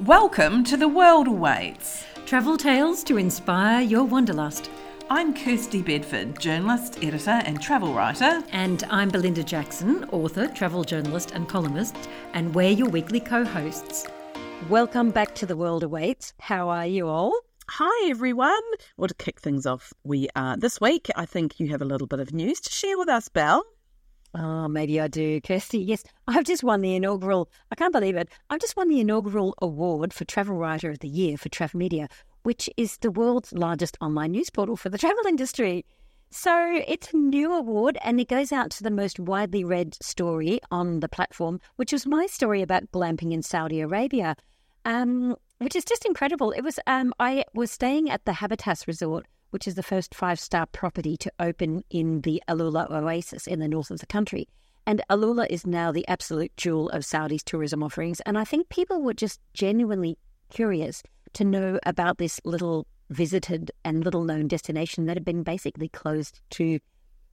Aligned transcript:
Welcome 0.00 0.62
to 0.64 0.76
The 0.76 0.88
World 0.88 1.26
Awaits. 1.26 2.04
Travel 2.26 2.58
tales 2.58 3.02
to 3.04 3.16
inspire 3.16 3.80
your 3.80 4.04
wanderlust. 4.04 4.68
I'm 5.08 5.32
Kirsty 5.34 5.80
Bedford, 5.80 6.38
journalist, 6.38 7.02
editor, 7.02 7.30
and 7.30 7.62
travel 7.62 7.94
writer. 7.94 8.42
And 8.52 8.84
I'm 8.90 9.08
Belinda 9.08 9.42
Jackson, 9.42 10.04
author, 10.10 10.48
travel 10.48 10.84
journalist, 10.84 11.30
and 11.30 11.48
columnist, 11.48 11.96
and 12.34 12.54
we're 12.54 12.72
your 12.72 12.90
weekly 12.90 13.20
co 13.20 13.42
hosts. 13.42 14.06
Welcome 14.68 15.12
back 15.12 15.34
to 15.36 15.46
The 15.46 15.56
World 15.56 15.82
Awaits. 15.82 16.34
How 16.40 16.68
are 16.68 16.86
you 16.86 17.08
all? 17.08 17.32
Hi 17.70 18.10
everyone. 18.10 18.60
Well, 18.98 19.08
to 19.08 19.14
kick 19.14 19.40
things 19.40 19.64
off, 19.64 19.94
we 20.04 20.28
are 20.36 20.58
this 20.58 20.78
week. 20.78 21.08
I 21.16 21.24
think 21.24 21.58
you 21.58 21.68
have 21.68 21.80
a 21.80 21.86
little 21.86 22.06
bit 22.06 22.20
of 22.20 22.34
news 22.34 22.60
to 22.60 22.70
share 22.70 22.98
with 22.98 23.08
us, 23.08 23.30
Belle. 23.30 23.64
Oh, 24.38 24.68
maybe 24.68 25.00
I 25.00 25.08
do, 25.08 25.40
Kirsty. 25.40 25.78
Yes, 25.78 26.04
I've 26.28 26.44
just 26.44 26.62
won 26.62 26.82
the 26.82 26.94
inaugural, 26.94 27.48
I 27.70 27.74
can't 27.74 27.92
believe 27.92 28.16
it, 28.16 28.28
I've 28.50 28.60
just 28.60 28.76
won 28.76 28.88
the 28.88 29.00
inaugural 29.00 29.54
award 29.62 30.12
for 30.12 30.26
Travel 30.26 30.56
Writer 30.56 30.90
of 30.90 30.98
the 30.98 31.08
Year 31.08 31.38
for 31.38 31.48
TravMedia, 31.48 32.10
which 32.42 32.68
is 32.76 32.98
the 32.98 33.10
world's 33.10 33.54
largest 33.54 33.96
online 34.00 34.32
news 34.32 34.50
portal 34.50 34.76
for 34.76 34.90
the 34.90 34.98
travel 34.98 35.24
industry. 35.26 35.86
So 36.30 36.82
it's 36.86 37.14
a 37.14 37.16
new 37.16 37.50
award 37.54 37.96
and 38.04 38.20
it 38.20 38.28
goes 38.28 38.52
out 38.52 38.70
to 38.72 38.82
the 38.82 38.90
most 38.90 39.18
widely 39.18 39.64
read 39.64 39.96
story 40.02 40.60
on 40.70 41.00
the 41.00 41.08
platform, 41.08 41.58
which 41.76 41.92
was 41.92 42.06
my 42.06 42.26
story 42.26 42.60
about 42.60 42.90
glamping 42.92 43.32
in 43.32 43.42
Saudi 43.42 43.80
Arabia, 43.80 44.36
um, 44.84 45.36
which 45.58 45.74
is 45.74 45.84
just 45.84 46.04
incredible. 46.04 46.50
It 46.50 46.60
was 46.60 46.78
um, 46.86 47.14
I 47.18 47.44
was 47.54 47.70
staying 47.70 48.10
at 48.10 48.26
the 48.26 48.32
Habitas 48.32 48.86
Resort 48.86 49.26
which 49.56 49.66
is 49.66 49.74
the 49.74 49.82
first 49.82 50.14
five 50.14 50.38
star 50.38 50.66
property 50.66 51.16
to 51.16 51.32
open 51.40 51.82
in 51.88 52.20
the 52.20 52.42
Alula 52.46 52.90
Oasis 52.90 53.46
in 53.46 53.58
the 53.58 53.66
north 53.66 53.90
of 53.90 54.00
the 54.00 54.06
country. 54.06 54.46
And 54.86 55.00
Alula 55.08 55.46
is 55.48 55.66
now 55.66 55.90
the 55.90 56.06
absolute 56.08 56.54
jewel 56.58 56.90
of 56.90 57.06
Saudi's 57.06 57.42
tourism 57.42 57.82
offerings. 57.82 58.20
And 58.26 58.36
I 58.36 58.44
think 58.44 58.68
people 58.68 59.00
were 59.00 59.14
just 59.14 59.40
genuinely 59.54 60.18
curious 60.50 61.02
to 61.32 61.44
know 61.44 61.78
about 61.86 62.18
this 62.18 62.38
little 62.44 62.86
visited 63.08 63.70
and 63.82 64.04
little 64.04 64.24
known 64.24 64.46
destination 64.46 65.06
that 65.06 65.16
had 65.16 65.24
been 65.24 65.42
basically 65.42 65.88
closed 65.88 66.42
to, 66.50 66.78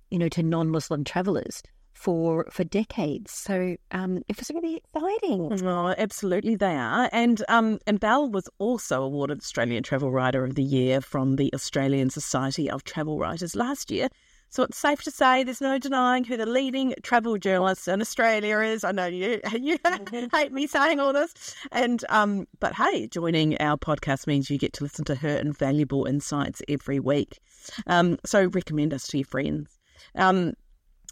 you 0.09 0.17
know, 0.17 0.29
to 0.29 0.44
non 0.44 0.69
Muslim 0.69 1.03
travelers 1.03 1.61
for 1.94 2.45
for 2.52 2.63
decades. 2.63 3.31
So 3.31 3.75
um, 3.91 4.23
it 4.27 4.38
was 4.38 4.52
really 4.53 4.77
exciting. 4.77 5.66
Oh, 5.66 5.95
absolutely, 5.97 6.55
they 6.55 6.75
are. 6.75 7.09
And 7.11 7.44
um, 7.50 7.80
and 7.88 8.00
Belle 8.00 8.30
was 8.30 8.50
also 8.59 9.03
awarded 9.03 9.39
Australian 9.39 9.83
Travel 9.83 10.11
Writer 10.11 10.44
of 10.44 10.55
the 10.55 10.63
Year 10.63 11.02
from 11.02 11.35
the 11.38 11.53
Australian 11.53 12.09
Society 12.09 12.69
of 12.69 12.83
Travel 12.83 13.17
Writers 13.17 13.55
last 13.55 13.91
year. 13.91 14.09
So 14.53 14.61
it's 14.61 14.77
safe 14.77 15.02
to 15.02 15.09
say 15.09 15.44
there's 15.44 15.61
no 15.61 15.80
denying 15.80 16.25
who 16.25 16.38
the 16.38 16.45
leading 16.45 16.94
travel 17.02 17.39
journalist 17.39 17.88
in 17.88 18.02
Australia 18.02 18.59
is. 18.59 18.83
I 18.83 18.91
know 18.91 19.07
you 19.07 19.41
you 19.53 19.80
mm-hmm. 19.80 20.35
hate 20.35 20.52
me 20.52 20.67
saying 20.67 21.00
all 21.00 21.11
this, 21.11 21.55
and 21.72 22.05
um, 22.09 22.47
but 22.59 22.75
hey, 22.75 23.07
joining 23.07 23.59
our 23.59 23.78
podcast 23.78 24.28
means 24.28 24.52
you 24.52 24.59
get 24.59 24.73
to 24.73 24.83
listen 24.83 25.05
to 25.05 25.16
her 25.16 25.38
invaluable 25.38 26.05
insights 26.05 26.61
every 26.67 27.00
week. 27.00 27.39
Um, 27.88 28.19
so 28.25 28.45
recommend 28.45 28.94
us 28.94 29.07
to 29.07 29.17
your 29.17 29.25
friends. 29.25 29.80
Um, 30.16 30.53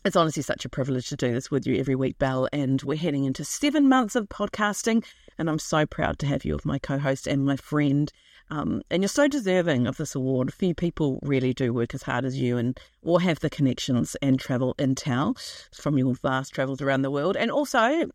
it's 0.04 0.16
honestly 0.16 0.42
such 0.42 0.66
a 0.66 0.70
privilege 0.70 1.10
to 1.10 1.16
do 1.16 1.32
this 1.32 1.52
with 1.52 1.68
you 1.68 1.78
every 1.78 1.96
week, 1.96 2.18
Belle, 2.18 2.48
and 2.52 2.82
we're 2.82 2.98
heading 2.98 3.26
into 3.26 3.44
seven 3.44 3.88
months 3.88 4.16
of 4.16 4.30
podcasting, 4.30 5.06
and 5.38 5.48
I'm 5.48 5.60
so 5.60 5.86
proud 5.86 6.18
to 6.20 6.26
have 6.26 6.44
you 6.44 6.56
as 6.56 6.66
my 6.66 6.80
co-host 6.80 7.28
and 7.28 7.46
my 7.46 7.56
friend. 7.56 8.12
Um, 8.50 8.82
and 8.90 9.04
you're 9.04 9.10
so 9.10 9.28
deserving 9.28 9.86
of 9.86 9.98
this 9.98 10.16
award. 10.16 10.54
Few 10.54 10.74
people 10.74 11.20
really 11.22 11.54
do 11.54 11.72
work 11.72 11.94
as 11.94 12.02
hard 12.02 12.26
as 12.26 12.40
you, 12.40 12.58
and 12.58 12.80
or 13.04 13.22
have 13.22 13.40
the 13.42 13.50
connections 13.50 14.16
and 14.24 14.40
travel 14.40 14.74
intel 14.80 15.38
from 15.74 16.00
your 16.00 16.16
vast 16.16 16.54
travels 16.54 16.82
around 16.82 17.04
the 17.04 17.12
world. 17.12 17.38
And 17.38 17.52
also, 17.52 18.10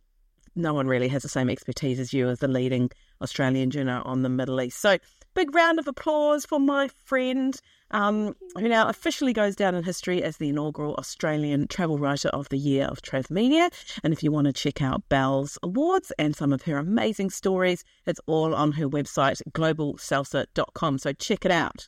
no 0.56 0.74
one 0.74 0.88
really 0.88 1.08
has 1.08 1.22
the 1.22 1.28
same 1.28 1.48
expertise 1.48 2.00
as 2.00 2.12
you 2.12 2.28
as 2.28 2.40
the 2.40 2.48
leading 2.48 2.90
Australian 3.22 3.70
journal 3.70 4.02
on 4.04 4.22
the 4.22 4.28
Middle 4.28 4.60
East. 4.60 4.80
So, 4.80 4.98
big 5.36 5.54
round 5.54 5.78
of 5.78 5.86
applause 5.86 6.46
for 6.46 6.58
my 6.58 6.88
friend 7.04 7.60
um, 7.90 8.34
who 8.58 8.68
now 8.68 8.88
officially 8.88 9.34
goes 9.34 9.54
down 9.54 9.74
in 9.74 9.84
history 9.84 10.22
as 10.22 10.38
the 10.38 10.48
inaugural 10.48 10.94
Australian 10.94 11.68
Travel 11.68 11.98
Writer 11.98 12.30
of 12.30 12.48
the 12.48 12.56
Year 12.56 12.86
of 12.86 13.02
TravMedia. 13.02 13.70
And 14.02 14.14
if 14.14 14.22
you 14.22 14.32
want 14.32 14.46
to 14.46 14.52
check 14.54 14.80
out 14.80 15.06
Belle's 15.10 15.58
awards 15.62 16.10
and 16.18 16.34
some 16.34 16.54
of 16.54 16.62
her 16.62 16.78
amazing 16.78 17.28
stories, 17.28 17.84
it's 18.06 18.20
all 18.26 18.54
on 18.54 18.72
her 18.72 18.88
website, 18.88 19.42
globalsalsa.com. 19.52 20.98
So 20.98 21.12
check 21.12 21.44
it 21.44 21.52
out. 21.52 21.86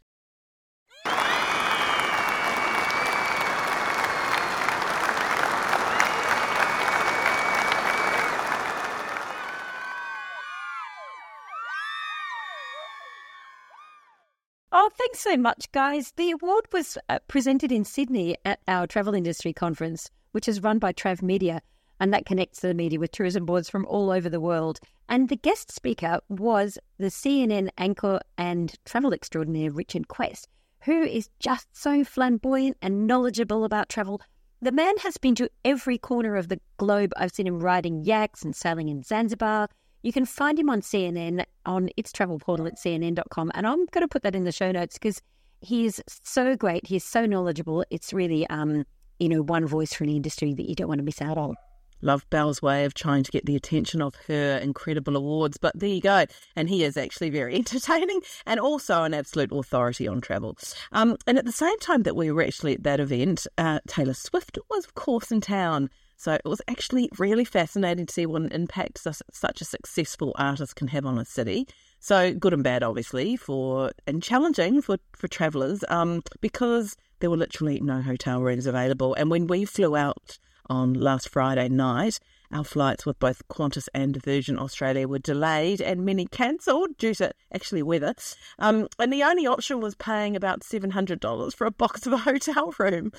Oh, 14.88 14.92
thanks 14.96 15.20
so 15.20 15.36
much, 15.36 15.70
guys. 15.70 16.14
The 16.16 16.30
award 16.30 16.64
was 16.72 16.96
uh, 17.10 17.18
presented 17.28 17.70
in 17.70 17.84
Sydney 17.84 18.38
at 18.46 18.60
our 18.66 18.86
travel 18.86 19.12
industry 19.12 19.52
conference, 19.52 20.10
which 20.32 20.48
is 20.48 20.62
run 20.62 20.78
by 20.78 20.94
TravMedia, 20.94 21.60
and 22.00 22.10
that 22.14 22.24
connects 22.24 22.60
the 22.60 22.72
media 22.72 22.98
with 22.98 23.10
tourism 23.10 23.44
boards 23.44 23.68
from 23.68 23.84
all 23.84 24.10
over 24.10 24.30
the 24.30 24.40
world. 24.40 24.80
And 25.06 25.28
the 25.28 25.36
guest 25.36 25.70
speaker 25.70 26.20
was 26.30 26.78
the 26.96 27.08
CNN 27.08 27.68
anchor 27.76 28.20
and 28.38 28.74
travel 28.86 29.12
extraordinaire 29.12 29.72
Richard 29.72 30.08
Quest, 30.08 30.48
who 30.84 31.02
is 31.02 31.28
just 31.38 31.68
so 31.76 32.02
flamboyant 32.02 32.78
and 32.80 33.06
knowledgeable 33.06 33.64
about 33.64 33.90
travel. 33.90 34.22
The 34.62 34.72
man 34.72 34.96
has 35.02 35.18
been 35.18 35.34
to 35.34 35.50
every 35.66 35.98
corner 35.98 36.34
of 36.34 36.48
the 36.48 36.62
globe. 36.78 37.12
I've 37.14 37.32
seen 37.32 37.46
him 37.46 37.60
riding 37.60 38.04
yaks 38.04 38.42
and 38.42 38.56
sailing 38.56 38.88
in 38.88 39.02
Zanzibar. 39.02 39.68
You 40.02 40.12
can 40.12 40.24
find 40.24 40.58
him 40.58 40.70
on 40.70 40.80
CNN 40.80 41.44
on 41.66 41.90
its 41.96 42.12
travel 42.12 42.38
portal 42.38 42.66
at 42.66 42.78
cnn.com. 42.78 43.50
And 43.54 43.66
I'm 43.66 43.86
going 43.86 44.02
to 44.02 44.08
put 44.08 44.22
that 44.22 44.34
in 44.34 44.44
the 44.44 44.52
show 44.52 44.70
notes 44.70 44.94
because 44.94 45.20
he's 45.60 46.00
so 46.24 46.56
great. 46.56 46.86
He's 46.86 47.04
so 47.04 47.26
knowledgeable. 47.26 47.84
It's 47.90 48.12
really, 48.12 48.46
um, 48.48 48.84
you 49.18 49.28
know, 49.28 49.42
one 49.42 49.66
voice 49.66 49.92
for 49.92 50.04
an 50.04 50.10
industry 50.10 50.54
that 50.54 50.68
you 50.68 50.74
don't 50.74 50.88
want 50.88 50.98
to 50.98 51.04
miss 51.04 51.20
out 51.20 51.36
on. 51.36 51.54
Love 52.00 52.28
Belle's 52.30 52.62
way 52.62 52.84
of 52.84 52.94
trying 52.94 53.24
to 53.24 53.30
get 53.32 53.44
the 53.44 53.56
attention 53.56 54.00
of 54.00 54.14
her 54.28 54.58
incredible 54.58 55.16
awards, 55.16 55.56
but 55.56 55.76
there 55.78 55.88
you 55.88 56.00
go. 56.00 56.26
And 56.54 56.68
he 56.68 56.84
is 56.84 56.96
actually 56.96 57.30
very 57.30 57.54
entertaining 57.56 58.20
and 58.46 58.60
also 58.60 59.02
an 59.02 59.14
absolute 59.14 59.50
authority 59.52 60.06
on 60.06 60.20
travel. 60.20 60.56
Um, 60.92 61.16
and 61.26 61.38
at 61.38 61.44
the 61.44 61.52
same 61.52 61.78
time 61.80 62.04
that 62.04 62.16
we 62.16 62.30
were 62.30 62.42
actually 62.42 62.74
at 62.74 62.84
that 62.84 63.00
event, 63.00 63.46
uh, 63.56 63.80
Taylor 63.88 64.14
Swift 64.14 64.58
was, 64.70 64.84
of 64.84 64.94
course, 64.94 65.32
in 65.32 65.40
town. 65.40 65.90
So 66.18 66.32
it 66.32 66.42
was 66.44 66.60
actually 66.66 67.08
really 67.16 67.44
fascinating 67.44 68.06
to 68.06 68.12
see 68.12 68.26
what 68.26 68.42
an 68.42 68.50
impact 68.50 68.98
such 68.98 69.60
a 69.60 69.64
successful 69.64 70.32
artist 70.36 70.74
can 70.74 70.88
have 70.88 71.06
on 71.06 71.16
a 71.16 71.24
city. 71.24 71.68
So 72.00 72.34
good 72.34 72.52
and 72.52 72.64
bad, 72.64 72.82
obviously, 72.82 73.36
for 73.36 73.92
and 74.04 74.20
challenging 74.20 74.82
for 74.82 74.98
for 75.16 75.28
travellers, 75.28 75.84
um, 75.88 76.22
because 76.40 76.96
there 77.20 77.30
were 77.30 77.36
literally 77.36 77.80
no 77.80 78.02
hotel 78.02 78.40
rooms 78.40 78.66
available. 78.66 79.14
And 79.14 79.30
when 79.30 79.46
we 79.46 79.64
flew 79.64 79.94
out 79.96 80.38
on 80.68 80.92
last 80.92 81.28
Friday 81.28 81.68
night, 81.68 82.18
our 82.52 82.64
flights 82.64 83.06
with 83.06 83.18
both 83.20 83.46
Qantas 83.48 83.88
and 83.94 84.20
Virgin 84.22 84.58
Australia 84.58 85.06
were 85.06 85.18
delayed 85.20 85.80
and 85.80 86.04
many 86.04 86.26
cancelled 86.26 86.98
due 86.98 87.14
to 87.14 87.30
actually 87.52 87.82
weather. 87.82 88.14
Um, 88.58 88.88
and 88.98 89.12
the 89.12 89.22
only 89.22 89.46
option 89.46 89.80
was 89.80 89.94
paying 89.94 90.34
about 90.34 90.64
seven 90.64 90.90
hundred 90.90 91.20
dollars 91.20 91.54
for 91.54 91.66
a 91.66 91.70
box 91.70 92.06
of 92.06 92.12
a 92.12 92.18
hotel 92.18 92.74
room. 92.78 93.12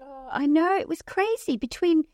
Oh, 0.00 0.28
I 0.32 0.46
know 0.46 0.76
it 0.76 0.88
was 0.88 1.00
crazy 1.00 1.56
between 1.56 2.04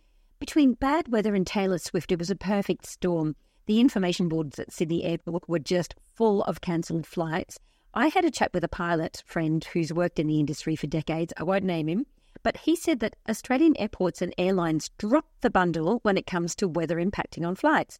between 0.40 0.72
bad 0.72 1.06
weather 1.08 1.34
and 1.34 1.46
Taylor 1.46 1.78
Swift, 1.78 2.10
it 2.10 2.18
was 2.18 2.30
a 2.30 2.34
perfect 2.34 2.86
storm. 2.86 3.36
The 3.66 3.78
information 3.78 4.28
boards 4.28 4.58
at 4.58 4.72
Sydney 4.72 5.04
Airport 5.04 5.48
were 5.48 5.58
just 5.60 5.94
full 6.14 6.42
of 6.44 6.62
cancelled 6.62 7.06
flights. 7.06 7.60
I 7.92 8.08
had 8.08 8.24
a 8.24 8.30
chat 8.30 8.52
with 8.54 8.64
a 8.64 8.68
pilot 8.68 9.22
friend 9.26 9.62
who's 9.62 9.92
worked 9.92 10.18
in 10.18 10.26
the 10.26 10.40
industry 10.40 10.74
for 10.74 10.86
decades. 10.86 11.32
I 11.36 11.44
won't 11.44 11.64
name 11.64 11.88
him, 11.88 12.06
but 12.42 12.56
he 12.56 12.74
said 12.74 13.00
that 13.00 13.16
Australian 13.28 13.76
airports 13.76 14.22
and 14.22 14.34
airlines 14.38 14.90
drop 14.96 15.26
the 15.42 15.50
bundle 15.50 16.00
when 16.02 16.16
it 16.16 16.26
comes 16.26 16.56
to 16.56 16.68
weather 16.68 16.96
impacting 16.96 17.46
on 17.46 17.54
flights. 17.54 17.98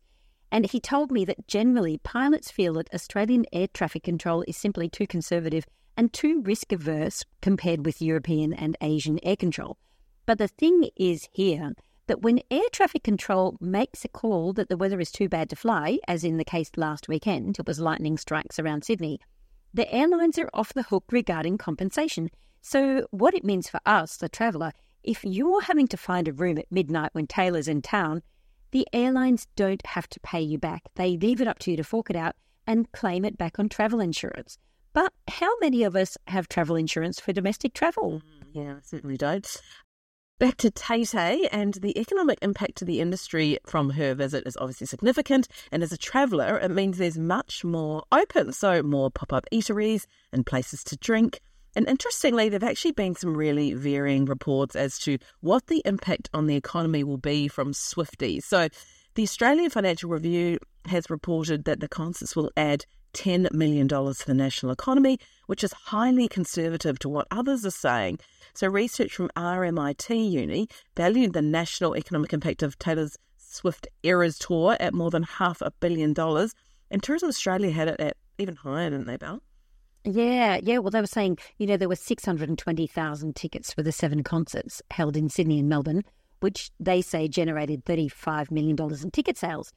And 0.51 0.67
he 0.67 0.81
told 0.81 1.13
me 1.13 1.25
that 1.27 1.47
generally 1.47 1.99
pilots 1.99 2.51
feel 2.51 2.73
that 2.75 2.93
Australian 2.95 3.45
air 3.53 3.69
traffic 3.69 4.03
control 4.03 4.45
is 4.49 4.57
simply 4.57 4.89
too 4.89 5.07
conservative 5.07 5.67
and 5.97 6.13
too 6.13 6.41
risk 6.41 6.73
averse 6.73 7.25
compared 7.43 7.85
with 7.85 8.01
European 8.01 8.55
and 8.55 8.77
Asian 8.81 9.21
air 9.23 9.37
control. 9.37 9.77
But 10.27 10.39
the 10.39 10.49
thing 10.49 10.89
is 10.97 11.29
here 11.33 11.75
that 12.11 12.23
when 12.23 12.41
air 12.51 12.69
traffic 12.73 13.05
control 13.05 13.57
makes 13.61 14.05
a 14.05 14.09
call 14.09 14.53
that 14.55 14.69
the 14.69 14.77
weather 14.77 14.99
is 14.99 15.13
too 15.13 15.29
bad 15.29 15.49
to 15.49 15.55
fly, 15.55 16.01
as 16.09 16.25
in 16.25 16.39
the 16.39 16.45
case 16.45 16.69
last 16.77 17.07
weekend, 17.07 17.57
it 17.57 17.67
was 17.69 17.79
lightning 17.79 18.19
strikes 18.19 18.59
around 18.59 18.83
Sydney, 18.83 19.21
the 19.73 19.89
airlines 19.95 20.37
are 20.37 20.51
off 20.53 20.75
the 20.75 20.83
hook 20.83 21.05
regarding 21.13 21.57
compensation. 21.57 22.29
So, 22.63 23.07
what 23.13 23.33
it 23.33 23.45
means 23.45 23.71
for 23.71 23.79
us, 23.87 24.17
the 24.17 24.29
traveller, 24.29 24.73
if 25.05 25.23
you're 25.23 25.63
having 25.63 25.87
to 25.87 25.97
find 25.97 26.27
a 26.27 26.33
room 26.33 26.59
at 26.59 26.67
midnight 26.73 27.11
when 27.13 27.29
Taylor's 27.29 27.69
in 27.69 27.81
town, 27.81 28.23
the 28.73 28.89
airlines 28.93 29.47
don't 29.55 29.87
have 29.87 30.09
to 30.09 30.19
pay 30.19 30.41
you 30.41 30.59
back. 30.59 30.83
They 30.97 31.17
leave 31.17 31.41
it 31.41 31.47
up 31.47 31.61
to 31.61 31.71
you 31.71 31.77
to 31.77 31.85
fork 31.85 32.11
it 32.11 32.17
out 32.17 32.35
and 32.67 32.91
claim 32.91 33.25
it 33.25 33.39
back 33.39 33.61
on 33.61 33.69
travel 33.69 34.01
insurance. 34.01 34.59
But 34.95 35.13
how 35.29 35.57
many 35.61 35.85
of 35.85 35.95
us 35.95 36.19
have 36.27 36.49
travel 36.49 36.75
insurance 36.75 37.21
for 37.21 37.33
domestic 37.33 37.73
travel? 37.73 38.21
Mm, 38.21 38.23
yeah, 38.53 38.75
certainly 38.83 39.17
don't. 39.17 39.47
Back 40.41 40.57
to 40.57 40.71
Tay 40.71 41.05
eh? 41.13 41.49
and 41.53 41.75
the 41.75 42.01
economic 42.01 42.39
impact 42.41 42.77
to 42.77 42.87
the 42.87 42.99
industry 43.01 43.59
from 43.67 43.91
her 43.91 44.15
visit 44.15 44.45
is 44.47 44.57
obviously 44.57 44.87
significant. 44.87 45.47
And 45.71 45.83
as 45.83 45.93
a 45.93 45.99
traveller, 45.99 46.57
it 46.57 46.71
means 46.71 46.97
there's 46.97 47.19
much 47.19 47.63
more 47.63 48.05
open, 48.11 48.55
so 48.55 48.83
more 48.83 49.11
pop 49.11 49.35
up 49.35 49.45
eateries 49.53 50.07
and 50.33 50.47
places 50.47 50.83
to 50.85 50.97
drink. 50.97 51.41
And 51.77 51.87
interestingly, 51.87 52.49
there 52.49 52.59
have 52.59 52.71
actually 52.71 52.93
been 52.93 53.15
some 53.15 53.37
really 53.37 53.75
varying 53.75 54.25
reports 54.25 54.75
as 54.75 54.99
to 55.01 55.19
what 55.41 55.67
the 55.67 55.83
impact 55.85 56.31
on 56.33 56.47
the 56.47 56.57
economy 56.57 57.05
will 57.05 57.19
be 57.19 57.47
from 57.47 57.75
Swifties. 57.75 58.45
So, 58.45 58.69
the 59.17 59.25
Australian 59.25 59.69
Financial 59.69 60.09
Review 60.09 60.59
has 60.87 61.11
reported 61.11 61.65
that 61.65 61.81
the 61.81 61.89
concerts 61.89 62.35
will 62.35 62.51
add 62.57 62.87
$10 63.13 63.53
million 63.53 63.89
for 63.89 64.25
the 64.27 64.35
national 64.35 64.73
economy, 64.73 65.19
which 65.47 65.65
is 65.65 65.73
highly 65.73 66.29
conservative 66.29 66.99
to 67.01 67.09
what 67.09 67.27
others 67.31 67.65
are 67.65 67.71
saying. 67.71 68.19
So, 68.55 68.69
research 68.69 69.15
from 69.15 69.31
RMIT 69.37 70.31
Uni 70.31 70.69
valued 70.97 71.33
the 71.33 71.43
national 71.43 71.97
economic 71.97 72.33
impact 72.33 72.63
of 72.63 72.79
Taylor's 72.79 73.17
Swift 73.37 73.89
Eras 74.03 74.39
tour 74.39 74.77
at 74.79 74.95
more 74.95 75.11
than 75.11 75.25
half 75.25 75.61
a 75.61 75.73
billion 75.81 76.13
dollars. 76.13 76.55
And 76.91 77.03
Tourism 77.03 77.29
Australia 77.29 77.71
had 77.71 77.89
it 77.89 78.01
at 78.01 78.17
even 78.39 78.57
higher, 78.57 78.91
didn't 78.91 79.07
they, 79.07 79.17
Belle? 79.17 79.43
Yeah, 80.05 80.59
yeah. 80.63 80.79
Well, 80.79 80.91
they 80.91 81.01
were 81.01 81.07
saying, 81.07 81.39
you 81.59 81.67
know, 81.67 81.77
there 81.77 81.89
were 81.89 81.97
620,000 81.97 83.37
tickets 83.37 83.73
for 83.73 83.83
the 83.83 83.93
seven 83.93 84.23
concerts 84.23 84.81
held 84.91 85.17
in 85.17 85.29
Sydney 85.29 85.59
and 85.59 85.69
Melbourne, 85.69 86.05
which 86.41 86.71
they 86.81 87.03
say 87.03 87.29
generated 87.29 87.85
$35 87.85 88.51
million 88.51 88.77
in 88.81 89.11
ticket 89.11 89.37
sales. 89.37 89.73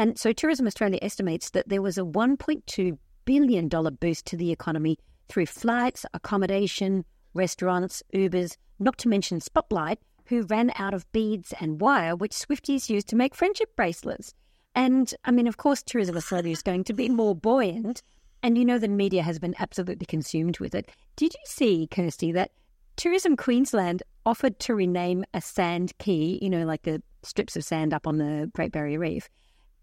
And 0.00 0.18
so 0.18 0.32
Tourism 0.32 0.66
Australia 0.66 0.98
estimates 1.02 1.50
that 1.50 1.68
there 1.68 1.82
was 1.82 1.98
a 1.98 2.02
$1.2 2.04 2.98
billion 3.26 3.68
boost 3.68 4.24
to 4.24 4.36
the 4.38 4.50
economy 4.50 4.96
through 5.28 5.44
flights, 5.44 6.06
accommodation, 6.14 7.04
restaurants, 7.34 8.02
Ubers, 8.14 8.56
not 8.78 8.96
to 8.96 9.10
mention 9.10 9.42
Spotlight, 9.42 9.98
who 10.24 10.44
ran 10.44 10.72
out 10.76 10.94
of 10.94 11.12
beads 11.12 11.52
and 11.60 11.82
wire, 11.82 12.16
which 12.16 12.32
Swifties 12.32 12.88
used 12.88 13.08
to 13.08 13.14
make 13.14 13.34
friendship 13.34 13.76
bracelets. 13.76 14.32
And 14.74 15.12
I 15.26 15.32
mean, 15.32 15.46
of 15.46 15.58
course, 15.58 15.82
Tourism 15.82 16.16
Australia 16.16 16.52
is 16.52 16.62
going 16.62 16.84
to 16.84 16.94
be 16.94 17.10
more 17.10 17.34
buoyant. 17.34 18.02
And 18.42 18.56
you 18.56 18.64
know, 18.64 18.78
the 18.78 18.88
media 18.88 19.22
has 19.22 19.38
been 19.38 19.54
absolutely 19.58 20.06
consumed 20.06 20.60
with 20.60 20.74
it. 20.74 20.90
Did 21.16 21.34
you 21.34 21.44
see, 21.44 21.86
Kirsty, 21.90 22.32
that 22.32 22.52
Tourism 22.96 23.36
Queensland 23.36 24.02
offered 24.24 24.60
to 24.60 24.74
rename 24.74 25.26
a 25.34 25.42
sand 25.42 25.92
key, 25.98 26.38
you 26.40 26.48
know, 26.48 26.64
like 26.64 26.84
the 26.84 27.02
strips 27.22 27.54
of 27.54 27.64
sand 27.64 27.92
up 27.92 28.06
on 28.06 28.16
the 28.16 28.50
Great 28.54 28.72
Barrier 28.72 28.98
Reef, 28.98 29.28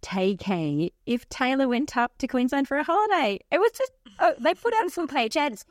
Tay 0.01 0.35
K 0.35 0.91
if 1.05 1.27
Taylor 1.29 1.67
went 1.67 1.97
up 1.97 2.17
to 2.19 2.27
Queensland 2.27 2.67
for 2.67 2.77
a 2.77 2.83
holiday. 2.83 3.39
It 3.51 3.59
was 3.59 3.71
just, 3.77 3.91
oh, 4.19 4.33
they 4.39 4.53
put 4.53 4.73
out 4.75 4.91
some 4.91 5.07
page 5.07 5.37
ads. 5.37 5.65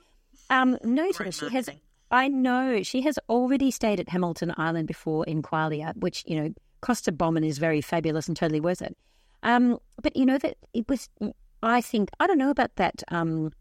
Um, 0.50 0.78
notice 0.84 1.38
she 1.38 1.48
has. 1.50 1.68
I 2.10 2.28
know 2.28 2.82
she 2.82 3.02
has 3.02 3.18
already 3.28 3.70
stayed 3.70 3.98
at 3.98 4.08
Hamilton 4.08 4.54
Island 4.56 4.86
before 4.86 5.24
in 5.26 5.42
Qualia, 5.42 5.96
which 5.96 6.22
you 6.26 6.40
know 6.40 6.54
Costa 6.80 7.12
Bombin 7.12 7.44
is 7.44 7.58
very 7.58 7.80
fabulous 7.80 8.28
and 8.28 8.36
totally 8.36 8.60
worth 8.60 8.82
it. 8.82 8.96
Um, 9.42 9.78
but 10.02 10.16
you 10.16 10.26
know 10.26 10.38
that 10.38 10.56
it 10.72 10.88
was. 10.88 11.08
I 11.62 11.80
think 11.80 12.10
I 12.20 12.26
don't 12.26 12.38
know 12.38 12.50
about 12.50 12.74
that. 12.76 13.02
Um, 13.08 13.52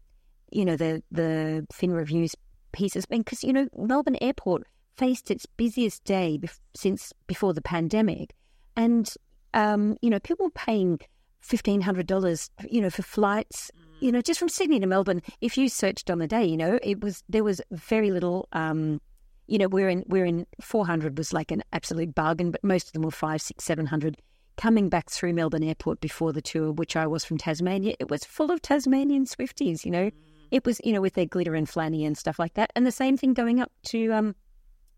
you 0.50 0.64
know 0.64 0.76
the 0.76 1.02
the 1.10 1.66
Fin 1.72 1.92
reviews 1.92 2.34
pieces 2.72 3.06
because 3.06 3.42
you 3.42 3.52
know 3.52 3.68
Melbourne 3.76 4.18
Airport 4.20 4.64
faced 4.96 5.30
its 5.30 5.46
busiest 5.46 6.04
day 6.04 6.38
bef- 6.40 6.60
since 6.74 7.12
before 7.26 7.52
the 7.52 7.62
pandemic, 7.62 8.34
and 8.76 9.12
um, 9.56 9.96
you 10.02 10.10
know 10.10 10.20
people 10.20 10.50
paying 10.50 11.00
fifteen 11.40 11.80
hundred 11.80 12.06
dollars, 12.06 12.48
you 12.70 12.80
know, 12.80 12.90
for 12.90 13.02
flights 13.02 13.72
you 14.00 14.12
know, 14.12 14.20
just 14.20 14.38
from 14.38 14.48
Sydney 14.48 14.80
to 14.80 14.86
Melbourne, 14.86 15.22
if 15.40 15.56
you 15.56 15.68
searched 15.68 16.10
on 16.10 16.18
the 16.18 16.26
day, 16.26 16.44
you 16.44 16.56
know, 16.56 16.78
it 16.82 17.00
was 17.00 17.22
there 17.28 17.44
was 17.44 17.60
very 17.70 18.10
little. 18.10 18.48
Um, 18.52 19.00
you 19.46 19.58
know, 19.58 19.68
we're 19.68 19.88
in 19.88 20.04
we're 20.08 20.24
in 20.24 20.46
four 20.60 20.86
hundred 20.86 21.16
was 21.16 21.32
like 21.32 21.50
an 21.50 21.62
absolute 21.72 22.14
bargain, 22.14 22.50
but 22.50 22.62
most 22.62 22.88
of 22.88 22.92
them 22.92 23.02
were 23.02 23.10
five, 23.10 23.40
six, 23.40 23.64
seven 23.64 23.86
hundred. 23.86 24.20
Coming 24.56 24.88
back 24.88 25.10
through 25.10 25.34
Melbourne 25.34 25.62
Airport 25.62 26.00
before 26.00 26.32
the 26.32 26.40
tour, 26.40 26.72
which 26.72 26.96
I 26.96 27.06
was 27.06 27.24
from 27.24 27.36
Tasmania, 27.36 27.94
it 28.00 28.10
was 28.10 28.24
full 28.24 28.50
of 28.50 28.62
Tasmanian 28.62 29.26
Swifties. 29.26 29.84
You 29.84 29.90
know, 29.90 30.10
it 30.50 30.64
was 30.64 30.80
you 30.84 30.92
know 30.92 31.00
with 31.00 31.14
their 31.14 31.26
glitter 31.26 31.54
and 31.54 31.66
flanny 31.66 32.06
and 32.06 32.18
stuff 32.18 32.38
like 32.38 32.54
that, 32.54 32.72
and 32.74 32.86
the 32.86 32.92
same 32.92 33.16
thing 33.16 33.34
going 33.34 33.60
up 33.60 33.72
to 33.84 34.10
um, 34.12 34.34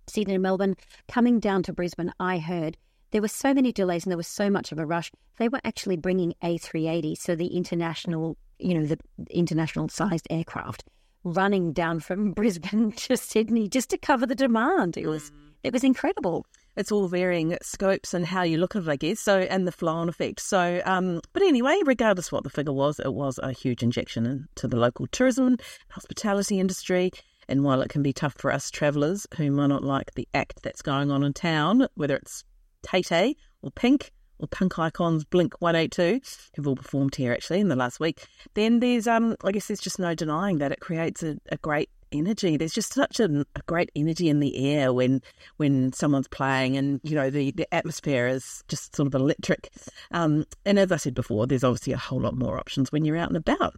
Sydney 0.09 0.35
and 0.35 0.43
Melbourne, 0.43 0.77
coming 1.09 1.41
down 1.41 1.63
to 1.65 1.73
Brisbane. 1.73 2.13
I 2.19 2.39
heard 2.39 2.77
there 3.11 3.23
were 3.23 3.29
so 3.29 3.55
many 3.55 3.73
delays 3.73 4.05
and 4.05 4.11
there 4.11 4.17
was 4.17 4.29
so 4.29 4.51
much 4.51 4.73
of 4.73 4.79
a 4.79 4.87
rush. 4.87 5.11
They 5.39 5.49
were 5.49 5.61
actually 5.65 5.97
bringing 5.97 6.35
A380, 6.43 7.17
so 7.17 7.35
the 7.35 7.49
international 7.49 8.37
you 8.59 8.75
know, 8.75 8.87
the 8.87 8.99
international 9.31 9.89
sized 9.89 10.27
aircraft 10.31 10.85
running 11.25 11.73
down 11.73 12.01
from 12.01 12.33
Brisbane 12.35 12.93
to 12.93 13.17
Sydney 13.17 13.69
just 13.69 13.91
to 13.91 13.99
cover 13.99 14.27
the 14.27 14.35
demand. 14.35 14.97
It 14.97 15.07
was 15.07 15.31
mm. 15.31 15.35
it 15.63 15.73
was 15.73 15.85
incredible. 15.85 16.47
It's 16.77 16.93
all 16.93 17.09
varying 17.09 17.57
scopes 17.61 18.15
and 18.15 18.25
how 18.25 18.43
you 18.43 18.57
look 18.57 18.77
at 18.77 18.83
it, 18.83 18.89
I 18.89 18.97
guess. 18.97 19.19
So 19.19 19.41
and 19.41 19.67
the 19.67 19.73
flow-on 19.73 20.09
effect. 20.09 20.41
So, 20.41 20.81
um, 20.85 21.21
but 21.33 21.43
anyway, 21.43 21.81
regardless 21.85 22.31
what 22.31 22.45
the 22.45 22.51
figure 22.51 22.73
was, 22.73 23.01
it 23.01 23.13
was 23.13 23.41
a 23.43 23.51
huge 23.51 23.83
injection 23.83 24.27
into 24.27 24.69
the 24.69 24.77
local 24.77 25.09
tourism 25.09 25.49
and 25.49 25.63
hospitality 25.89 26.61
industry. 26.61 27.11
And 27.49 27.65
while 27.65 27.81
it 27.81 27.89
can 27.89 28.03
be 28.03 28.13
tough 28.13 28.35
for 28.39 28.53
us 28.53 28.71
travellers 28.71 29.27
who 29.37 29.51
might 29.51 29.69
not 29.69 29.83
like 29.83 30.15
the 30.15 30.29
act 30.35 30.63
that's 30.63 30.83
going 30.83 31.11
on 31.11 31.25
in 31.25 31.33
town, 31.33 31.89
whether 31.95 32.15
it's 32.15 32.45
Tay 32.83 33.37
or 33.63 33.71
Pink, 33.71 34.13
or 34.39 34.49
punk 34.49 34.79
icons 34.79 35.25
Blink 35.25 35.61
182, 35.61 36.21
who've 36.55 36.69
all 36.69 36.77
performed 36.77 37.15
here 37.15 37.33
actually 37.33 37.61
in 37.61 37.69
the 37.69 37.77
last 37.77 38.01
week, 38.01 38.25
then 38.55 38.81
there's, 38.81 39.07
um, 39.07 39.37
I 39.43 39.53
guess 39.53 39.67
there's 39.67 39.81
just 39.81 39.99
no 39.99 40.15
denying 40.15 40.59
that 40.59 40.73
it 40.73 40.81
creates 40.81 41.23
a, 41.23 41.39
a 41.51 41.57
great 41.59 41.91
energy. 42.13 42.57
There's 42.57 42.73
just 42.73 42.93
such 42.95 43.21
a, 43.21 43.45
a, 43.55 43.63
great 43.67 43.91
energy 43.95 44.29
in 44.29 44.41
the 44.41 44.57
air 44.73 44.93
when 44.93 45.21
when 45.59 45.93
someone's 45.93 46.29
playing, 46.29 46.77
and 46.77 47.01
you 47.03 47.15
know 47.15 47.29
the, 47.31 47.51
the 47.51 47.73
atmosphere 47.75 48.27
is 48.27 48.65
just 48.69 48.97
sort 48.97 49.09
of 49.09 49.15
electric. 49.15 49.71
Um, 50.11 50.47
and 50.65 50.79
as 50.79 50.91
I 50.91 50.97
said 50.97 51.15
before, 51.15 51.47
there's 51.47 51.65
obviously 51.65 51.93
a 51.93 51.99
whole 51.99 52.21
lot 52.21 52.35
more 52.35 52.59
options 52.59 52.91
when 52.91 53.05
you're 53.05 53.17
out 53.17 53.29
and 53.29 53.37
about. 53.37 53.77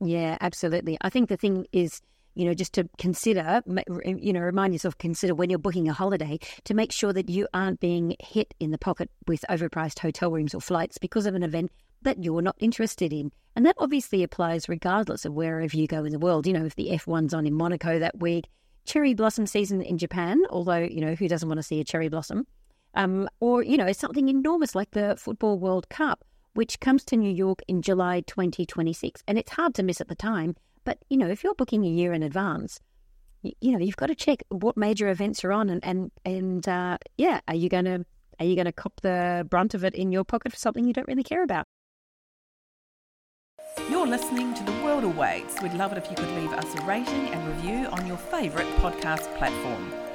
Yeah, 0.00 0.38
absolutely. 0.40 0.96
I 1.00 1.10
think 1.10 1.28
the 1.28 1.36
thing 1.36 1.66
is 1.72 2.00
you 2.38 2.44
know, 2.44 2.54
just 2.54 2.72
to 2.74 2.88
consider, 2.98 3.62
you 4.04 4.32
know, 4.32 4.40
remind 4.40 4.72
yourself, 4.72 4.96
consider 4.96 5.34
when 5.34 5.50
you're 5.50 5.58
booking 5.58 5.88
a 5.88 5.92
holiday 5.92 6.38
to 6.62 6.72
make 6.72 6.92
sure 6.92 7.12
that 7.12 7.28
you 7.28 7.48
aren't 7.52 7.80
being 7.80 8.14
hit 8.20 8.54
in 8.60 8.70
the 8.70 8.78
pocket 8.78 9.10
with 9.26 9.44
overpriced 9.50 9.98
hotel 9.98 10.30
rooms 10.30 10.54
or 10.54 10.60
flights 10.60 10.98
because 10.98 11.26
of 11.26 11.34
an 11.34 11.42
event 11.42 11.72
that 12.02 12.22
you're 12.22 12.40
not 12.40 12.54
interested 12.60 13.12
in. 13.12 13.32
And 13.56 13.66
that 13.66 13.74
obviously 13.78 14.22
applies 14.22 14.68
regardless 14.68 15.24
of 15.24 15.34
wherever 15.34 15.76
you 15.76 15.88
go 15.88 16.04
in 16.04 16.12
the 16.12 16.18
world. 16.20 16.46
You 16.46 16.52
know, 16.52 16.64
if 16.64 16.76
the 16.76 16.90
F1's 16.90 17.34
on 17.34 17.44
in 17.44 17.54
Monaco 17.54 17.98
that 17.98 18.20
week, 18.20 18.46
cherry 18.84 19.14
blossom 19.14 19.48
season 19.48 19.82
in 19.82 19.98
Japan, 19.98 20.40
although, 20.48 20.76
you 20.76 21.00
know, 21.00 21.16
who 21.16 21.26
doesn't 21.26 21.48
want 21.48 21.58
to 21.58 21.64
see 21.64 21.80
a 21.80 21.84
cherry 21.84 22.08
blossom? 22.08 22.46
Um, 22.94 23.28
or, 23.40 23.64
you 23.64 23.76
know, 23.76 23.90
something 23.90 24.28
enormous 24.28 24.76
like 24.76 24.92
the 24.92 25.16
Football 25.18 25.58
World 25.58 25.88
Cup, 25.88 26.24
which 26.54 26.78
comes 26.78 27.04
to 27.06 27.16
New 27.16 27.32
York 27.32 27.62
in 27.66 27.82
July 27.82 28.20
2026. 28.28 29.24
And 29.26 29.38
it's 29.38 29.50
hard 29.50 29.74
to 29.74 29.82
miss 29.82 30.00
at 30.00 30.06
the 30.06 30.14
time 30.14 30.54
but, 30.88 30.96
you 31.10 31.18
know, 31.18 31.28
if 31.28 31.44
you're 31.44 31.54
booking 31.54 31.84
a 31.84 31.88
year 31.90 32.14
in 32.14 32.22
advance, 32.22 32.80
you, 33.42 33.52
you 33.60 33.72
know, 33.72 33.78
you've 33.78 33.98
got 33.98 34.06
to 34.06 34.14
check 34.14 34.42
what 34.48 34.74
major 34.74 35.10
events 35.10 35.44
are 35.44 35.52
on 35.52 35.68
and, 35.68 35.84
and, 35.84 36.10
and 36.24 36.66
uh, 36.66 36.96
yeah, 37.18 37.40
are 37.46 37.54
you 37.54 37.68
going 37.68 37.84
to, 37.84 38.06
are 38.40 38.46
you 38.46 38.54
going 38.54 38.64
to 38.64 38.72
cop 38.72 38.98
the 39.02 39.46
brunt 39.50 39.74
of 39.74 39.84
it 39.84 39.94
in 39.94 40.12
your 40.12 40.24
pocket 40.24 40.50
for 40.50 40.56
something 40.56 40.86
you 40.86 40.94
don't 40.94 41.06
really 41.06 41.22
care 41.22 41.42
about? 41.42 41.66
You're 43.90 44.06
listening 44.06 44.54
to 44.54 44.64
The 44.64 44.72
World 44.82 45.04
Awaits. 45.04 45.60
We'd 45.60 45.74
love 45.74 45.92
it 45.92 45.98
if 45.98 46.08
you 46.08 46.16
could 46.16 46.30
leave 46.40 46.54
us 46.54 46.74
a 46.74 46.82
rating 46.86 47.28
and 47.28 47.48
review 47.48 47.86
on 47.88 48.06
your 48.06 48.16
favourite 48.16 48.68
podcast 48.76 49.36
platform. 49.36 50.07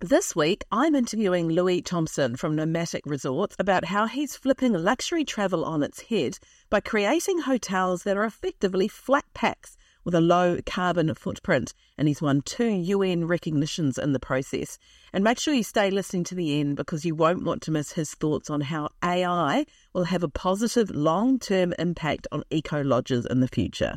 This 0.00 0.36
week, 0.36 0.62
I'm 0.70 0.94
interviewing 0.94 1.48
Louis 1.48 1.80
Thompson 1.80 2.36
from 2.36 2.54
Nomadic 2.54 3.06
Resorts 3.06 3.56
about 3.58 3.86
how 3.86 4.06
he's 4.06 4.36
flipping 4.36 4.74
luxury 4.74 5.24
travel 5.24 5.64
on 5.64 5.82
its 5.82 6.02
head 6.02 6.38
by 6.68 6.80
creating 6.80 7.38
hotels 7.38 8.02
that 8.02 8.14
are 8.14 8.26
effectively 8.26 8.88
flat 8.88 9.24
packs 9.32 9.78
with 10.04 10.14
a 10.14 10.20
low 10.20 10.58
carbon 10.66 11.14
footprint. 11.14 11.72
And 11.96 12.08
he's 12.08 12.20
won 12.20 12.42
two 12.42 12.68
UN 12.68 13.26
recognitions 13.26 13.96
in 13.96 14.12
the 14.12 14.20
process. 14.20 14.78
And 15.14 15.24
make 15.24 15.38
sure 15.38 15.54
you 15.54 15.62
stay 15.62 15.90
listening 15.90 16.24
to 16.24 16.34
the 16.34 16.60
end 16.60 16.76
because 16.76 17.06
you 17.06 17.14
won't 17.14 17.44
want 17.44 17.62
to 17.62 17.70
miss 17.70 17.92
his 17.92 18.12
thoughts 18.12 18.50
on 18.50 18.60
how 18.60 18.90
AI 19.02 19.64
will 19.94 20.04
have 20.04 20.22
a 20.22 20.28
positive 20.28 20.90
long 20.90 21.38
term 21.38 21.72
impact 21.78 22.26
on 22.30 22.44
eco 22.50 22.82
lodges 22.82 23.24
in 23.24 23.40
the 23.40 23.48
future. 23.48 23.96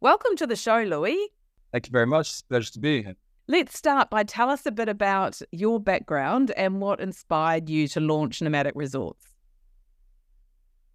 Welcome 0.00 0.36
to 0.36 0.46
the 0.46 0.56
show, 0.56 0.80
Louis. 0.84 1.28
Thank 1.70 1.86
you 1.86 1.92
very 1.92 2.06
much. 2.06 2.30
It's 2.30 2.40
a 2.40 2.44
pleasure 2.46 2.72
to 2.72 2.80
be 2.80 3.02
here. 3.02 3.16
Let's 3.50 3.78
start 3.78 4.10
by 4.10 4.24
tell 4.24 4.50
us 4.50 4.66
a 4.66 4.70
bit 4.70 4.90
about 4.90 5.40
your 5.52 5.80
background 5.80 6.50
and 6.54 6.82
what 6.82 7.00
inspired 7.00 7.70
you 7.70 7.88
to 7.88 7.98
launch 7.98 8.42
Nomadic 8.42 8.74
Resorts. 8.76 9.24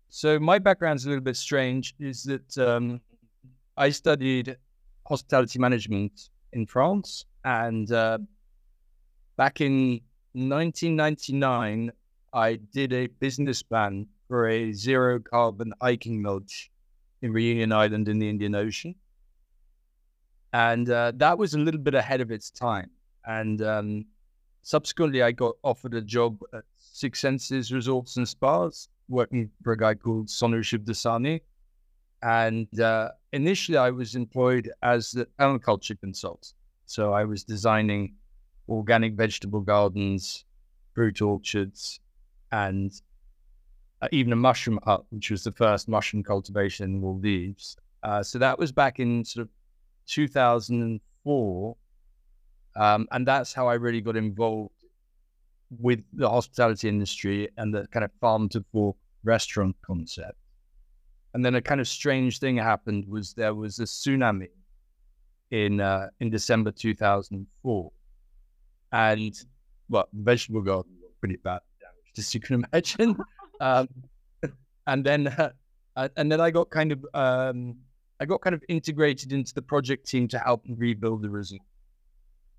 So 0.10 0.40
my 0.40 0.60
background 0.60 0.98
is 1.00 1.06
a 1.08 1.10
little 1.10 1.24
bit 1.24 1.36
strange. 1.36 1.96
Is 2.00 2.22
that 2.26 2.56
um, 2.60 3.02
I 3.76 3.90
studied 3.90 4.56
hospitality 5.08 5.58
management 5.58 6.30
in 6.52 6.68
France, 6.68 7.26
and 7.44 7.92
uh, 7.92 8.20
back 9.36 9.60
in 9.60 10.02
1999, 10.34 11.92
I 12.34 12.60
did 12.72 12.94
a 12.94 13.08
business 13.08 13.64
plan 13.64 14.06
for 14.28 14.48
a 14.48 14.74
zero 14.74 15.20
carbon 15.20 15.74
hiking 15.82 16.22
lodge 16.22 16.72
in 17.24 17.34
Reunion 17.34 17.72
Island 17.72 18.10
in 18.10 18.20
the 18.20 18.30
Indian 18.30 18.54
Ocean. 18.54 18.94
And 20.54 20.90
uh, 20.90 21.12
that 21.16 21.38
was 21.38 21.56
a 21.56 21.60
little 21.60 21.80
bit 21.82 21.96
ahead 21.96 22.22
of 22.22 22.32
its 22.32 22.52
time. 22.52 22.90
And 23.26 23.62
um, 23.62 24.06
subsequently, 24.62 25.24
I 25.24 25.32
got 25.32 25.56
offered 25.64 25.96
a 25.96 26.02
job 26.02 26.38
at 26.54 26.64
Six 26.78 27.20
Senses 27.20 27.74
Resorts 27.74 28.18
and 28.18 28.28
Spas, 28.28 28.88
working 29.10 29.50
for 29.64 29.74
a 29.74 29.78
guy 29.78 29.96
called 29.96 30.28
Sonu 30.28 30.60
Shivdasani. 30.60 31.42
And 32.22 32.80
uh, 32.80 33.10
initially, 33.34 33.78
I 33.78 33.90
was 33.90 34.16
employed 34.16 34.72
as 34.84 35.12
the 35.12 35.28
permaculture 35.40 36.00
consultant. 36.00 36.54
So 36.86 37.14
I 37.14 37.26
was 37.26 37.44
designing 37.44 38.14
organic 38.70 39.14
vegetable 39.14 39.62
gardens, 39.62 40.46
fruit 40.94 41.22
orchards, 41.22 42.00
and 42.52 42.94
uh, 44.04 44.08
even 44.12 44.32
a 44.32 44.36
mushroom 44.36 44.80
hut, 44.84 45.04
which 45.10 45.32
was 45.32 45.44
the 45.44 45.52
first 45.52 45.90
mushroom 45.90 46.24
cultivation 46.24 46.84
in 46.86 46.94
the 46.94 47.00
Maldives. 47.00 47.76
Uh, 48.04 48.22
so 48.22 48.38
that 48.38 48.60
was 48.60 48.72
back 48.72 49.00
in 49.00 49.26
sort 49.26 49.48
of 49.48 49.50
2004. 50.08 51.78
Um, 52.76 53.08
and 53.12 53.28
that's 53.28 53.54
how 53.54 53.68
I 53.68 53.76
really 53.76 54.02
got 54.02 54.16
involved 54.16 54.72
with 55.80 56.04
the 56.14 56.30
hospitality 56.30 56.88
industry 56.90 57.50
and 57.58 57.74
the 57.74 57.88
kind 57.88 58.04
of 58.04 58.12
farm 58.20 58.50
to 58.50 58.64
fork 58.72 58.96
restaurant 59.24 59.76
concept. 59.86 60.38
And 61.34 61.44
then 61.44 61.56
a 61.56 61.62
kind 61.62 61.82
of 61.82 61.88
strange 61.88 62.40
thing 62.40 62.58
happened 62.58 63.08
was 63.08 63.34
there 63.34 63.56
was 63.56 63.80
a 63.80 63.84
tsunami 63.84 64.50
in 65.52 65.80
uh, 65.80 66.10
in 66.20 66.30
December 66.30 66.72
2004, 66.72 67.92
and 68.92 69.34
well, 69.90 70.08
vegetable 70.14 70.62
garden 70.62 70.92
got 71.02 71.12
pretty 71.20 71.38
bad 71.38 71.60
damage, 71.80 72.18
as 72.18 72.34
you 72.34 72.40
can 72.40 72.64
imagine. 72.74 73.18
um, 73.60 73.88
and 74.88 75.04
then 75.04 75.28
uh, 75.96 76.10
and 76.18 76.32
then 76.32 76.40
I 76.40 76.52
got 76.52 76.70
kind 76.70 76.92
of 76.92 77.06
um, 77.14 77.78
I 78.20 78.26
got 78.26 78.42
kind 78.42 78.54
of 78.54 78.64
integrated 78.70 79.34
into 79.34 79.54
the 79.54 79.62
project 79.62 80.08
team 80.08 80.28
to 80.30 80.40
help 80.40 80.64
rebuild 80.68 81.22
the 81.22 81.30
resort. 81.30 81.62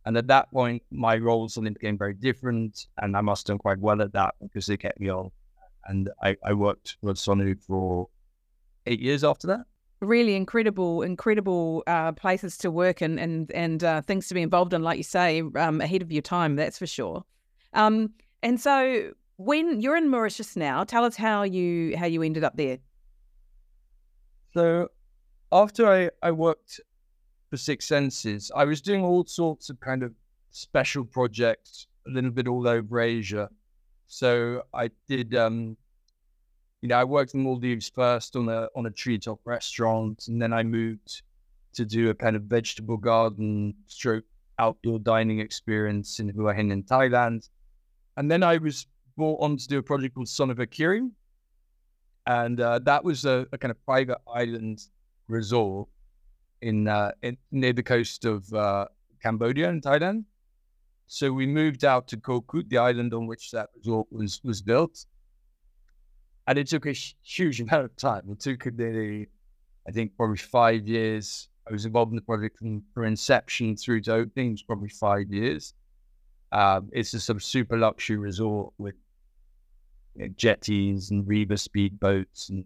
And 0.06 0.16
at 0.16 0.26
that 0.26 0.50
point, 0.50 0.82
my 0.90 1.16
role 1.16 1.48
suddenly 1.48 1.72
became 1.72 1.96
very 1.96 2.12
different, 2.14 2.86
and 2.98 3.16
I 3.16 3.22
must 3.22 3.46
have 3.46 3.54
done 3.54 3.58
quite 3.58 3.78
well 3.78 4.02
at 4.02 4.12
that 4.12 4.34
because 4.42 4.66
they 4.66 4.76
kept 4.76 5.00
me 5.00 5.08
on. 5.08 5.30
And 5.86 6.10
I, 6.22 6.36
I 6.44 6.52
worked 6.52 6.96
with 7.00 7.16
Sonu 7.16 7.58
for 7.58 8.08
eight 8.86 9.00
years 9.00 9.24
after 9.24 9.46
that. 9.46 9.64
Really 10.00 10.34
incredible, 10.34 11.02
incredible 11.02 11.82
uh, 11.86 12.12
places 12.12 12.58
to 12.58 12.70
work 12.70 13.00
and 13.00 13.18
and 13.18 13.50
and 13.52 13.82
uh, 13.82 14.02
things 14.02 14.28
to 14.28 14.34
be 14.34 14.42
involved 14.42 14.74
in, 14.74 14.82
like 14.82 14.98
you 14.98 15.04
say, 15.04 15.42
um, 15.56 15.80
ahead 15.80 16.02
of 16.02 16.12
your 16.12 16.20
time. 16.20 16.56
That's 16.56 16.78
for 16.78 16.86
sure. 16.86 17.24
Um, 17.72 18.12
and 18.42 18.60
so, 18.60 19.12
when 19.36 19.80
you're 19.80 19.96
in 19.96 20.10
Mauritius 20.10 20.56
now, 20.56 20.84
tell 20.84 21.04
us 21.04 21.16
how 21.16 21.44
you 21.44 21.96
how 21.96 22.04
you 22.04 22.22
ended 22.22 22.44
up 22.44 22.56
there. 22.56 22.78
So, 24.52 24.88
after 25.54 25.88
I 25.88 26.10
I 26.22 26.32
worked 26.32 26.80
for 27.48 27.56
Six 27.56 27.86
Senses, 27.86 28.50
I 28.54 28.64
was 28.64 28.82
doing 28.82 29.02
all 29.02 29.24
sorts 29.24 29.70
of 29.70 29.78
kind 29.80 30.02
of 30.02 30.12
special 30.50 31.04
projects, 31.04 31.86
a 32.06 32.10
little 32.10 32.30
bit 32.30 32.48
all 32.48 32.68
over 32.68 33.00
Asia. 33.00 33.48
So 34.06 34.62
I 34.74 34.90
did 35.08 35.34
um, 35.34 35.76
you 36.84 36.88
know, 36.88 36.98
I 36.98 37.04
worked 37.04 37.32
in 37.32 37.40
Maldives 37.40 37.88
first 37.88 38.36
on 38.36 38.48
a 38.50 38.68
on 38.76 38.84
a 38.84 38.90
treetop 38.90 39.40
restaurant, 39.46 40.28
and 40.28 40.42
then 40.42 40.52
I 40.52 40.62
moved 40.64 41.22
to 41.72 41.84
do 41.86 42.10
a 42.10 42.14
kind 42.14 42.36
of 42.36 42.42
vegetable 42.42 42.98
garden 42.98 43.74
stroke 43.86 44.24
outdoor 44.58 44.98
dining 44.98 45.40
experience 45.40 46.20
in 46.20 46.28
Hua 46.28 46.52
Hin 46.52 46.70
in 46.70 46.82
Thailand. 46.82 47.48
And 48.16 48.30
then 48.30 48.42
I 48.42 48.58
was 48.58 48.86
brought 49.16 49.40
on 49.40 49.56
to 49.56 49.66
do 49.66 49.78
a 49.78 49.82
project 49.82 50.14
called 50.14 50.26
Soneva 50.26 50.70
Kiri. 50.70 51.08
And 52.26 52.60
uh, 52.60 52.80
that 52.80 53.02
was 53.02 53.24
a, 53.24 53.46
a, 53.52 53.58
kind 53.58 53.70
of 53.70 53.82
private 53.84 54.18
island 54.32 54.86
resort 55.28 55.88
in, 56.60 56.88
uh, 56.88 57.12
in 57.22 57.36
near 57.50 57.72
the 57.72 57.82
coast 57.82 58.24
of 58.24 58.52
uh, 58.52 58.86
Cambodia 59.22 59.68
and 59.68 59.82
Thailand. 59.82 60.24
So 61.06 61.32
we 61.32 61.46
moved 61.46 61.84
out 61.84 62.08
to 62.08 62.16
Koh 62.16 62.40
Kood, 62.40 62.70
the 62.70 62.78
island 62.78 63.12
on 63.12 63.26
which 63.26 63.50
that 63.50 63.68
resort 63.76 64.06
was 64.10 64.40
was 64.42 64.62
built 64.62 65.04
and 66.46 66.58
it 66.58 66.66
took 66.66 66.86
a 66.86 66.92
huge 67.22 67.60
amount 67.60 67.84
of 67.84 67.96
time. 67.96 68.22
It 68.30 68.40
took 68.40 68.66
nearly, 68.74 69.28
I 69.88 69.92
think, 69.92 70.16
probably 70.16 70.36
five 70.36 70.86
years. 70.86 71.48
I 71.68 71.72
was 71.72 71.86
involved 71.86 72.12
in 72.12 72.16
the 72.16 72.22
project 72.22 72.58
from, 72.58 72.82
from 72.92 73.04
inception 73.04 73.76
through 73.76 74.02
to 74.02 74.14
opening. 74.14 74.48
It 74.48 74.52
was 74.52 74.62
probably 74.62 74.90
five 74.90 75.30
years. 75.30 75.74
Um, 76.52 76.90
it's 76.92 77.14
a 77.14 77.20
sort 77.20 77.36
of 77.36 77.42
super 77.42 77.78
luxury 77.78 78.16
resort 78.16 78.74
with 78.78 78.94
you 80.14 80.26
know, 80.26 80.34
jetties 80.36 81.10
and 81.10 81.26
Riva 81.26 81.54
speedboats 81.54 82.50
and 82.50 82.64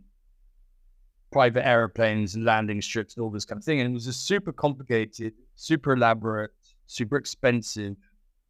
private 1.30 1.66
aeroplanes 1.66 2.34
and 2.34 2.44
landing 2.44 2.80
strips 2.80 3.16
and 3.16 3.22
all 3.22 3.30
this 3.30 3.44
kind 3.44 3.58
of 3.58 3.64
thing. 3.64 3.80
And 3.80 3.90
it 3.90 3.94
was 3.94 4.06
a 4.06 4.12
super 4.12 4.52
complicated, 4.52 5.34
super 5.54 5.92
elaborate, 5.92 6.50
super 6.86 7.16
expensive 7.16 7.96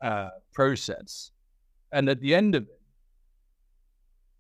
uh, 0.03 0.31
process. 0.53 1.31
And 1.93 2.09
at 2.09 2.21
the 2.21 2.35
end 2.35 2.55
of 2.55 2.65
it, 2.65 2.81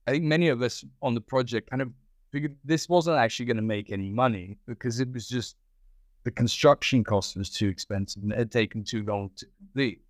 I 0.07 0.12
think 0.12 0.25
many 0.25 0.49
of 0.49 0.62
us 0.62 0.85
on 1.02 1.14
the 1.14 1.21
project 1.21 1.68
kind 1.68 1.83
of 1.83 1.90
figured 2.33 2.57
this 2.64 2.88
wasn't 2.88 3.18
actually 3.18 3.47
going 3.47 3.57
to 3.57 3.62
make 3.62 3.90
any 3.90 4.11
money 4.11 4.59
because 4.66 5.00
it 5.00 5.12
was 5.12 5.28
just 5.28 5.57
the 6.25 6.30
construction 6.30 7.04
cost 7.04 7.37
was 7.37 7.50
too 7.50 7.68
expensive 7.68 8.23
and 8.23 8.33
it 8.33 8.38
had 8.38 8.50
taken 8.50 8.85
too 8.85 9.02
long 9.04 9.30
to 9.37 9.47
complete. 9.59 10.02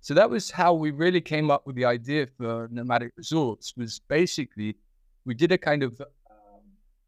So 0.00 0.14
that 0.14 0.30
was 0.30 0.50
how 0.50 0.72
we 0.74 0.92
really 0.92 1.20
came 1.20 1.50
up 1.50 1.66
with 1.66 1.76
the 1.76 1.84
idea 1.84 2.26
for 2.38 2.68
nomadic 2.70 3.12
resorts. 3.16 3.74
Was 3.76 4.00
basically 4.08 4.76
we 5.24 5.34
did 5.34 5.52
a 5.52 5.58
kind 5.58 5.82
of 5.82 6.00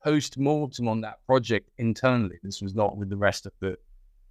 post 0.04 0.38
mortem 0.38 0.88
on 0.88 1.00
that 1.02 1.24
project 1.26 1.70
internally. 1.78 2.38
This 2.42 2.60
was 2.60 2.74
not 2.74 2.96
with 2.96 3.08
the 3.08 3.16
rest 3.16 3.46
of 3.46 3.52
the 3.60 3.76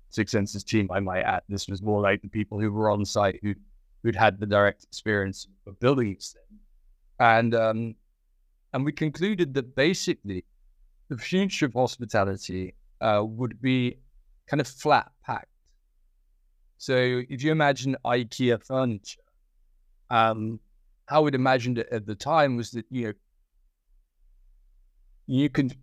Six 0.09 0.31
Senses 0.31 0.63
team, 0.63 0.89
I 0.91 0.99
might 0.99 1.21
add. 1.21 1.43
This 1.47 1.67
was 1.67 1.81
more 1.81 2.01
like 2.01 2.21
the 2.21 2.27
people 2.27 2.59
who 2.59 2.71
were 2.71 2.89
on 2.89 3.05
site 3.05 3.39
who 3.41 3.55
who'd 4.03 4.15
had 4.15 4.39
the 4.39 4.47
direct 4.47 4.83
experience 4.83 5.47
of 5.67 5.79
building 5.79 6.07
these 6.07 6.35
things 6.35 6.61
and 7.21 7.53
um, 7.53 7.95
and 8.73 8.83
we 8.83 8.91
concluded 8.91 9.53
that 9.53 9.75
basically 9.75 10.43
the 11.09 11.17
future 11.17 11.67
of 11.67 11.73
hospitality 11.73 12.73
uh, 12.99 13.21
would 13.23 13.61
be 13.61 13.97
kind 14.47 14.59
of 14.59 14.67
flat 14.67 15.11
packed. 15.23 15.47
So 16.77 17.21
if 17.29 17.43
you 17.43 17.51
imagine 17.51 17.95
IKEA 18.05 18.65
furniture, 18.65 19.21
um, 20.09 20.59
how 21.05 21.21
we'd 21.21 21.35
imagined 21.35 21.77
it 21.77 21.89
at 21.91 22.07
the 22.07 22.15
time 22.15 22.55
was 22.55 22.71
that 22.71 22.85
you 22.89 23.07
know 23.07 23.13
you 25.31 25.49
could 25.49 25.75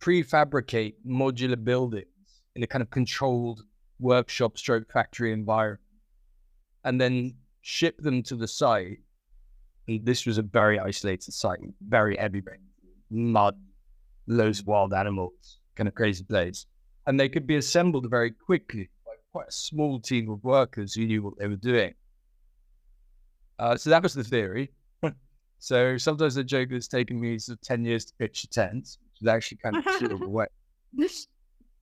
prefabricate 0.00 0.94
modular 1.06 1.62
buildings 1.62 2.06
in 2.54 2.62
a 2.62 2.66
kind 2.66 2.82
of 2.82 2.90
controlled 2.90 3.62
workshop 3.98 4.56
stroke 4.56 4.90
factory 4.92 5.32
environment 5.32 5.80
and 6.84 7.00
then 7.00 7.34
ship 7.62 8.00
them 8.00 8.22
to 8.22 8.36
the 8.36 8.46
site 8.46 8.98
this 10.04 10.26
was 10.26 10.36
a 10.36 10.42
very 10.42 10.78
isolated 10.78 11.32
site, 11.32 11.60
very 11.88 12.16
heavy 12.16 12.42
rain, 12.42 12.60
mud, 13.10 13.56
loads 14.26 14.60
of 14.60 14.66
wild 14.66 14.92
animals, 14.92 15.60
kind 15.76 15.88
of 15.88 15.94
crazy 15.94 16.24
place. 16.24 16.66
And 17.06 17.18
they 17.18 17.28
could 17.28 17.46
be 17.46 17.56
assembled 17.56 18.10
very 18.10 18.30
quickly 18.30 18.90
by 19.06 19.12
quite 19.32 19.48
a 19.48 19.52
small 19.52 19.98
team 19.98 20.28
of 20.28 20.44
workers 20.44 20.94
who 20.94 21.06
knew 21.06 21.22
what 21.22 21.38
they 21.38 21.48
were 21.48 21.56
doing. 21.56 21.94
Uh, 23.58 23.76
so 23.76 23.88
that 23.88 24.02
was 24.02 24.12
the 24.12 24.22
theory. 24.22 24.70
So 25.58 25.96
sometimes 25.96 26.34
the 26.34 26.44
joke 26.44 26.70
has 26.70 26.88
taken 26.88 27.20
me 27.20 27.38
sort 27.38 27.58
of 27.58 27.62
10 27.62 27.84
years 27.84 28.04
to 28.06 28.14
pitch 28.14 28.44
a 28.44 28.48
tent, 28.48 28.98
which 29.12 29.22
is 29.22 29.28
actually 29.28 29.58
kind 29.58 29.76
of 29.76 30.22
a 30.22 30.28
way. 30.28 30.46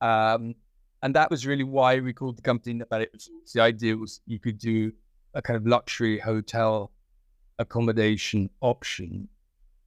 Um, 0.03 0.55
and 1.03 1.15
that 1.15 1.31
was 1.31 1.47
really 1.47 1.65
why 1.65 2.01
we 2.01 2.13
called 2.13 2.37
the 2.37 2.43
company 2.43 2.75
Nomadic 2.75 3.11
Resorts. 3.15 3.53
The 3.53 3.63
idea 3.63 3.97
was 3.97 4.21
you 4.27 4.39
could 4.39 4.59
do 4.59 4.93
a 5.33 5.41
kind 5.41 5.57
of 5.57 5.67
luxury 5.67 6.19
hotel 6.19 6.93
accommodation 7.59 8.51
option 8.61 9.29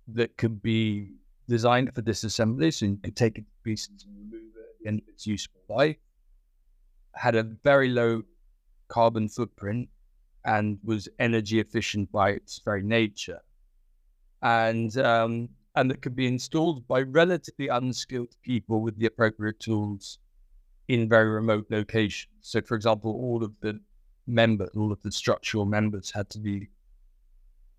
that 0.07 0.35
could 0.37 0.61
be 0.61 1.11
designed 1.47 1.93
for 1.93 2.01
disassembly, 2.01 2.73
so 2.73 2.85
you 2.85 2.97
could 3.03 3.15
take 3.15 3.37
it 3.37 3.41
to 3.41 3.51
pieces 3.63 4.05
and 4.05 4.15
remove 4.17 4.55
it 4.55 4.59
at 4.59 4.81
the 4.81 4.87
end 4.87 5.01
of 5.01 5.09
its 5.09 5.27
useful 5.27 5.61
life. 5.69 5.97
Had 7.13 7.35
a 7.35 7.43
very 7.43 7.89
low 7.89 8.23
carbon 8.87 9.29
footprint 9.29 9.89
and 10.45 10.79
was 10.83 11.09
energy 11.19 11.59
efficient 11.59 12.11
by 12.11 12.31
its 12.31 12.61
very 12.63 12.83
nature, 12.83 13.41
and 14.41 14.97
um, 14.97 15.49
and 15.75 15.89
that 15.89 16.01
could 16.01 16.15
be 16.15 16.27
installed 16.27 16.87
by 16.87 17.01
relatively 17.01 17.67
unskilled 17.67 18.35
people 18.41 18.81
with 18.81 18.97
the 18.97 19.05
appropriate 19.05 19.59
tools 19.59 20.19
in 20.87 21.07
very 21.07 21.29
remote 21.29 21.67
locations. 21.69 22.33
So, 22.41 22.61
for 22.61 22.75
example, 22.75 23.11
all 23.11 23.43
of 23.43 23.53
the 23.61 23.79
members, 24.27 24.69
all 24.75 24.91
of 24.91 25.01
the 25.03 25.11
structural 25.11 25.65
members 25.65 26.11
had 26.11 26.29
to 26.31 26.39
be 26.39 26.69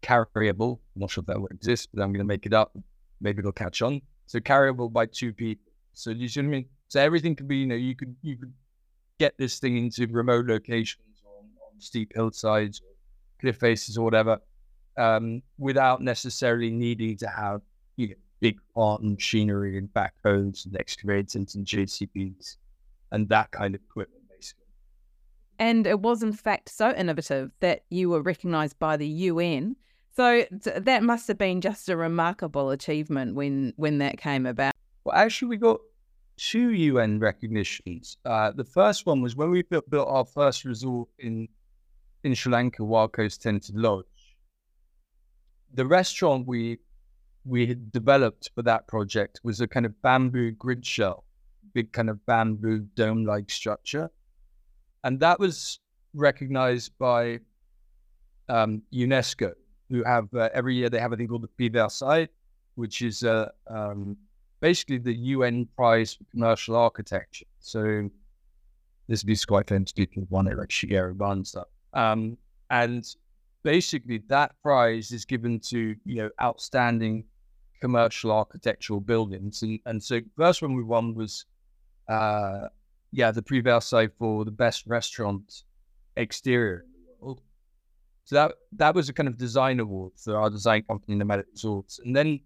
carryable. 0.03 0.79
I'm 0.95 1.01
not 1.01 1.11
sure 1.11 1.23
if 1.23 1.27
that 1.27 1.41
would 1.41 1.53
exist, 1.53 1.89
but 1.93 2.03
I'm 2.03 2.13
going 2.13 2.25
to 2.25 2.29
make 2.29 2.47
it 2.47 2.55
up. 2.55 2.77
Maybe 3.21 3.41
it'll 3.41 3.53
catch 3.53 3.83
on. 3.83 4.01
So 4.27 4.39
carryable 4.39 4.93
by 4.93 5.07
two 5.07 5.33
people. 5.33 5.73
So 5.93 6.11
you 6.11 6.29
see 6.29 6.41
what 6.41 6.47
I 6.47 6.51
mean? 6.51 6.67
So 6.89 7.01
everything 7.01 7.35
could 7.35 7.49
be, 7.49 7.59
you 7.59 7.67
know, 7.67 7.75
you 7.75 7.95
could 7.95 8.15
you 8.23 8.37
could 8.37 8.53
get 9.19 9.37
this 9.37 9.59
thing 9.59 9.77
into 9.77 10.07
remote 10.07 10.47
locations 10.47 11.23
on, 11.27 11.45
on 11.45 11.81
steep 11.81 12.13
hillsides 12.15 12.81
cliff 13.41 13.57
faces 13.57 13.97
or 13.97 14.05
whatever, 14.05 14.39
um, 14.97 15.43
without 15.59 16.03
necessarily 16.03 16.71
needing 16.71 17.17
to 17.19 17.29
have 17.29 17.63
you 17.97 18.09
know, 18.09 18.15
big 18.41 18.59
plant 18.75 19.03
machinery 19.03 19.79
and 19.79 19.89
backhoes 19.93 20.65
and 20.67 20.77
excavators 20.77 21.55
and 21.55 21.67
JCBs 21.67 22.57
and 23.13 23.29
that 23.29 23.51
kind 23.51 23.75
of 23.75 23.81
equipment, 23.83 24.23
basically. 24.29 24.65
And 25.59 25.87
it 25.87 26.01
was, 26.01 26.23
in 26.23 26.33
fact, 26.33 26.71
so 26.71 26.93
innovative 26.95 27.51
that 27.61 27.85
you 27.91 28.11
were 28.11 28.23
recognised 28.23 28.79
by 28.79 28.97
the 28.97 29.07
UN. 29.07 29.77
So 30.17 30.45
that 30.51 31.03
must 31.03 31.29
have 31.29 31.39
been 31.39 31.61
just 31.61 31.89
a 31.89 31.97
remarkable 31.97 32.71
achievement 32.71 33.35
when 33.35 33.73
when 33.77 33.99
that 33.99 34.19
came 34.19 34.45
about. 34.45 34.75
Well, 35.05 35.15
actually, 35.15 35.49
we 35.49 35.57
got 35.57 35.81
two 36.37 36.71
UN 36.71 37.21
recognitions. 37.21 38.17
Uh, 38.25 38.51
the 38.51 38.65
first 38.65 39.07
one 39.07 39.23
was 39.23 39.37
when 39.37 39.51
we 39.51 39.63
built, 39.63 39.89
built 39.89 40.09
our 40.09 40.25
first 40.25 40.65
resort 40.65 41.09
in 41.19 41.49
in 42.25 42.35
Sri 42.35 42.53
Lanka, 42.53 42.85
Wild 42.85 43.13
Coast 43.13 43.43
Tented 43.43 43.77
Lodge. 43.77 44.05
The 45.75 45.87
restaurant 45.87 46.47
we 46.47 46.79
we 47.45 47.67
had 47.67 47.91
developed 47.91 48.51
for 48.55 48.63
that 48.63 48.87
project 48.87 49.41
was 49.43 49.61
a 49.61 49.67
kind 49.67 49.87
of 49.87 50.01
bamboo 50.03 50.51
grid 50.53 50.85
shell, 50.85 51.25
big 51.73 51.91
kind 51.93 52.11
of 52.11 52.25
bamboo 52.27 52.81
dome-like 52.95 53.51
structure, 53.51 54.11
and 55.05 55.19
that 55.21 55.41
was 55.41 55.81
recognized 56.13 56.93
by 56.99 57.41
um, 58.49 58.83
UNESCO, 58.93 59.53
who 59.89 60.05
have 60.05 60.29
uh, 60.35 60.49
every 60.53 60.75
year 60.75 60.91
they 60.91 60.99
have 60.99 61.13
a 61.13 61.17
thing 61.17 61.29
called 61.29 61.43
the 61.43 61.49
Prix 61.49 61.69
Versailles, 61.69 62.29
which 62.75 63.03
is 63.03 63.23
uh, 63.23 63.49
um, 63.69 64.17
basically 64.61 64.99
the 64.99 65.15
UN 65.15 65.67
Prize 65.77 66.15
for 66.15 66.25
Commercial 66.31 66.77
Architecture. 66.77 67.47
So 67.61 68.11
this 69.09 69.25
is 69.25 69.45
quite 69.45 69.69
famous 69.69 69.93
people 69.93 70.27
won 70.31 70.47
it, 70.47 70.57
like 70.57 70.69
Shigeru 70.69 71.17
Ban 71.17 71.45
stuff. 71.45 71.69
Um, 71.95 72.37
and 72.71 73.05
basically, 73.63 74.23
that 74.29 74.55
prize 74.63 75.13
is 75.13 75.25
given 75.25 75.61
to 75.61 75.97
you 76.05 76.17
know 76.17 76.31
outstanding 76.41 77.25
commercial 77.81 78.31
architectural 78.31 79.01
buildings. 79.01 79.63
And 79.63 79.81
and 79.87 80.03
so 80.03 80.21
first 80.37 80.63
one 80.63 80.75
we 80.75 80.83
won 80.83 81.15
was, 81.15 81.47
uh, 82.09 82.69
yeah, 83.13 83.31
the 83.31 83.43
Prix 83.43 83.61
Versailles 83.61 84.09
for 84.19 84.45
the 84.45 84.51
best 84.51 84.87
restaurant 84.87 85.63
exterior. 86.17 86.85
So 88.31 88.37
that 88.37 88.53
that 88.73 88.95
was 88.95 89.09
a 89.09 89.13
kind 89.13 89.29
of 89.29 89.37
design 89.37 89.81
award 89.81 90.13
for 90.17 90.37
our 90.37 90.51
design 90.51 90.85
company, 90.89 91.17
Nomadic 91.17 91.47
Resorts. 91.53 91.99
And 92.05 92.15
then 92.15 92.39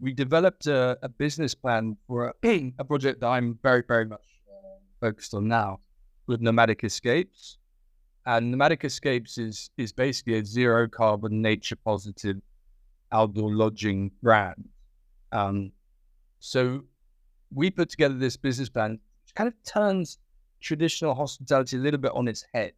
we 0.00 0.12
developed 0.12 0.66
a, 0.66 0.98
a 1.02 1.08
business 1.08 1.54
plan 1.54 1.96
for 2.06 2.34
a, 2.42 2.72
a, 2.78 2.84
project 2.84 3.20
that 3.20 3.28
I'm 3.28 3.58
very, 3.62 3.82
very 3.86 4.04
much 4.04 4.24
focused 5.00 5.34
on 5.34 5.46
now 5.48 5.80
with 6.26 6.40
Nomadic 6.40 6.82
Escapes. 6.84 7.57
And 8.26 8.50
Nomadic 8.50 8.84
Escapes 8.84 9.38
is 9.38 9.70
is 9.78 9.92
basically 9.92 10.38
a 10.38 10.44
zero 10.44 10.88
carbon, 10.88 11.40
nature 11.40 11.76
positive 11.76 12.36
outdoor 13.12 13.54
lodging 13.54 14.10
brand. 14.22 14.68
Um, 15.32 15.72
so 16.40 16.84
we 17.52 17.70
put 17.70 17.88
together 17.88 18.14
this 18.14 18.36
business 18.36 18.68
plan, 18.68 18.92
which 19.24 19.34
kind 19.34 19.48
of 19.48 19.54
turns 19.64 20.18
traditional 20.60 21.14
hospitality 21.14 21.76
a 21.76 21.80
little 21.80 22.00
bit 22.00 22.12
on 22.12 22.28
its 22.28 22.44
head. 22.52 22.72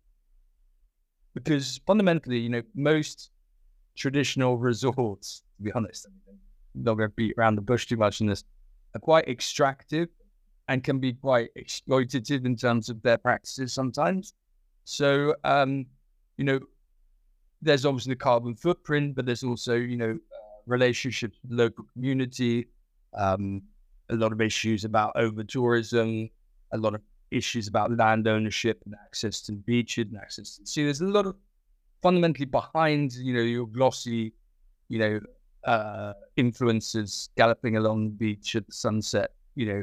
Because 1.34 1.80
fundamentally, 1.86 2.38
you 2.38 2.48
know, 2.48 2.62
most 2.74 3.30
traditional 3.96 4.58
resorts, 4.58 5.42
to 5.56 5.62
be 5.62 5.72
honest, 5.72 6.06
not 6.74 6.94
going 6.94 7.08
to 7.08 7.14
beat 7.14 7.34
around 7.38 7.56
the 7.56 7.62
bush 7.62 7.86
too 7.86 7.96
much 7.96 8.20
in 8.20 8.26
this, 8.26 8.44
are 8.94 9.00
quite 9.00 9.28
extractive 9.28 10.08
and 10.68 10.84
can 10.84 10.98
be 10.98 11.12
quite 11.12 11.50
exploitative 11.58 12.44
in 12.46 12.56
terms 12.56 12.88
of 12.88 13.02
their 13.02 13.18
practices 13.18 13.72
sometimes. 13.72 14.34
So, 14.90 15.36
um, 15.44 15.86
you 16.36 16.44
know, 16.44 16.58
there's 17.62 17.86
obviously 17.86 18.14
the 18.14 18.16
carbon 18.16 18.56
footprint, 18.56 19.14
but 19.14 19.24
there's 19.24 19.44
also, 19.44 19.76
you 19.76 19.96
know, 19.96 20.18
relationships 20.66 21.38
with 21.42 21.52
local 21.52 21.84
community, 21.92 22.66
um, 23.16 23.62
a 24.08 24.16
lot 24.16 24.32
of 24.32 24.40
issues 24.40 24.84
about 24.84 25.12
over 25.14 25.44
tourism, 25.44 26.28
a 26.72 26.76
lot 26.76 26.96
of 26.96 27.02
issues 27.30 27.68
about 27.68 27.96
land 27.96 28.26
ownership 28.26 28.82
and 28.84 28.96
access 29.04 29.40
to 29.42 29.52
beaches 29.52 30.06
and 30.10 30.16
access 30.16 30.56
to 30.56 30.66
sea. 30.66 30.82
There's 30.82 31.02
a 31.02 31.06
lot 31.06 31.26
of 31.26 31.36
fundamentally 32.02 32.46
behind, 32.46 33.12
you 33.12 33.32
know, 33.32 33.42
your 33.42 33.68
glossy, 33.68 34.32
you 34.88 34.98
know, 34.98 35.20
uh, 35.66 36.14
influencers 36.36 37.28
galloping 37.36 37.76
along 37.76 38.06
the 38.06 38.10
beach 38.10 38.56
at 38.56 38.66
the 38.66 38.72
sunset. 38.72 39.30
You 39.54 39.66
know, 39.66 39.82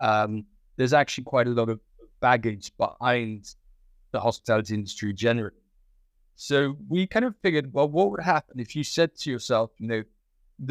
um, 0.00 0.46
there's 0.76 0.94
actually 0.94 1.24
quite 1.24 1.46
a 1.46 1.50
lot 1.50 1.68
of 1.68 1.78
baggage 2.20 2.72
behind 2.78 3.54
the 4.16 4.20
hospitality 4.20 4.72
industry 4.74 5.12
generally. 5.12 5.62
So 6.36 6.76
we 6.88 7.06
kind 7.06 7.26
of 7.26 7.34
figured, 7.42 7.72
well, 7.74 7.88
what 7.88 8.10
would 8.10 8.22
happen 8.22 8.58
if 8.58 8.74
you 8.74 8.82
said 8.82 9.14
to 9.20 9.30
yourself, 9.30 9.70
you 9.78 9.88
know, 9.88 10.02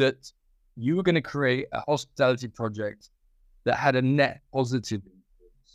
that 0.02 0.32
you 0.76 0.96
were 0.96 1.04
going 1.04 1.20
to 1.22 1.28
create 1.36 1.66
a 1.72 1.80
hospitality 1.80 2.48
project 2.48 3.10
that 3.64 3.76
had 3.76 3.94
a 3.94 4.02
net 4.02 4.40
positive 4.52 5.02
influence 5.04 5.72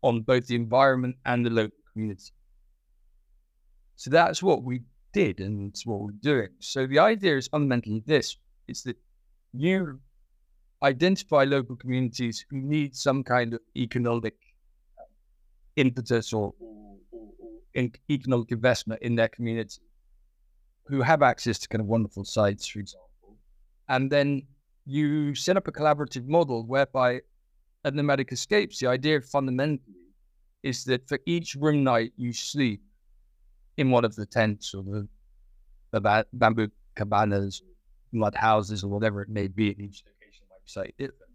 on 0.00 0.22
both 0.22 0.46
the 0.46 0.54
environment 0.54 1.16
and 1.26 1.44
the 1.44 1.50
local 1.50 1.82
community. 1.92 2.32
So 3.96 4.10
that's 4.10 4.42
what 4.42 4.62
we 4.62 4.80
did 5.12 5.40
and 5.40 5.70
it's 5.70 5.84
what 5.84 6.00
we're 6.00 6.22
doing. 6.22 6.48
So 6.60 6.86
the 6.86 7.00
idea 7.00 7.36
is 7.36 7.48
fundamentally 7.48 8.02
this 8.06 8.36
it's 8.66 8.82
that 8.82 8.96
you 9.52 10.00
identify 10.82 11.44
local 11.44 11.76
communities 11.76 12.44
who 12.48 12.58
need 12.58 12.94
some 12.94 13.22
kind 13.24 13.54
of 13.54 13.60
economic 13.76 14.36
impetus 15.76 16.32
or, 16.32 16.54
economic 17.74 18.50
investment 18.50 19.02
in 19.02 19.14
their 19.14 19.28
community, 19.28 19.80
who 20.84 21.02
have 21.02 21.22
access 21.22 21.58
to 21.58 21.68
kind 21.68 21.80
of 21.80 21.86
wonderful 21.86 22.24
sites, 22.24 22.66
for 22.66 22.80
example. 22.80 23.36
And 23.88 24.10
then 24.10 24.42
you 24.86 25.34
set 25.34 25.56
up 25.56 25.68
a 25.68 25.72
collaborative 25.72 26.26
model 26.26 26.66
whereby 26.66 27.20
at 27.84 27.94
Nomadic 27.94 28.32
Escapes, 28.32 28.78
the 28.78 28.86
idea 28.86 29.20
fundamentally 29.20 29.94
is 30.62 30.84
that 30.84 31.08
for 31.08 31.18
each 31.26 31.54
room 31.54 31.84
night 31.84 32.12
you 32.16 32.32
sleep, 32.32 32.82
in 33.78 33.90
one 33.90 34.04
of 34.04 34.14
the 34.16 34.26
tents 34.26 34.74
or 34.74 34.82
the, 34.82 35.08
the 35.92 36.26
bamboo 36.32 36.68
cabanas, 36.96 37.62
mud 38.12 38.34
houses, 38.34 38.82
or 38.82 38.88
whatever 38.88 39.22
it 39.22 39.28
may 39.28 39.46
be 39.46 39.70
in 39.70 39.80
each 39.80 40.02
location 40.04 40.92
different, 40.98 41.32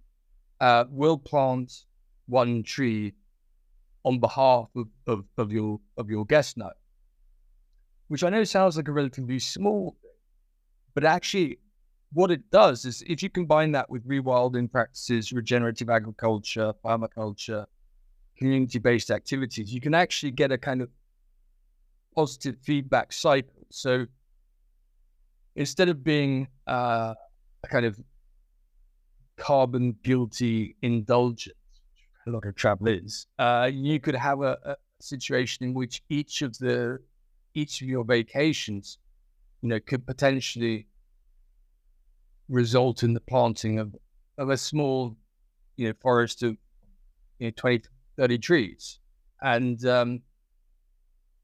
uh, 0.60 0.84
will 0.90 1.18
plant 1.18 1.86
one 2.28 2.62
tree 2.62 3.14
on 4.04 4.20
behalf 4.20 4.70
of, 4.76 4.88
of, 5.08 5.26
of 5.38 5.52
your 5.52 5.80
of 5.98 6.10
your 6.10 6.26
guest 6.26 6.58
night. 6.58 6.74
Which 8.08 8.24
I 8.24 8.30
know 8.30 8.44
sounds 8.44 8.78
like 8.78 8.88
a 8.88 8.92
relatively 8.92 9.40
small 9.40 9.96
thing, 10.02 10.12
but 10.94 11.04
actually 11.04 11.60
what 12.14 12.30
it 12.30 12.50
does 12.52 12.86
is 12.86 13.04
if 13.08 13.24
you 13.24 13.30
combine 13.30 13.72
that 13.72 13.90
with 13.90 14.08
rewilding 14.08 14.72
practices, 14.72 15.34
regenerative 15.34 15.90
agriculture, 15.90 16.72
permaculture, 16.86 17.66
community-based 18.38 19.10
activities, 19.10 19.74
you 19.74 19.82
can 19.82 19.96
actually 19.96 20.32
get 20.32 20.52
a 20.52 20.58
kind 20.58 20.82
of 20.82 20.90
positive 22.16 22.56
feedback 22.62 23.12
cycle. 23.12 23.66
So 23.72 24.06
instead 25.56 25.90
of 25.90 26.04
being 26.04 26.48
uh, 26.68 27.16
a 27.64 27.68
kind 27.68 27.86
of 27.86 28.00
carbon 29.38 29.96
guilty 30.04 30.76
indulgence, 30.84 31.56
a 32.28 32.30
lot 32.30 32.46
of 32.46 32.56
travel 32.56 32.88
is, 32.88 33.28
uh, 33.40 33.70
you 33.72 34.00
could 34.00 34.16
have 34.16 34.42
a, 34.42 34.58
a, 34.64 34.76
situation 35.00 35.66
in 35.66 35.74
which 35.74 36.02
each 36.10 36.42
of 36.42 36.58
the 36.60 36.98
each 37.54 37.82
of 37.82 37.88
your 37.90 38.06
vacations, 38.06 38.98
you 39.62 39.68
know, 39.68 39.80
could 39.82 40.06
potentially 40.06 40.88
result 42.48 43.04
in 43.04 43.14
the 43.14 43.20
planting 43.20 43.80
of, 43.80 43.94
of 44.38 44.50
a 44.50 44.58
small, 44.58 45.16
you 45.76 45.88
know, 45.88 45.94
forest 46.02 46.42
of 46.42 46.56
you 47.40 47.48
know 47.48 47.52
20, 47.56 47.84
30 48.18 48.38
trees. 48.38 49.00
And 49.42 49.86
um, 49.86 50.22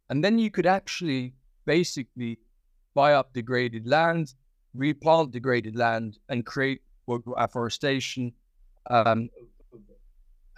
and 0.09 0.23
then 0.23 0.39
you 0.39 0.49
could 0.49 0.65
actually 0.65 1.33
basically 1.65 2.39
buy 2.93 3.13
up 3.13 3.33
degraded 3.33 3.85
land, 3.85 4.33
replant 4.73 5.31
degraded 5.31 5.75
land, 5.75 6.17
and 6.29 6.45
create 6.45 6.81
what, 7.05 7.21
afforestation. 7.37 8.31
Um, 8.89 9.29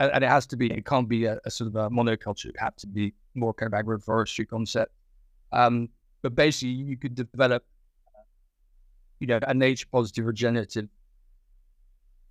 and, 0.02 0.12
and, 0.14 0.24
it 0.24 0.30
has 0.30 0.48
to 0.48 0.58
be, 0.58 0.72
it 0.72 0.86
can't 0.86 1.08
be 1.08 1.26
a, 1.26 1.40
a, 1.46 1.52
sort 1.52 1.68
of 1.68 1.76
a 1.76 1.90
monoculture. 1.90 2.48
It 2.48 2.60
has 2.60 2.74
to 2.80 2.88
be 2.88 3.14
more 3.36 3.54
kind 3.54 3.72
of 3.72 3.80
agroforestry 3.80 4.48
concept. 4.48 4.92
Um, 5.52 5.90
but 6.22 6.36
basically, 6.36 6.70
you 6.70 6.98
could 6.98 7.16
develop, 7.16 7.64
you 9.20 9.28
know, 9.28 9.40
a 9.44 9.54
nature 9.54 9.88
positive 9.92 10.26
regenerative 10.26 10.88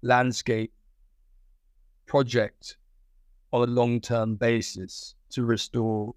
landscape 0.03 0.73
project 2.07 2.77
on 3.53 3.69
a 3.69 3.71
long 3.71 4.01
term 4.01 4.37
basis 4.37 5.15
to 5.31 5.45
restore 5.45 6.15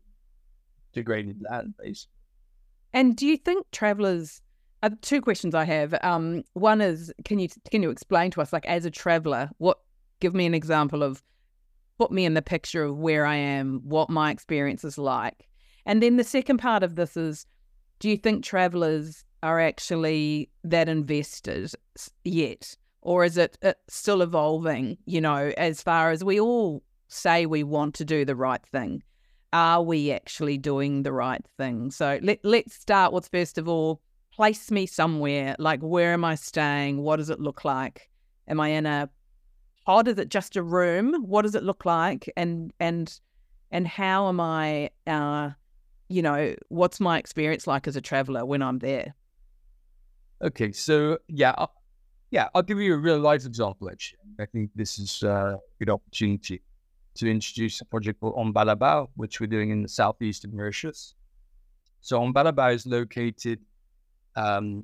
degraded 0.93 1.41
land, 1.49 1.75
basically. 1.77 2.11
And 2.93 3.15
do 3.15 3.27
you 3.27 3.37
think 3.37 3.69
travelers? 3.71 4.41
Uh, 4.81 4.89
two 5.01 5.21
questions 5.21 5.55
I 5.55 5.63
have. 5.63 5.95
Um, 6.01 6.43
one 6.53 6.81
is, 6.81 7.13
can 7.25 7.39
you 7.39 7.47
can 7.71 7.81
you 7.83 7.89
explain 7.89 8.31
to 8.31 8.41
us, 8.41 8.51
like 8.51 8.65
as 8.65 8.85
a 8.85 8.91
traveler, 8.91 9.49
what? 9.57 9.79
Give 10.19 10.33
me 10.33 10.45
an 10.45 10.53
example 10.53 11.03
of, 11.03 11.21
put 11.97 12.11
me 12.11 12.25
in 12.25 12.33
the 12.33 12.41
picture 12.41 12.83
of 12.83 12.97
where 12.97 13.25
I 13.25 13.35
am, 13.35 13.81
what 13.83 14.09
my 14.09 14.31
experience 14.31 14.83
is 14.83 14.97
like, 14.97 15.47
and 15.85 16.01
then 16.01 16.17
the 16.17 16.23
second 16.23 16.57
part 16.57 16.83
of 16.83 16.95
this 16.95 17.17
is, 17.17 17.45
do 17.99 18.09
you 18.09 18.17
think 18.17 18.43
travelers 18.43 19.23
are 19.41 19.59
actually 19.59 20.49
that 20.63 20.87
invested 20.89 21.71
yet, 22.23 22.75
or 23.01 23.23
is 23.23 23.37
it, 23.37 23.57
it 23.61 23.77
still 23.87 24.21
evolving? 24.21 24.97
You 25.05 25.21
know, 25.21 25.51
as 25.57 25.81
far 25.81 26.11
as 26.11 26.23
we 26.23 26.39
all 26.39 26.83
say 27.09 27.45
we 27.45 27.63
want 27.63 27.95
to 27.95 28.05
do 28.05 28.25
the 28.25 28.35
right 28.35 28.65
thing, 28.65 29.03
are 29.51 29.83
we 29.83 30.11
actually 30.11 30.57
doing 30.57 31.03
the 31.03 31.13
right 31.13 31.45
thing? 31.57 31.91
So 31.91 32.19
let, 32.21 32.39
let's 32.43 32.73
start 32.73 33.13
with 33.13 33.27
first 33.27 33.57
of 33.57 33.67
all, 33.67 34.01
place 34.33 34.71
me 34.71 34.85
somewhere. 34.85 35.55
Like, 35.59 35.81
where 35.81 36.13
am 36.13 36.25
I 36.25 36.35
staying? 36.35 37.01
What 37.01 37.17
does 37.17 37.29
it 37.29 37.39
look 37.39 37.63
like? 37.63 38.09
Am 38.47 38.59
I 38.59 38.69
in 38.69 38.85
a 38.85 39.09
pod? 39.85 40.07
Is 40.07 40.17
it 40.17 40.29
just 40.29 40.55
a 40.55 40.63
room? 40.63 41.23
What 41.25 41.43
does 41.43 41.55
it 41.55 41.63
look 41.63 41.85
like? 41.85 42.31
And 42.35 42.73
and 42.79 43.19
and 43.71 43.87
how 43.87 44.29
am 44.29 44.39
I? 44.39 44.89
Uh, 45.07 45.51
you 46.09 46.21
know, 46.21 46.55
what's 46.69 46.99
my 46.99 47.17
experience 47.17 47.65
like 47.65 47.87
as 47.87 47.95
a 47.95 48.01
traveler 48.01 48.45
when 48.45 48.61
I'm 48.61 48.79
there? 48.79 49.15
Okay, 50.41 50.71
so 50.71 51.17
yeah, 51.27 51.53
I'll, 51.57 51.73
yeah, 52.31 52.49
I'll 52.53 52.63
give 52.63 52.79
you 52.79 52.93
a 52.93 52.97
real 52.97 53.19
life 53.19 53.45
example. 53.45 53.89
Actually, 53.89 54.19
I 54.39 54.45
think 54.45 54.71
this 54.75 54.99
is 54.99 55.23
a 55.23 55.59
good 55.79 55.89
opportunity 55.89 56.61
to 57.15 57.29
introduce 57.29 57.79
a 57.81 57.85
project 57.85 58.19
called 58.19 58.35
Ombalaba, 58.35 59.07
which 59.15 59.39
we're 59.39 59.47
doing 59.47 59.69
in 59.69 59.83
the 59.83 59.89
southeast 59.89 60.45
of 60.45 60.53
Mauritius. 60.53 61.15
So 62.01 62.19
Ombalaba 62.19 62.73
is 62.73 62.85
located 62.85 63.59
um, 64.35 64.83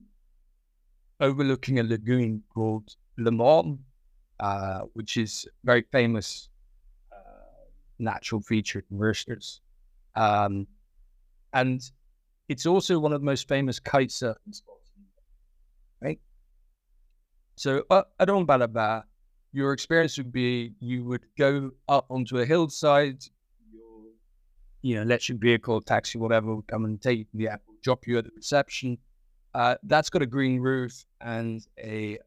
overlooking 1.19 1.79
a 1.79 1.83
lagoon 1.83 2.43
called 2.53 2.95
Le 3.17 3.31
Morne, 3.31 3.79
uh, 4.39 4.82
which 4.93 5.17
is 5.17 5.47
very 5.63 5.84
famous 5.91 6.49
uh, 7.12 7.15
natural 7.99 8.41
feature 8.41 8.84
in 8.89 8.97
Mauritius. 8.97 9.62
Um, 10.15 10.67
and 11.54 11.82
it's 12.47 12.65
also 12.65 12.99
one 12.99 13.13
of 13.13 13.21
the 13.21 13.25
most 13.25 13.47
famous 13.47 13.80
kite 13.80 14.10
surfing 14.10 14.54
spots, 14.54 14.91
right? 16.02 16.19
So 17.56 17.84
uh, 17.89 18.04
at 18.19 18.30
Ombalaba, 18.30 19.04
your 19.52 19.73
experience 19.73 20.17
would 20.17 20.32
be 20.32 20.73
you 20.80 21.04
would 21.06 21.25
go 21.38 21.71
up 21.88 22.06
onto 22.10 22.39
a 22.39 22.45
hillside, 22.45 23.23
your, 23.73 24.04
you 24.82 24.95
know, 24.95 25.02
electric 25.02 25.39
vehicle, 25.39 25.82
taxi, 25.82 26.17
whatever, 26.17 26.56
would 26.56 26.67
come 26.67 26.86
and 26.86 27.02
take 27.02 27.28
the 27.34 27.49
airport, 27.49 27.82
drop 27.82 28.08
you 28.08 28.17
at 28.17 28.25
the 28.25 28.32
reception. 28.36 28.97
Uh, 29.54 29.75
that's 29.84 30.10
got 30.10 30.21
a 30.21 30.25
green 30.28 30.60
roof 30.60 31.04
and 31.21 31.65
a 31.80 32.19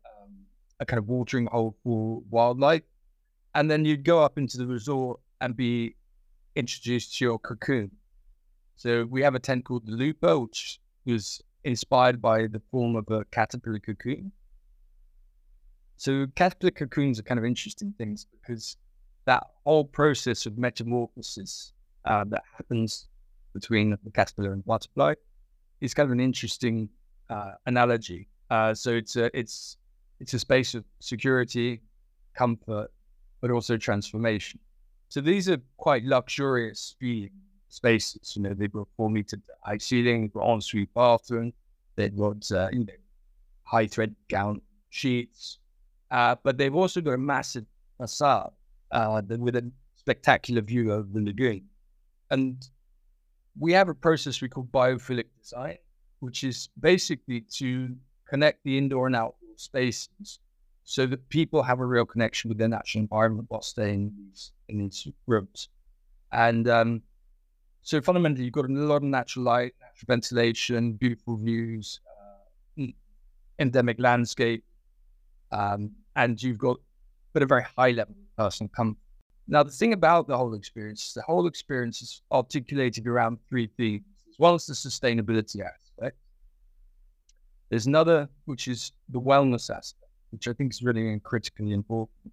a 0.82 0.86
kind 0.86 0.98
of 0.98 1.08
watering 1.08 1.46
hole 1.46 1.76
for 1.82 2.22
wildlife, 2.30 2.82
and 3.54 3.70
then 3.70 3.84
you'd 3.84 4.04
go 4.04 4.22
up 4.22 4.36
into 4.36 4.58
the 4.58 4.66
resort 4.66 5.20
and 5.40 5.56
be 5.56 5.96
introduced 6.56 7.16
to 7.16 7.24
your 7.24 7.38
cocoon. 7.38 7.90
So 8.76 9.04
we 9.04 9.22
have 9.22 9.34
a 9.34 9.38
tent 9.38 9.64
called 9.64 9.86
the 9.86 9.92
Lupa, 9.92 10.38
which 10.38 10.80
was 11.06 11.40
inspired 11.64 12.20
by 12.20 12.48
the 12.48 12.60
form 12.70 12.96
of 12.96 13.08
a 13.10 13.24
caterpillar 13.26 13.78
cocoon. 13.78 14.32
So 15.96 16.26
caterpillar 16.34 16.72
cocoons 16.72 17.20
are 17.20 17.22
kind 17.22 17.38
of 17.38 17.44
interesting 17.44 17.94
things 17.96 18.26
because 18.32 18.76
that 19.24 19.44
whole 19.64 19.84
process 19.84 20.46
of 20.46 20.58
metamorphosis 20.58 21.72
uh, 22.04 22.24
that 22.28 22.42
happens 22.56 23.06
between 23.54 23.96
the 24.02 24.10
caterpillar 24.10 24.52
and 24.52 24.64
butterfly 24.64 25.14
is 25.80 25.94
kind 25.94 26.06
of 26.06 26.12
an 26.12 26.20
interesting 26.20 26.88
uh, 27.30 27.52
analogy. 27.66 28.28
Uh, 28.50 28.74
so 28.74 28.90
it's 28.90 29.14
a 29.16 29.30
it's 29.38 29.76
it's 30.22 30.35
a 30.35 30.38
space 30.38 30.74
of 30.74 30.85
security, 31.00 31.80
comfort, 32.35 32.92
but 33.40 33.50
also 33.50 33.76
transformation. 33.76 34.61
So 35.08 35.20
these 35.20 35.48
are 35.48 35.58
quite 35.76 36.04
luxurious 36.04 36.94
feeling 37.00 37.32
spaces. 37.68 38.35
You 38.37 38.42
know, 38.42 38.54
they've 38.54 38.72
got 38.72 38.87
four 38.96 39.11
meter 39.11 39.38
high 39.64 39.78
ceiling, 39.78 40.28
got 40.28 40.48
ensuite 40.48 40.94
bathroom, 40.94 41.52
they've 41.96 42.16
got 42.16 42.50
uh, 42.52 42.68
you 42.72 42.85
know 42.85 42.94
high 43.64 43.88
thread 43.88 44.14
count 44.28 44.62
sheets, 44.90 45.58
uh, 46.12 46.37
but 46.44 46.56
they've 46.56 46.74
also 46.74 47.00
got 47.00 47.14
a 47.14 47.18
massive 47.18 47.66
facade 47.98 48.52
uh, 48.92 49.20
with 49.38 49.56
a 49.56 49.70
spectacular 49.96 50.62
view 50.62 50.92
of 50.92 51.12
the 51.12 51.20
lagoon. 51.20 51.64
And 52.30 52.64
we 53.58 53.72
have 53.72 53.88
a 53.88 53.94
process 53.94 54.40
we 54.40 54.48
call 54.48 54.64
biophilic 54.64 55.26
design, 55.42 55.78
which 56.20 56.44
is 56.44 56.68
basically 56.78 57.40
to 57.58 57.94
connect 58.28 58.62
the 58.64 58.78
indoor 58.78 59.08
and 59.08 59.16
outdoor 59.16 59.41
spaces 59.60 60.38
so 60.84 61.06
that 61.06 61.28
people 61.28 61.62
have 61.62 61.80
a 61.80 61.86
real 61.86 62.04
connection 62.04 62.48
with 62.48 62.58
their 62.58 62.68
natural 62.68 63.02
environment 63.02 63.46
while 63.48 63.62
staying 63.62 64.00
in 64.02 64.14
these, 64.30 64.52
in 64.68 64.78
these 64.78 65.08
rooms. 65.26 65.68
And 66.32 66.68
um, 66.68 67.02
so 67.82 68.00
fundamentally, 68.00 68.44
you've 68.44 68.54
got 68.54 68.64
a 68.64 68.72
lot 68.72 68.96
of 68.96 69.02
natural 69.04 69.44
light, 69.44 69.74
natural 69.80 70.06
ventilation, 70.06 70.92
beautiful 70.92 71.36
views, 71.36 72.00
uh, 72.78 72.86
endemic 73.58 74.00
landscape, 74.00 74.64
um, 75.52 75.90
and 76.16 76.42
you've 76.42 76.58
got 76.58 76.78
but 77.32 77.42
a 77.42 77.46
very 77.46 77.64
high 77.76 77.90
level 77.90 78.14
personal 78.36 78.70
comfort. 78.74 78.98
Now, 79.48 79.62
the 79.62 79.70
thing 79.70 79.92
about 79.92 80.26
the 80.28 80.36
whole 80.36 80.54
experience 80.54 81.12
the 81.14 81.22
whole 81.22 81.46
experience 81.46 82.02
is 82.02 82.22
articulated 82.30 83.06
around 83.06 83.38
three 83.48 83.68
themes. 83.76 84.04
as 84.28 84.38
well 84.38 84.54
as 84.54 84.66
the 84.66 84.74
sustainability 84.74 85.60
aspect. 85.60 85.81
There's 87.72 87.87
another, 87.87 88.28
which 88.44 88.68
is 88.68 88.92
the 89.08 89.18
wellness 89.18 89.74
aspect, 89.74 90.12
which 90.28 90.46
I 90.46 90.52
think 90.52 90.74
is 90.74 90.82
really 90.82 91.18
critically 91.20 91.72
important. 91.72 92.30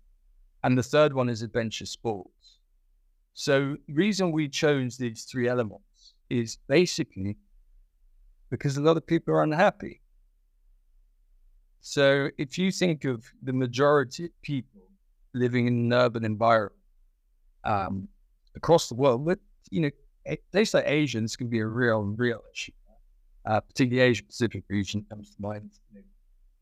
And 0.65 0.77
the 0.77 0.83
third 0.83 1.13
one 1.13 1.29
is 1.29 1.43
adventure 1.43 1.85
sports. 1.85 2.57
So 3.35 3.77
the 3.87 3.93
reason 3.93 4.33
we 4.33 4.49
chose 4.49 4.97
these 4.97 5.23
three 5.23 5.47
elements 5.47 6.15
is 6.29 6.57
basically 6.67 7.37
because 8.49 8.75
a 8.75 8.81
lot 8.81 8.97
of 8.97 9.07
people 9.07 9.33
are 9.33 9.43
unhappy. 9.43 10.01
So 11.79 12.27
if 12.37 12.57
you 12.57 12.69
think 12.69 13.05
of 13.05 13.23
the 13.41 13.53
majority 13.53 14.25
of 14.25 14.41
people 14.41 14.81
living 15.33 15.67
in 15.67 15.73
an 15.85 15.93
urban 15.93 16.25
environment 16.25 16.75
um, 17.63 18.09
across 18.57 18.89
the 18.89 18.95
world, 18.95 19.25
but 19.25 19.39
you 19.71 19.83
know, 19.83 20.35
they 20.51 20.65
say 20.65 20.83
Asians 20.85 21.37
can 21.37 21.47
be 21.47 21.59
a 21.59 21.65
real, 21.65 22.01
real 22.01 22.41
issue. 22.53 22.73
Uh, 23.49 23.59
particularly 23.59 24.11
Asia 24.11 24.23
Pacific 24.23 24.63
region 24.69 25.03
comes 25.09 25.31
to 25.31 25.41
mind. 25.41 25.71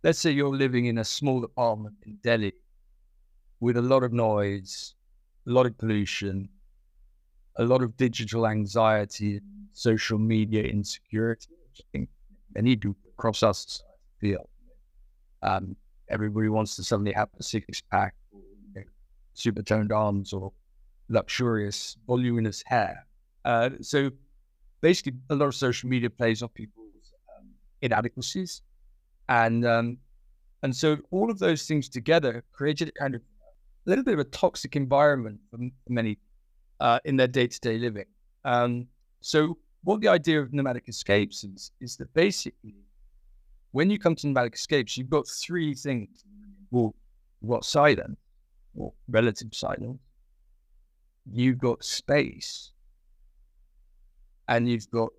let's 0.03 0.19
say 0.19 0.31
you're 0.31 0.55
living 0.55 0.85
in 0.85 0.99
a 0.99 1.03
small 1.03 1.43
apartment 1.43 1.95
in 2.05 2.15
Delhi 2.23 2.53
with 3.59 3.75
a 3.75 3.81
lot 3.81 4.03
of 4.03 4.13
noise, 4.13 4.95
a 5.45 5.51
lot 5.51 5.65
of 5.65 5.77
pollution, 5.77 6.47
a 7.57 7.65
lot 7.65 7.83
of 7.83 7.97
digital 7.97 8.47
anxiety, 8.47 9.41
social 9.73 10.17
media 10.17 10.63
insecurity, 10.63 11.49
which 11.65 11.81
I 11.81 11.85
think 11.91 12.09
many 12.55 12.77
do 12.77 12.95
across 13.17 13.43
our 13.43 13.53
society 13.53 13.99
feel. 14.21 14.49
Um, 15.41 15.75
everybody 16.07 16.47
wants 16.47 16.77
to 16.77 16.85
suddenly 16.85 17.11
have 17.11 17.27
a 17.37 17.43
six 17.43 17.81
pack, 17.81 18.15
you 18.31 18.41
know, 18.75 18.83
super 19.33 19.61
toned 19.61 19.91
arms, 19.91 20.31
or 20.31 20.53
luxurious, 21.09 21.97
voluminous 22.07 22.63
hair. 22.65 23.05
Uh, 23.43 23.71
so 23.81 24.09
basically, 24.79 25.13
a 25.29 25.35
lot 25.35 25.47
of 25.47 25.55
social 25.55 25.89
media 25.89 26.09
plays 26.09 26.41
on 26.41 26.49
people's 26.49 26.76
um, 26.76 26.76
inadequacies, 27.81 28.61
and 29.29 29.65
um, 29.65 29.97
and 30.63 30.75
so 30.75 30.97
all 31.11 31.29
of 31.29 31.39
those 31.39 31.65
things 31.65 31.89
together 31.89 32.43
created 32.51 32.89
a 32.89 32.91
kind 32.91 33.15
of 33.15 33.21
a 33.85 33.89
little 33.89 34.03
bit 34.03 34.13
of 34.13 34.19
a 34.19 34.25
toxic 34.25 34.75
environment 34.75 35.39
for 35.49 35.59
many 35.87 36.17
uh, 36.79 36.99
in 37.05 37.15
their 37.15 37.27
day 37.27 37.47
to 37.47 37.59
day 37.59 37.77
living. 37.77 38.05
Um, 38.45 38.87
so 39.21 39.57
what 39.83 40.01
the 40.01 40.07
idea 40.07 40.41
of 40.41 40.53
nomadic 40.53 40.89
escapes 40.89 41.43
is 41.43 41.71
is 41.79 41.97
that 41.97 42.13
basically 42.13 42.75
when 43.71 43.89
you 43.89 43.99
come 43.99 44.15
to 44.15 44.27
nomadic 44.27 44.55
escapes, 44.55 44.97
you've 44.97 45.09
got 45.09 45.27
three 45.27 45.73
things. 45.75 46.23
Well, 46.71 46.95
you've 47.41 47.51
got 47.51 47.65
silence 47.65 48.17
or 48.75 48.93
relative 49.07 49.49
silence. 49.53 49.99
You've 51.31 51.59
got 51.59 51.83
space, 51.83 52.71
and 54.47 54.67
you've 54.69 54.89
got 54.89 55.09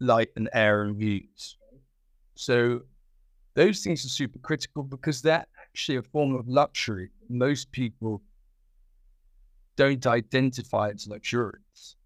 light 0.00 0.28
and 0.36 0.48
air 0.52 0.82
and 0.82 0.96
views. 0.96 1.56
So 2.34 2.82
those 3.54 3.80
things 3.80 4.04
are 4.04 4.08
super 4.08 4.38
critical 4.38 4.82
because 4.82 5.22
they're 5.22 5.46
actually 5.62 5.96
a 5.96 6.02
form 6.02 6.34
of 6.34 6.48
luxury. 6.48 7.10
Most 7.28 7.70
people 7.72 8.22
don't 9.76 10.06
identify 10.06 10.90
as 10.90 11.06
luxurious, 11.06 11.96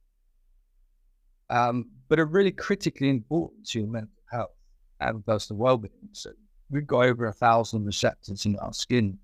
um, 1.50 1.90
but 2.08 2.18
are 2.18 2.26
really 2.26 2.52
critically 2.52 3.10
important 3.10 3.66
to 3.68 3.80
your 3.80 3.88
mental 3.88 4.22
health 4.30 4.56
and 5.00 5.24
personal 5.24 5.60
well-being. 5.60 5.92
So 6.12 6.30
we've 6.70 6.86
got 6.86 7.06
over 7.06 7.26
a 7.26 7.32
thousand 7.32 7.84
receptors 7.84 8.46
in 8.46 8.56
our 8.56 8.72
skin 8.72 9.18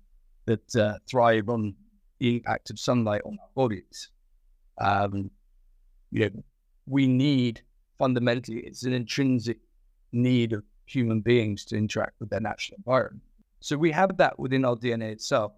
that 0.45 0.75
uh, 0.75 0.97
thrive 1.07 1.49
on 1.49 1.75
the 2.19 2.35
impact 2.37 2.69
of 2.69 2.79
sunlight 2.79 3.21
on 3.25 3.37
our 3.41 3.49
bodies. 3.55 4.09
Um, 4.79 5.31
you 6.11 6.29
know, 6.29 6.43
we 6.85 7.07
need 7.07 7.61
fundamentally 7.97 8.59
it's 8.59 8.83
an 8.83 8.93
intrinsic 8.93 9.57
need 10.11 10.53
of 10.53 10.63
human 10.85 11.21
beings 11.21 11.65
to 11.65 11.77
interact 11.77 12.19
with 12.19 12.29
their 12.29 12.39
natural 12.39 12.77
environment. 12.77 13.23
So 13.59 13.77
we 13.77 13.91
have 13.91 14.17
that 14.17 14.37
within 14.37 14.65
our 14.65 14.75
DNA 14.75 15.11
itself. 15.11 15.53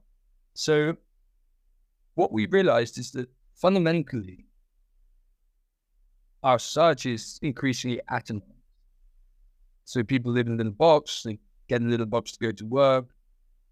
So 0.53 0.95
what 2.15 2.31
we 2.31 2.45
realized 2.47 2.97
is 2.97 3.11
that 3.11 3.29
fundamentally 3.55 4.45
our 6.43 6.59
society 6.59 7.13
is 7.13 7.39
increasingly 7.41 8.01
atomized. 8.09 8.43
So 9.85 10.03
people 10.03 10.31
live 10.31 10.47
in 10.47 10.53
a 10.53 10.57
little 10.57 10.71
box, 10.71 11.23
they 11.23 11.39
get 11.67 11.81
in 11.81 11.87
a 11.87 11.91
little 11.91 12.05
box 12.05 12.31
to 12.33 12.39
go 12.39 12.51
to 12.51 12.65
work, 12.65 13.07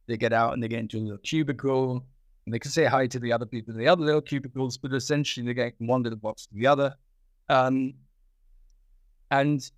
they 0.07 0.17
get 0.17 0.33
out 0.33 0.53
and 0.53 0.61
they 0.61 0.67
get 0.67 0.79
into 0.79 0.97
a 0.97 0.99
little 0.99 1.17
cubicle, 1.19 2.05
And 2.45 2.53
they 2.53 2.59
can 2.59 2.71
say 2.71 2.85
hi 2.85 3.07
to 3.07 3.19
the 3.19 3.31
other 3.33 3.45
people 3.45 3.73
in 3.73 3.79
the 3.79 3.87
other 3.87 4.03
little 4.03 4.21
cubicles, 4.21 4.77
but 4.77 4.93
essentially 4.93 5.45
they're 5.45 5.53
going 5.53 5.73
from 5.77 5.87
one 5.87 6.03
little 6.03 6.19
box 6.19 6.45
to 6.47 6.53
the 6.53 6.67
other. 6.67 6.93
Um, 7.49 7.93
and 9.31 9.69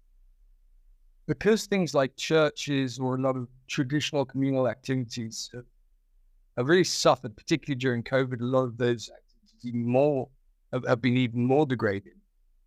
because 1.27 1.65
things 1.65 1.93
like 1.93 2.15
churches 2.15 2.99
or 2.99 3.15
a 3.15 3.21
lot 3.21 3.35
of 3.35 3.47
traditional 3.67 4.25
communal 4.25 4.67
activities 4.67 5.51
have, 5.53 6.67
really 6.67 6.83
suffered, 6.83 7.35
particularly 7.35 7.77
during 7.77 8.01
COVID, 8.01 8.41
a 8.41 8.45
lot 8.45 8.63
of 8.63 8.77
those 8.77 9.09
activities 9.09 9.85
more 9.85 10.27
have, 10.71 11.01
been 11.01 11.17
even 11.17 11.45
more 11.45 11.65
degraded. 11.65 12.13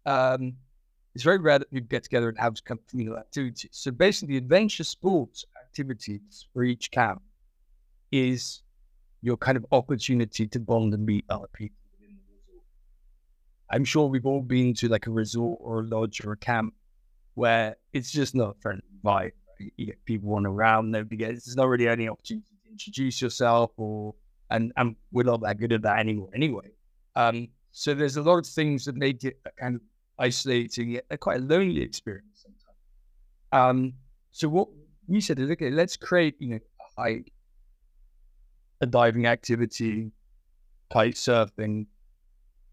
Um, 0.07 0.53
it's 1.15 1.25
very 1.25 1.39
rare 1.39 1.59
that 1.59 1.71
people 1.71 1.89
get 1.89 2.05
together 2.05 2.29
and 2.29 2.39
have 2.39 2.55
communal 2.89 3.17
activities. 3.19 3.71
So 3.73 3.91
basically, 3.91 4.37
adventure 4.37 4.85
sports 4.85 5.45
activities 5.61 6.47
for 6.53 6.63
each 6.63 6.91
camp 6.93 7.23
is 8.13 8.63
your 9.23 9.37
kind 9.37 9.57
of 9.57 9.67
opportunity 9.73 10.47
to 10.47 10.61
bond 10.61 10.95
and 10.95 11.05
meet 11.05 11.25
other 11.29 11.49
people. 11.53 11.77
I'm 13.73 13.85
sure 13.85 14.07
we've 14.07 14.27
all 14.27 14.43
been 14.43 14.75
to 14.75 14.89
like 14.89 15.07
a 15.07 15.11
resort 15.11 15.59
or 15.63 15.81
a 15.81 15.83
lodge 15.85 16.25
or 16.25 16.33
a 16.33 16.37
camp 16.37 16.75
where 17.41 17.77
it's 17.95 18.11
just 18.11 18.35
not 18.35 18.51
a 18.51 18.61
friendly 18.61 18.83
vibe. 19.03 19.33
Right? 19.59 20.05
People 20.05 20.35
on 20.35 20.45
around, 20.47 20.91
nobody 20.91 21.17
gets, 21.17 21.47
there's 21.47 21.57
not 21.57 21.69
really 21.69 21.89
any 21.89 22.07
opportunity 22.09 22.47
to 22.65 22.71
introduce 22.71 23.23
yourself 23.23 23.71
or, 23.77 24.15
and, 24.51 24.73
and 24.77 24.97
we're 25.11 25.23
not 25.33 25.41
that 25.43 25.59
good 25.59 25.73
at 25.73 25.83
that 25.83 25.99
anymore 25.99 26.29
anyway. 26.35 26.71
Um, 27.17 27.49
so 27.73 27.95
there's 27.95 28.17
a 28.17 28.23
lot 28.23 28.39
of 28.39 28.47
things 28.47 28.85
that 28.85 28.97
make 28.97 29.25
it 29.25 29.41
kind 29.59 29.77
of 29.77 29.81
isolating, 30.19 30.91
yet 30.91 31.05
quite 31.21 31.39
a 31.39 31.43
lonely 31.43 31.81
experience 31.81 32.45
sometimes. 32.45 32.79
Um, 33.53 33.95
so 34.33 34.49
what 34.49 34.69
we 35.07 35.21
said 35.21 35.39
is, 35.39 35.51
okay, 35.51 35.71
let's 35.71 35.97
create, 35.97 36.37
you 36.41 36.49
know, 36.49 36.57
a 36.57 37.01
hike, 37.01 37.33
a 38.83 38.87
diving 38.87 39.27
activity, 39.27 40.13
kite 40.93 41.15
surfing, 41.15 41.87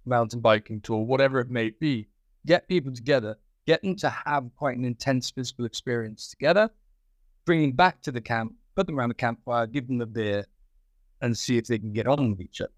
mountain 0.06 0.42
biking 0.42 0.82
tour, 0.82 1.06
whatever 1.06 1.40
it 1.40 1.50
may 1.50 1.70
be. 1.70 2.08
Get 2.46 2.68
people 2.68 2.94
together, 2.94 3.38
get 3.68 3.82
them 3.84 3.96
to 3.98 4.10
have 4.10 4.50
quite 4.56 4.78
an 4.78 4.86
intense 4.86 5.30
physical 5.30 5.66
experience 5.66 6.30
together, 6.30 6.70
bring 7.46 7.62
them 7.62 7.72
back 7.72 8.02
to 8.02 8.12
the 8.12 8.22
camp, 8.22 8.54
put 8.76 8.88
them 8.88 8.98
around 8.98 9.10
the 9.10 9.16
campfire, 9.16 9.68
give 9.68 9.88
them 9.88 10.02
a 10.02 10.06
beer, 10.06 10.46
and 11.22 11.38
see 11.38 11.58
if 11.58 11.68
they 11.68 11.78
can 11.78 11.92
get 11.92 12.08
on 12.08 12.32
with 12.32 12.42
each 12.42 12.62
other. 12.62 12.72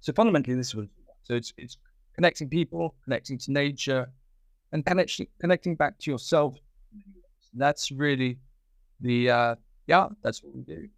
So 0.00 0.12
fundamentally, 0.14 0.56
this 0.56 0.74
was 0.74 0.88
so 1.22 1.34
it's 1.34 1.52
it's 1.58 1.76
connecting 2.14 2.48
people, 2.48 2.94
connecting 3.04 3.36
to 3.38 3.52
nature, 3.52 4.10
and 4.72 4.84
connecting 4.84 5.26
connecting 5.40 5.76
back 5.76 5.98
to 5.98 6.10
yourself. 6.10 6.56
That's 7.52 7.92
really 7.92 8.38
the 9.00 9.30
uh, 9.30 9.54
yeah, 9.86 10.08
that's 10.22 10.42
what 10.42 10.54
we 10.54 10.62
do. 10.62 10.88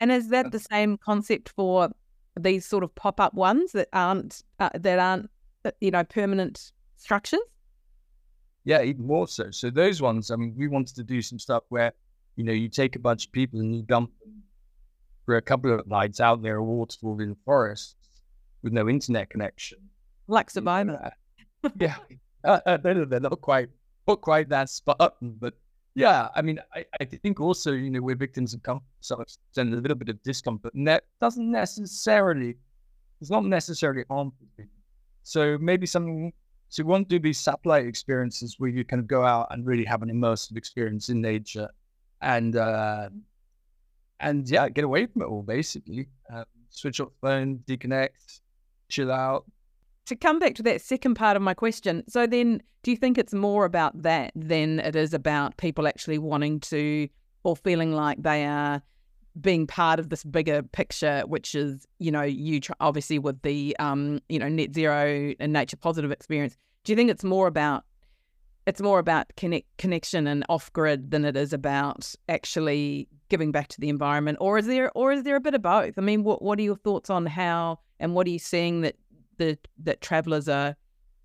And 0.00 0.10
is 0.10 0.28
that 0.28 0.52
the 0.52 0.58
same 0.58 0.96
concept 0.98 1.50
for 1.50 1.90
these 2.38 2.64
sort 2.64 2.84
of 2.84 2.94
pop 2.94 3.20
up 3.20 3.34
ones 3.34 3.72
that 3.72 3.88
aren't 3.92 4.42
uh, 4.58 4.70
that 4.74 4.98
aren't 4.98 5.28
uh, 5.66 5.72
you 5.80 5.90
know 5.90 6.04
permanent 6.04 6.72
structures? 6.96 7.40
Yeah, 8.66 8.82
even 8.82 9.06
more 9.06 9.28
so. 9.28 9.50
So 9.52 9.70
those 9.70 10.02
ones, 10.02 10.30
I 10.30 10.36
mean, 10.36 10.52
we 10.58 10.66
wanted 10.66 10.96
to 10.96 11.04
do 11.04 11.22
some 11.22 11.38
stuff 11.38 11.62
where 11.68 11.92
you 12.34 12.44
know 12.44 12.52
you 12.52 12.68
take 12.68 12.96
a 12.96 12.98
bunch 12.98 13.26
of 13.26 13.32
people 13.32 13.60
and 13.60 13.74
you 13.74 13.82
dump 13.82 14.10
them 14.20 14.42
for 15.24 15.36
a 15.36 15.42
couple 15.42 15.72
of 15.72 15.86
nights 15.86 16.20
out 16.20 16.42
there, 16.42 16.56
a 16.56 16.64
waterfall 16.64 17.20
in 17.20 17.30
the 17.30 17.36
forest 17.44 17.96
with 18.62 18.72
no 18.72 18.88
internet 18.88 19.30
connection. 19.30 19.78
Like 20.26 20.50
Survivor. 20.50 21.12
yeah, 21.78 21.94
uh, 22.44 22.60
uh, 22.66 22.76
they're, 22.76 23.06
not 23.06 23.40
quite 23.40 23.68
not 24.08 24.20
quite 24.20 24.48
that 24.48 24.68
spot, 24.68 25.14
but 25.22 25.54
yeah, 25.94 26.28
I 26.34 26.42
mean, 26.42 26.58
I, 26.74 26.84
I 27.00 27.04
think 27.06 27.40
also, 27.40 27.72
you 27.72 27.90
know, 27.90 28.00
we're 28.00 28.16
victims 28.16 28.52
of 28.52 28.62
comfort, 28.64 28.84
some 29.00 29.20
extent, 29.20 29.72
a 29.72 29.76
little 29.76 29.96
bit 29.96 30.08
of 30.08 30.22
discomfort, 30.24 30.74
and 30.74 30.86
that 30.88 31.04
doesn't 31.20 31.50
necessarily, 31.50 32.56
it's 33.20 33.30
not 33.30 33.44
necessarily 33.44 34.04
harmful. 34.10 34.46
So 35.22 35.56
maybe 35.58 35.86
something, 35.86 36.32
so 36.68 36.82
you 36.82 36.86
want 36.86 37.08
to 37.08 37.18
do 37.18 37.22
these 37.22 37.38
satellite 37.38 37.86
experiences 37.86 38.56
where 38.58 38.70
you 38.70 38.84
kind 38.84 39.00
of 39.00 39.06
go 39.06 39.24
out 39.24 39.48
and 39.50 39.66
really 39.66 39.84
have 39.84 40.02
an 40.02 40.10
immersive 40.10 40.56
experience 40.56 41.08
in 41.08 41.20
nature 41.20 41.68
and, 42.22 42.56
uh, 42.56 43.08
and 44.20 44.48
yeah, 44.48 44.68
get 44.68 44.84
away 44.84 45.06
from 45.06 45.22
it 45.22 45.26
all, 45.26 45.42
basically. 45.42 46.08
Uh, 46.32 46.44
switch 46.70 47.00
off 47.00 47.08
the 47.20 47.28
phone, 47.28 47.58
deconnect, 47.66 48.40
chill 48.88 49.12
out, 49.12 49.44
to 50.06 50.16
come 50.16 50.38
back 50.38 50.54
to 50.54 50.62
that 50.62 50.80
second 50.80 51.14
part 51.14 51.36
of 51.36 51.42
my 51.42 51.52
question, 51.52 52.04
so 52.08 52.26
then 52.26 52.62
do 52.82 52.90
you 52.90 52.96
think 52.96 53.18
it's 53.18 53.34
more 53.34 53.64
about 53.64 54.02
that 54.02 54.32
than 54.36 54.78
it 54.80 54.94
is 54.94 55.12
about 55.12 55.56
people 55.56 55.88
actually 55.88 56.18
wanting 56.18 56.60
to 56.60 57.08
or 57.42 57.56
feeling 57.56 57.92
like 57.92 58.22
they 58.22 58.46
are 58.46 58.80
being 59.40 59.66
part 59.66 59.98
of 60.00 60.08
this 60.08 60.24
bigger 60.24 60.62
picture, 60.62 61.22
which 61.26 61.54
is, 61.54 61.86
you 61.98 62.10
know, 62.10 62.22
you 62.22 62.60
tr- 62.60 62.72
obviously 62.80 63.18
with 63.18 63.40
the, 63.42 63.76
um, 63.78 64.20
you 64.28 64.38
know, 64.38 64.48
net 64.48 64.74
zero 64.74 65.34
and 65.38 65.52
nature 65.52 65.76
positive 65.76 66.10
experience. 66.10 66.56
Do 66.84 66.92
you 66.92 66.96
think 66.96 67.10
it's 67.10 67.24
more 67.24 67.46
about 67.46 67.84
it's 68.66 68.80
more 68.80 68.98
about 68.98 69.28
connect, 69.36 69.68
connection 69.78 70.26
and 70.26 70.44
off 70.48 70.72
grid 70.72 71.12
than 71.12 71.24
it 71.24 71.36
is 71.36 71.52
about 71.52 72.12
actually 72.28 73.06
giving 73.28 73.52
back 73.52 73.68
to 73.68 73.80
the 73.80 73.88
environment, 73.88 74.38
or 74.40 74.58
is 74.58 74.66
there 74.66 74.90
or 74.94 75.12
is 75.12 75.22
there 75.22 75.36
a 75.36 75.40
bit 75.40 75.54
of 75.54 75.62
both? 75.62 75.98
I 75.98 76.00
mean, 76.00 76.24
what 76.24 76.42
what 76.42 76.58
are 76.58 76.62
your 76.62 76.76
thoughts 76.76 77.10
on 77.10 77.26
how 77.26 77.78
and 78.00 78.14
what 78.14 78.26
are 78.26 78.30
you 78.30 78.38
seeing 78.38 78.80
that 78.82 78.96
the 79.38 79.58
that 79.84 80.00
travelers 80.00 80.48
are 80.48 80.76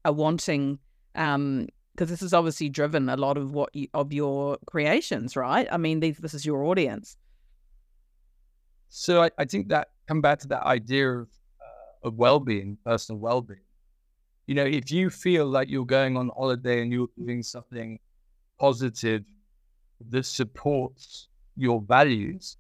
are 0.06 0.14
wanting 0.14 0.80
um 1.16 1.68
because 1.94 2.10
this 2.10 2.22
has 2.22 2.34
obviously 2.34 2.70
driven 2.70 3.10
a 3.10 3.18
lot 3.18 3.38
of 3.38 3.52
what 3.52 3.74
you, 3.76 3.88
of 3.94 4.14
your 4.14 4.58
creations 4.66 5.36
right 5.36 5.68
i 5.72 5.78
mean 5.78 6.00
these, 6.00 6.18
this 6.18 6.34
is 6.34 6.46
your 6.46 6.64
audience 6.64 7.18
so 8.94 9.24
I, 9.24 9.30
I 9.38 9.46
think 9.46 9.70
that 9.70 9.88
come 10.08 10.20
back 10.22 10.40
to 10.40 10.48
that 10.50 10.64
idea 10.64 11.10
of, 11.10 11.30
uh, 11.62 12.08
of 12.08 12.16
well-being 12.16 12.78
personal 12.86 13.20
well-being 13.20 13.62
you 14.48 14.56
know 14.56 14.66
if 14.66 14.92
you 14.92 15.10
feel 15.10 15.46
like 15.46 15.70
you're 15.70 15.86
going 15.86 16.18
on 16.18 16.30
holiday 16.36 16.82
and 16.82 16.92
you're 16.92 17.08
doing 17.18 17.42
something 17.42 18.00
positive 18.60 19.24
that 20.10 20.26
supports 20.26 21.30
your 21.56 21.82
values 21.82 22.58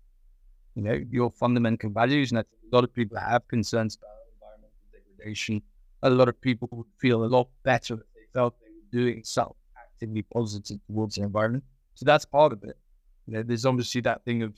you 0.75 0.81
know 0.81 0.97
your 1.11 1.29
fundamental 1.31 1.89
values 1.89 2.31
and 2.31 2.39
a 2.39 2.45
lot 2.71 2.85
of 2.85 2.93
people 2.93 3.17
have 3.17 3.45
concerns 3.49 3.97
about 3.97 4.09
environmental 4.33 4.79
degradation. 4.93 5.61
a 6.03 6.09
lot 6.09 6.29
of 6.29 6.39
people 6.39 6.87
feel 6.97 7.25
a 7.25 7.29
lot 7.37 7.49
better 7.63 7.95
if 7.95 8.07
they 8.15 8.25
felt 8.33 8.55
they 8.61 8.67
were 8.69 9.03
doing 9.03 9.21
something 9.23 9.55
actively 9.77 10.21
positive 10.21 10.79
towards 10.87 11.15
the 11.15 11.21
environment. 11.21 11.63
So 11.95 12.05
that's 12.05 12.25
part 12.25 12.53
of 12.53 12.63
it. 12.63 12.77
You 13.27 13.33
know, 13.33 13.43
there's 13.43 13.65
obviously 13.65 14.01
that 14.01 14.23
thing 14.25 14.41
of 14.41 14.53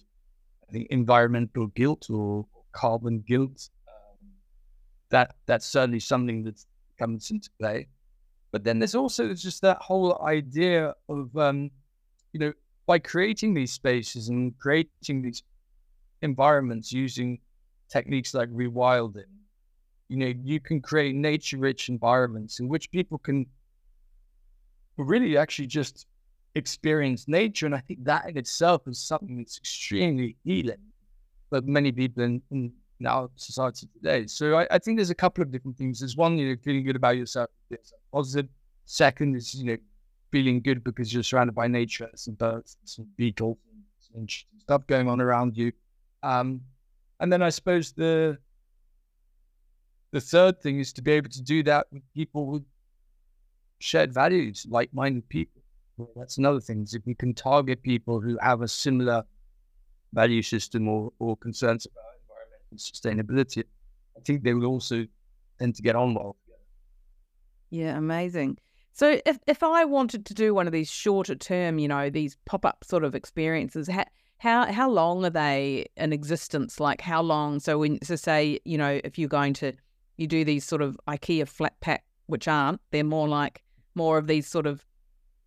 Think 0.71 0.87
environmental 0.89 1.67
guilt 1.67 2.09
or 2.09 2.45
carbon 2.71 3.23
guilt. 3.27 3.69
Um, 3.87 4.29
that 5.09 5.35
that's 5.45 5.65
certainly 5.65 5.99
something 5.99 6.43
that 6.43 6.63
comes 6.97 7.29
into 7.31 7.49
play. 7.59 7.87
But 8.51 8.63
then 8.63 8.79
there's 8.79 8.95
also 8.95 9.33
just 9.33 9.61
that 9.61 9.77
whole 9.81 10.21
idea 10.23 10.93
of 11.09 11.35
um, 11.37 11.71
you 12.31 12.39
know 12.39 12.53
by 12.85 12.99
creating 12.99 13.53
these 13.53 13.71
spaces 13.71 14.29
and 14.29 14.57
creating 14.59 15.21
these 15.21 15.43
environments 16.21 16.91
using 16.91 17.39
techniques 17.89 18.33
like 18.33 18.49
rewilding 18.49 19.33
you 20.13 20.19
know, 20.19 20.33
you 20.43 20.59
can 20.59 20.79
create 20.79 21.15
nature 21.15 21.57
rich 21.57 21.89
environments 21.89 22.59
in 22.59 22.67
which 22.67 22.91
people 22.91 23.17
can 23.17 23.47
really 24.97 25.37
actually 25.37 25.65
just 25.65 26.05
experience 26.55 27.27
nature. 27.27 27.65
And 27.65 27.75
I 27.75 27.79
think 27.79 28.03
that 28.05 28.29
in 28.29 28.37
itself 28.37 28.87
is 28.87 28.99
something 28.99 29.37
that's 29.37 29.57
extremely 29.57 30.37
healing 30.43 30.77
for 31.49 31.61
many 31.61 31.91
people 31.91 32.23
in, 32.23 32.41
in 32.51 32.71
our 33.05 33.29
society 33.35 33.87
today. 33.93 34.27
So 34.27 34.57
I, 34.57 34.67
I, 34.71 34.79
think 34.79 34.97
there's 34.97 35.09
a 35.09 35.15
couple 35.15 35.41
of 35.41 35.51
different 35.51 35.77
things. 35.77 35.99
There's 35.99 36.15
one, 36.15 36.37
you 36.37 36.49
know, 36.49 36.55
feeling 36.63 36.83
good 36.83 36.95
about 36.95 37.17
yourself, 37.17 37.49
positive. 38.11 38.49
Second 38.85 39.35
is, 39.35 39.53
you 39.53 39.65
know, 39.65 39.77
feeling 40.31 40.61
good 40.61 40.83
because 40.83 41.13
you're 41.13 41.23
surrounded 41.23 41.53
by 41.53 41.67
nature, 41.67 42.09
some 42.15 42.35
birds, 42.35 42.77
some 42.85 43.07
beetles, 43.17 43.57
interesting 44.15 44.59
stuff 44.59 44.85
going 44.87 45.07
on 45.07 45.21
around 45.21 45.57
you. 45.57 45.71
Um, 46.21 46.61
and 47.19 47.31
then 47.31 47.41
I 47.41 47.49
suppose 47.49 47.91
the 47.91 48.37
the 50.11 50.21
third 50.21 50.61
thing 50.61 50.79
is 50.79 50.93
to 50.93 51.01
be 51.01 51.11
able 51.13 51.29
to 51.29 51.41
do 51.41 51.63
that 51.63 51.87
with 51.91 52.03
people 52.13 52.45
with 52.45 52.63
shared 53.79 54.13
values, 54.13 54.65
like 54.69 54.93
minded 54.93 55.27
people. 55.27 55.62
That's 56.15 56.37
another 56.37 56.59
thing. 56.59 56.83
Is 56.83 56.93
if 56.93 57.05
we 57.05 57.15
can 57.15 57.33
target 57.33 57.83
people 57.83 58.19
who 58.19 58.37
have 58.41 58.61
a 58.61 58.67
similar 58.67 59.23
value 60.13 60.41
system 60.41 60.87
or, 60.87 61.11
or 61.19 61.37
concerns 61.37 61.85
about 61.85 62.03
environmental 62.21 62.77
sustainability, 62.77 63.63
I 64.17 64.21
think 64.21 64.43
they 64.43 64.53
will 64.53 64.65
also 64.65 65.05
tend 65.59 65.75
to 65.75 65.81
get 65.81 65.95
on 65.95 66.13
well. 66.13 66.35
Yeah, 67.69 67.97
amazing. 67.97 68.57
So 68.93 69.19
if 69.25 69.39
if 69.47 69.63
I 69.63 69.85
wanted 69.85 70.25
to 70.27 70.33
do 70.33 70.53
one 70.53 70.67
of 70.67 70.73
these 70.73 70.89
shorter 70.89 71.35
term, 71.35 71.79
you 71.79 71.87
know, 71.87 72.09
these 72.09 72.37
pop 72.45 72.65
up 72.65 72.83
sort 72.83 73.03
of 73.03 73.15
experiences, 73.15 73.87
how 73.87 74.05
how 74.37 74.71
how 74.71 74.89
long 74.89 75.25
are 75.25 75.31
they 75.31 75.87
in 75.97 76.13
existence? 76.13 76.79
Like 76.79 77.01
how 77.01 77.21
long? 77.21 77.59
So 77.59 77.79
when 77.79 78.03
so 78.03 78.15
say 78.15 78.59
you 78.65 78.77
know 78.77 79.01
if 79.03 79.17
you're 79.17 79.29
going 79.29 79.53
to 79.55 79.73
you 80.17 80.27
do 80.27 80.45
these 80.45 80.63
sort 80.63 80.81
of 80.81 80.97
IKEA 81.07 81.47
flat 81.47 81.79
pack, 81.81 82.03
which 82.27 82.47
aren't. 82.47 82.81
They're 82.91 83.03
more 83.03 83.27
like 83.27 83.63
more 83.95 84.17
of 84.17 84.27
these 84.27 84.47
sort 84.47 84.67
of 84.67 84.85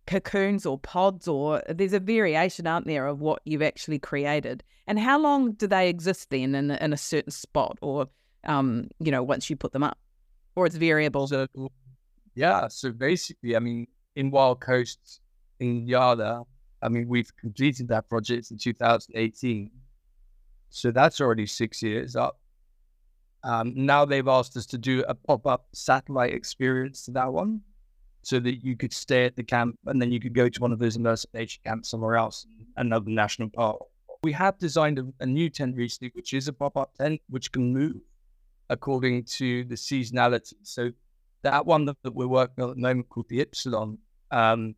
cocoons 0.07 0.65
or 0.65 0.79
pods, 0.79 1.27
or 1.27 1.61
there's 1.69 1.93
a 1.93 1.99
variation, 1.99 2.65
aren't 2.65 2.87
there, 2.87 3.05
of 3.05 3.19
what 3.19 3.41
you've 3.45 3.61
actually 3.61 3.99
created. 3.99 4.63
And 4.87 4.97
how 4.97 5.19
long 5.19 5.51
do 5.51 5.67
they 5.67 5.89
exist 5.89 6.29
then 6.29 6.55
in, 6.55 6.71
in 6.71 6.93
a 6.93 6.97
certain 6.97 7.31
spot? 7.31 7.77
Or 7.81 8.07
um, 8.45 8.87
you 8.99 9.11
know, 9.11 9.21
once 9.21 9.49
you 9.49 9.55
put 9.55 9.73
them 9.73 9.83
up, 9.83 9.97
or 10.55 10.65
it's 10.65 10.77
variable. 10.77 11.27
So, 11.27 11.47
yeah. 12.33 12.67
So 12.69 12.91
basically, 12.91 13.55
I 13.55 13.59
mean, 13.59 13.87
in 14.15 14.31
Wild 14.31 14.61
Coast 14.61 15.21
in 15.59 15.85
Yala, 15.85 16.45
I 16.81 16.89
mean, 16.89 17.07
we've 17.07 17.35
completed 17.35 17.87
that 17.89 18.07
project 18.07 18.51
in 18.51 18.57
2018. 18.57 19.69
So 20.69 20.91
that's 20.91 21.21
already 21.21 21.45
six 21.45 21.81
years 21.81 22.15
up. 22.15 22.39
Um, 23.43 23.73
now 23.75 24.05
they've 24.05 24.27
asked 24.27 24.57
us 24.57 24.65
to 24.67 24.77
do 24.77 25.03
a 25.07 25.13
pop 25.13 25.45
up 25.45 25.67
satellite 25.73 26.33
experience 26.33 27.05
to 27.05 27.11
that 27.11 27.31
one 27.31 27.61
so 28.27 28.41
that 28.41 28.61
you 28.61 28.75
could 28.75 28.91
stay 28.91 29.23
at 29.23 29.37
the 29.37 29.43
camp 29.43 29.79
and 29.85 30.01
then 30.01 30.11
you 30.11 30.19
could 30.19 30.33
go 30.33 30.49
to 30.49 30.59
one 30.59 30.73
of 30.73 30.79
those 30.79 30.97
immersive 30.97 31.33
nature 31.33 31.61
camps 31.63 31.87
somewhere 31.87 32.17
else, 32.17 32.45
another 32.75 33.09
national 33.09 33.49
park. 33.49 33.77
We 34.21 34.33
have 34.33 34.57
designed 34.57 34.99
a, 34.99 35.05
a 35.21 35.25
new 35.25 35.49
tent 35.49 35.77
recently, 35.77 36.11
which 36.13 36.33
is 36.33 36.49
a 36.49 36.51
pop 36.51 36.75
up 36.75 36.93
tent, 36.95 37.21
which 37.29 37.53
can 37.53 37.71
move 37.71 38.01
according 38.69 39.23
to 39.37 39.63
the 39.63 39.75
seasonality. 39.75 40.55
So 40.63 40.91
that 41.43 41.65
one 41.65 41.85
that, 41.85 41.95
that 42.03 42.13
we're 42.13 42.27
working 42.27 42.65
on 42.65 42.71
at 42.71 42.75
the 42.75 42.81
moment 42.81 43.07
called 43.07 43.29
the 43.29 43.45
Ipsilon 43.45 43.97
um, 44.31 44.75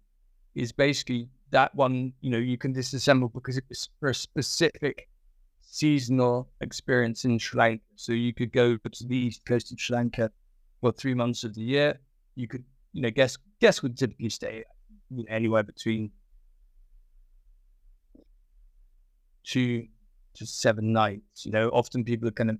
is 0.53 0.71
basically 0.71 1.27
that 1.49 1.73
one, 1.73 2.13
you 2.21 2.29
know, 2.29 2.37
you 2.37 2.55
can 2.55 2.71
disassemble 2.71 3.33
because 3.33 3.57
it's 3.57 3.89
for 3.99 4.09
a 4.09 4.13
specific 4.13 5.09
seasonal 5.61 6.47
experience 6.61 7.25
in 7.25 7.39
Sri 7.39 7.57
Lanka. 7.57 7.83
So 7.95 8.11
you 8.11 8.31
could 8.31 8.51
go 8.51 8.77
to 8.77 9.07
the 9.07 9.17
east 9.17 9.43
coast 9.47 9.71
of 9.71 9.79
Sri 9.79 9.95
Lanka 9.95 10.29
for 10.81 10.91
three 10.91 11.15
months 11.15 11.43
of 11.43 11.55
the 11.55 11.61
year. 11.61 11.99
You 12.35 12.47
could, 12.47 12.63
you 12.93 13.01
know, 13.01 13.09
guests 13.09 13.37
guess 13.59 13.81
would 13.83 13.97
typically 13.97 14.29
stay 14.29 14.63
you 15.09 15.17
know, 15.17 15.25
anywhere 15.29 15.63
between 15.63 16.11
two 19.43 19.87
to 20.35 20.45
seven 20.45 20.93
nights. 20.93 21.45
You 21.45 21.51
know, 21.51 21.69
often 21.69 22.03
people 22.03 22.27
are 22.27 22.31
kind 22.31 22.51
of 22.51 22.57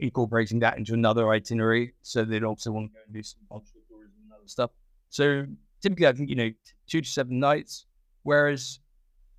incorporating 0.00 0.58
that 0.60 0.78
into 0.78 0.94
another 0.94 1.30
itinerary, 1.30 1.94
so 2.02 2.24
they'd 2.24 2.44
also 2.44 2.72
want 2.72 2.90
to 2.90 2.94
go 2.94 3.00
and 3.06 3.14
do 3.14 3.22
some 3.22 3.40
cultural 3.48 3.82
tourism 3.88 4.16
and 4.24 4.32
other 4.32 4.48
stuff. 4.48 4.70
So 5.10 5.46
typically, 5.80 6.06
I 6.06 6.12
think 6.12 6.28
you 6.28 6.36
know 6.36 6.50
two 6.86 7.00
to 7.00 7.08
seven 7.08 7.38
nights. 7.38 7.86
Whereas 8.24 8.78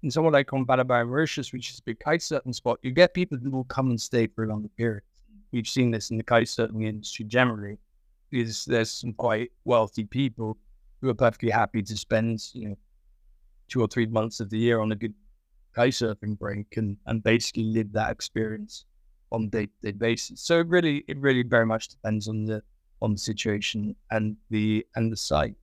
in 0.03 0.11
somewhere 0.11 0.33
like 0.33 0.51
on 0.51 0.65
Balabai, 0.65 1.07
Mauritius, 1.07 1.53
which 1.53 1.71
is 1.71 1.79
a 1.79 1.83
big 1.83 1.99
kite 1.99 2.19
surfing 2.19 2.53
spot, 2.53 2.79
you 2.81 2.91
get 2.91 3.13
people 3.13 3.37
who 3.37 3.49
will 3.49 3.63
come 3.63 3.89
and 3.89 3.99
stay 3.99 4.27
for 4.27 4.43
a 4.43 4.47
longer 4.47 4.69
period. 4.77 5.03
We've 5.51 5.67
seen 5.67 5.91
this 5.91 6.11
in 6.11 6.17
the 6.17 6.23
kite 6.23 6.47
surfing 6.47 6.83
industry 6.83 7.25
generally. 7.25 7.77
Is 8.33 8.65
there's 8.65 8.91
some 8.91 9.13
quite 9.13 9.51
wealthy 9.63 10.05
people 10.05 10.57
who 11.01 11.09
are 11.09 11.13
perfectly 11.13 11.51
happy 11.51 11.83
to 11.83 11.97
spend 11.97 12.41
you 12.53 12.69
know 12.69 12.77
two 13.67 13.81
or 13.81 13.87
three 13.87 14.07
months 14.07 14.39
of 14.39 14.49
the 14.49 14.57
year 14.57 14.79
on 14.79 14.91
a 14.91 14.95
good 14.95 15.13
kite 15.73 15.93
surfing 15.93 16.37
break 16.37 16.77
and, 16.77 16.97
and 17.07 17.23
basically 17.23 17.63
live 17.63 17.91
that 17.93 18.11
experience 18.11 18.85
on 19.31 19.45
a 19.45 19.47
day-to-day 19.47 19.91
basis. 19.91 20.41
So 20.41 20.59
it 20.59 20.67
really 20.67 21.03
it 21.07 21.17
really 21.19 21.43
very 21.43 21.65
much 21.65 21.89
depends 21.89 22.27
on 22.27 22.45
the 22.45 22.61
on 23.01 23.13
the 23.13 23.17
situation 23.17 23.95
and 24.11 24.37
the 24.49 24.85
and 24.95 25.11
the 25.11 25.17
site. 25.17 25.55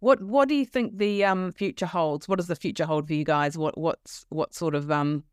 What 0.00 0.22
What 0.22 0.48
do 0.48 0.54
you 0.54 0.64
think 0.64 0.98
the 0.98 1.24
um, 1.24 1.52
future 1.52 1.86
holds? 1.86 2.28
What 2.28 2.38
does 2.38 2.48
the 2.48 2.56
future 2.56 2.86
hold 2.86 3.06
for 3.06 3.14
you 3.14 3.24
guys? 3.24 3.58
What 3.58 3.76
What's 3.78 4.24
what 4.30 4.54
sort 4.54 4.74
of 4.74 4.90
um, 4.90 5.24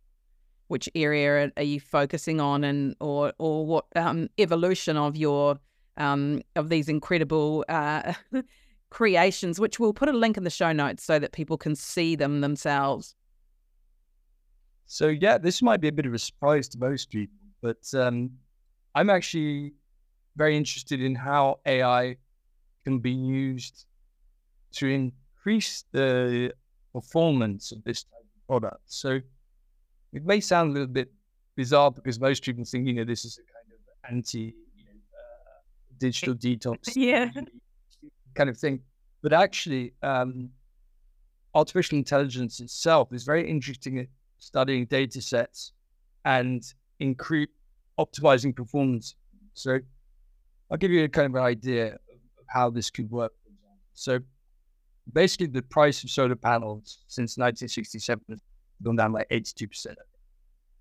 which 0.67 0.89
area 0.93 1.51
are 1.57 1.63
you 1.63 1.79
focusing 1.79 2.39
on, 2.39 2.63
and 2.63 2.95
or 2.99 3.33
or 3.39 3.65
what 3.65 3.85
um, 3.95 4.29
evolution 4.37 4.97
of 4.97 5.15
your 5.15 5.59
um, 5.99 6.41
of 6.55 6.69
these 6.69 6.89
incredible 6.89 7.65
uh, 7.69 8.13
creations? 8.89 9.59
Which 9.59 9.79
we'll 9.79 9.93
put 9.93 10.09
a 10.09 10.13
link 10.13 10.37
in 10.37 10.43
the 10.43 10.49
show 10.49 10.71
notes 10.71 11.03
so 11.03 11.19
that 11.19 11.31
people 11.31 11.57
can 11.57 11.75
see 11.75 12.15
them 12.15 12.41
themselves. 12.41 13.15
So 14.85 15.07
yeah, 15.07 15.37
this 15.37 15.61
might 15.61 15.81
be 15.81 15.87
a 15.87 15.91
bit 15.91 16.07
of 16.07 16.13
a 16.15 16.19
surprise 16.19 16.67
to 16.69 16.79
most 16.79 17.11
people, 17.11 17.37
but 17.61 17.93
um, 17.93 18.31
I'm 18.95 19.11
actually 19.11 19.73
very 20.35 20.57
interested 20.57 21.01
in 21.01 21.13
how 21.13 21.59
AI 21.65 22.17
can 22.83 22.97
be 22.97 23.11
used 23.11 23.85
to 24.71 24.87
increase 24.87 25.83
the 25.91 26.53
performance 26.93 27.71
of 27.71 27.83
this 27.83 28.03
type 28.03 28.21
of 28.21 28.47
product. 28.47 28.81
So 28.87 29.19
it 30.13 30.25
may 30.25 30.39
sound 30.39 30.71
a 30.71 30.73
little 30.73 30.87
bit 30.87 31.11
bizarre 31.55 31.91
because 31.91 32.19
most 32.19 32.43
people 32.43 32.65
think, 32.65 32.87
you 32.87 32.93
know, 32.93 33.03
this 33.03 33.25
is 33.25 33.37
a 33.37 33.45
kind 33.53 33.71
of 33.73 34.11
anti 34.11 34.55
digital 35.99 36.35
detox 36.35 36.79
yeah. 36.95 37.29
kind 38.35 38.49
of 38.49 38.57
thing. 38.57 38.81
But 39.21 39.33
actually, 39.33 39.93
um, 40.01 40.49
artificial 41.53 41.97
intelligence 41.97 42.59
itself 42.59 43.11
is 43.11 43.23
very 43.23 43.49
interesting 43.49 43.99
at 43.99 44.07
studying 44.37 44.85
data 44.85 45.21
sets 45.21 45.73
and 46.25 46.63
incre- 47.01 47.47
optimizing 47.99 48.55
performance. 48.55 49.15
So 49.53 49.79
I'll 50.71 50.77
give 50.77 50.91
you 50.91 51.03
a 51.03 51.09
kind 51.09 51.27
of 51.27 51.35
an 51.35 51.43
idea 51.43 51.93
of 51.95 52.45
how 52.47 52.69
this 52.69 52.89
could 52.89 53.09
work. 53.11 53.33
So 53.93 54.19
basically 55.11 55.47
the 55.47 55.61
price 55.63 56.03
of 56.03 56.09
solar 56.09 56.35
panels 56.35 56.99
since 57.07 57.37
1967 57.37 58.23
has 58.29 58.39
gone 58.83 58.95
down 58.95 59.11
by 59.11 59.25
82%. 59.31 59.95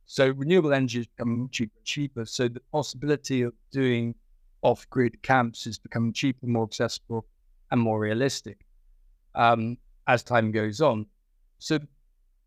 So 0.06 0.30
renewable 0.30 0.72
energy 0.72 1.00
is 1.00 1.06
becoming 1.06 1.48
cheaper 1.50 1.78
cheaper. 1.84 2.24
So 2.24 2.48
the 2.48 2.60
possibility 2.72 3.42
of 3.42 3.52
doing 3.72 4.14
off-grid 4.62 5.22
camps 5.22 5.66
is 5.66 5.78
becoming 5.78 6.12
cheaper, 6.12 6.46
more 6.46 6.64
accessible, 6.64 7.26
and 7.70 7.80
more 7.80 8.00
realistic 8.00 8.58
um, 9.34 9.76
as 10.06 10.22
time 10.22 10.50
goes 10.50 10.80
on. 10.80 11.06
So, 11.58 11.74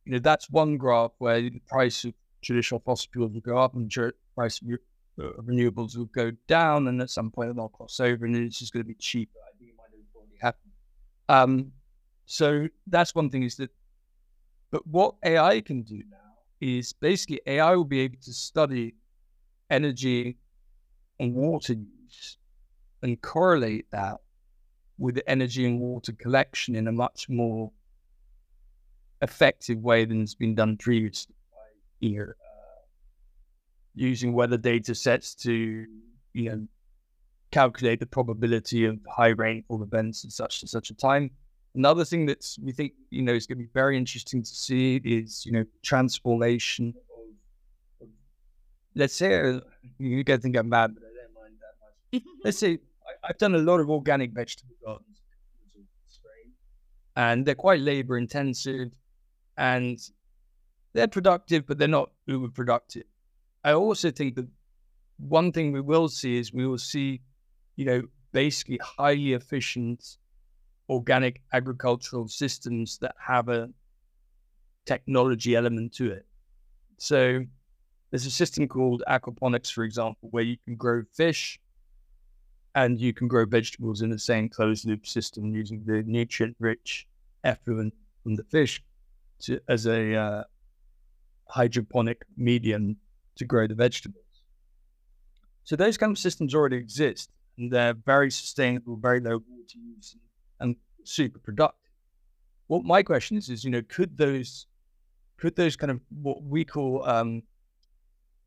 you 0.06 0.14
know, 0.14 0.20
that's 0.20 0.50
one 0.50 0.78
graph 0.78 1.12
where 1.20 1.42
the 1.42 1.62
price 1.68 2.04
of 2.06 2.14
traditional 2.42 2.82
fossil 2.82 3.10
fuels 3.14 3.34
will 3.34 3.42
go 3.42 3.58
up 3.58 3.76
and 3.76 3.90
the 3.90 4.14
price 4.36 4.62
of 4.62 4.68
renewables 5.46 5.96
will 5.98 6.06
go 6.06 6.32
down, 6.48 6.88
and 6.88 7.02
at 7.02 7.10
some 7.10 7.32
point 7.32 7.56
they'll 7.56 7.70
cross 7.70 8.00
over, 8.00 8.26
and 8.26 8.36
it's 8.36 8.60
just 8.60 8.74
going 8.74 8.84
to 8.84 8.88
be 8.88 8.96
cheaper. 8.96 9.38
I 9.48 9.58
think 9.58 9.72
it 9.72 9.78
might 9.78 9.92
have 9.92 10.16
already 10.16 10.38
happened. 10.42 10.72
Um, 11.30 11.72
so 12.26 12.68
that's 12.88 13.14
one 13.14 13.30
thing 13.30 13.44
is 13.44 13.56
that, 13.58 13.70
but 14.72 14.86
what 14.88 15.16
AI 15.24 15.62
can 15.62 15.84
do 15.84 15.98
now 16.10 16.18
is 16.60 16.94
basically 16.94 17.42
AI 17.46 17.76
will 17.76 17.84
be 17.84 18.00
able 18.02 18.18
to 18.24 18.34
study 18.34 18.96
energy 19.70 20.38
and 21.20 21.34
water 21.34 21.76
and 23.02 23.22
correlate 23.22 23.90
that 23.92 24.18
with 24.98 25.16
the 25.16 25.30
energy 25.30 25.66
and 25.66 25.80
water 25.80 26.12
collection 26.14 26.76
in 26.76 26.88
a 26.88 26.92
much 26.92 27.28
more 27.30 27.72
effective 29.22 29.78
way 29.80 30.06
than 30.06 30.22
it's 30.22 30.36
been 30.36 30.56
done 30.56 30.78
previously 30.78 31.36
uh, 32.04 32.26
using 33.96 34.34
weather 34.34 34.58
data 34.58 34.96
sets 34.96 35.36
to 35.36 35.86
you 36.34 36.50
know 36.50 36.68
calculate 37.52 38.00
the 38.00 38.06
probability 38.06 38.86
of 38.86 38.98
high 39.10 39.28
rainfall 39.28 39.84
events 39.84 40.24
at 40.26 40.32
such 40.32 40.62
and 40.62 40.70
such 40.70 40.90
a 40.90 40.94
time. 40.94 41.30
Another 41.76 42.04
thing 42.04 42.26
that's 42.26 42.58
we 42.60 42.72
think 42.72 42.94
you 43.10 43.22
know 43.22 43.34
is 43.34 43.46
going 43.46 43.58
to 43.58 43.64
be 43.64 43.70
very 43.74 43.98
interesting 43.98 44.42
to 44.42 44.50
see 44.50 45.00
is 45.04 45.46
you 45.46 45.52
know 45.52 45.66
transformation 45.84 46.94
of, 48.02 48.08
of 48.08 48.14
let's 48.96 49.14
say 49.14 49.40
uh, 49.40 49.60
you 49.98 50.24
can 50.24 50.42
think 50.42 50.58
I'm 50.58 50.70
mad, 50.70 50.94
but 50.96 51.04
I 51.04 51.08
don't 51.08 51.34
mind 51.34 51.56
that 51.60 51.76
much. 51.80 51.96
let's 52.44 52.58
say 52.58 52.80
I, 53.24 53.28
have 53.28 53.38
done 53.38 53.56
a 53.56 53.60
lot 53.60 53.80
of 53.80 53.90
organic 53.90 54.32
vegetable 54.32 54.76
gardens, 54.84 55.22
and 57.16 57.46
they're 57.46 57.56
quite 57.56 57.80
labor 57.80 58.18
intensive, 58.18 58.92
and 59.58 60.00
they're 60.94 61.08
productive, 61.08 61.68
but 61.68 61.78
they're 61.78 61.88
not 61.88 62.12
uber 62.26 62.50
productive. 62.50 63.04
I 63.64 63.74
also 63.74 64.12
think 64.12 64.36
that 64.36 64.48
one 65.18 65.52
thing 65.52 65.72
we 65.72 65.82
will 65.82 66.10
see 66.10 66.38
is 66.38 66.54
we 66.54 66.66
will 66.66 66.78
see, 66.78 67.22
you 67.76 67.86
know, 67.86 68.02
basically 68.32 68.80
highly 68.82 69.34
efficient 69.34 70.18
organic 70.90 71.42
agricultural 71.54 72.28
systems 72.28 72.98
that 72.98 73.16
have 73.20 73.50
a 73.50 73.70
technology 74.86 75.56
element 75.56 75.94
to 75.94 76.12
it. 76.12 76.26
So 76.98 77.46
there's 78.10 78.26
a 78.26 78.32
system 78.32 78.68
called 78.68 79.04
aquaponics, 79.08 79.72
for 79.72 79.84
example, 79.84 80.30
where 80.32 80.44
you 80.44 80.58
can 80.66 80.76
grow 80.76 81.04
fish 81.14 81.60
and 82.76 83.00
you 83.00 83.14
can 83.14 83.28
grow 83.28 83.46
vegetables 83.46 84.02
in 84.02 84.10
the 84.10 84.20
same 84.20 84.48
closed 84.48 84.86
loop 84.86 85.06
system 85.06 85.54
using 85.54 85.84
the 85.86 86.04
nutrient 86.04 86.56
rich 86.60 87.08
effluent 87.44 87.94
from 88.24 88.36
the 88.36 88.44
fish 88.44 88.82
to, 89.40 89.60
as 89.68 89.86
a 89.88 90.16
uh, 90.16 90.44
hydroponic 91.48 92.24
medium 92.38 92.96
to 93.36 93.46
grow 93.46 93.68
the 93.68 93.76
vegetables. 93.76 94.24
So 95.64 95.76
those 95.76 95.98
kind 95.98 96.12
of 96.12 96.18
systems 96.18 96.56
already 96.56 96.78
exist 96.78 97.30
and 97.58 97.72
they're 97.72 97.94
very 97.94 98.32
sustainable, 98.32 98.96
very 98.96 99.20
low 99.20 99.38
water 99.38 99.78
use 99.78 100.16
and 100.60 100.76
super 101.04 101.40
productive. 101.40 101.78
What 102.68 102.86
my 102.86 103.04
question 103.04 103.38
is, 103.38 103.50
is 103.50 103.64
you 103.64 103.72
know, 103.72 103.82
could 103.90 104.18
those, 104.18 104.68
could 105.38 105.56
those 105.56 105.76
kind 105.76 105.92
of 105.92 106.00
what 106.22 106.42
we 106.44 106.64
call 106.64 107.04
um, 107.04 107.44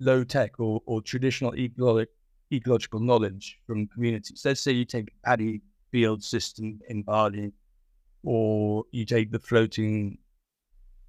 low 0.01 0.25
tech 0.25 0.59
or, 0.59 0.81
or 0.87 1.03
traditional 1.03 1.53
ecologic, 1.53 2.07
ecological 2.55 3.01
knowledge 3.01 3.59
from 3.67 3.87
communities? 3.89 4.43
Let's 4.45 4.61
say 4.61 4.73
you 4.73 4.85
take 4.85 5.13
paddy 5.25 5.61
field 5.91 6.23
system 6.23 6.81
in 6.89 7.03
Bali, 7.03 7.53
or 8.23 8.85
you 8.91 9.05
take 9.05 9.31
the 9.31 9.39
floating 9.39 10.19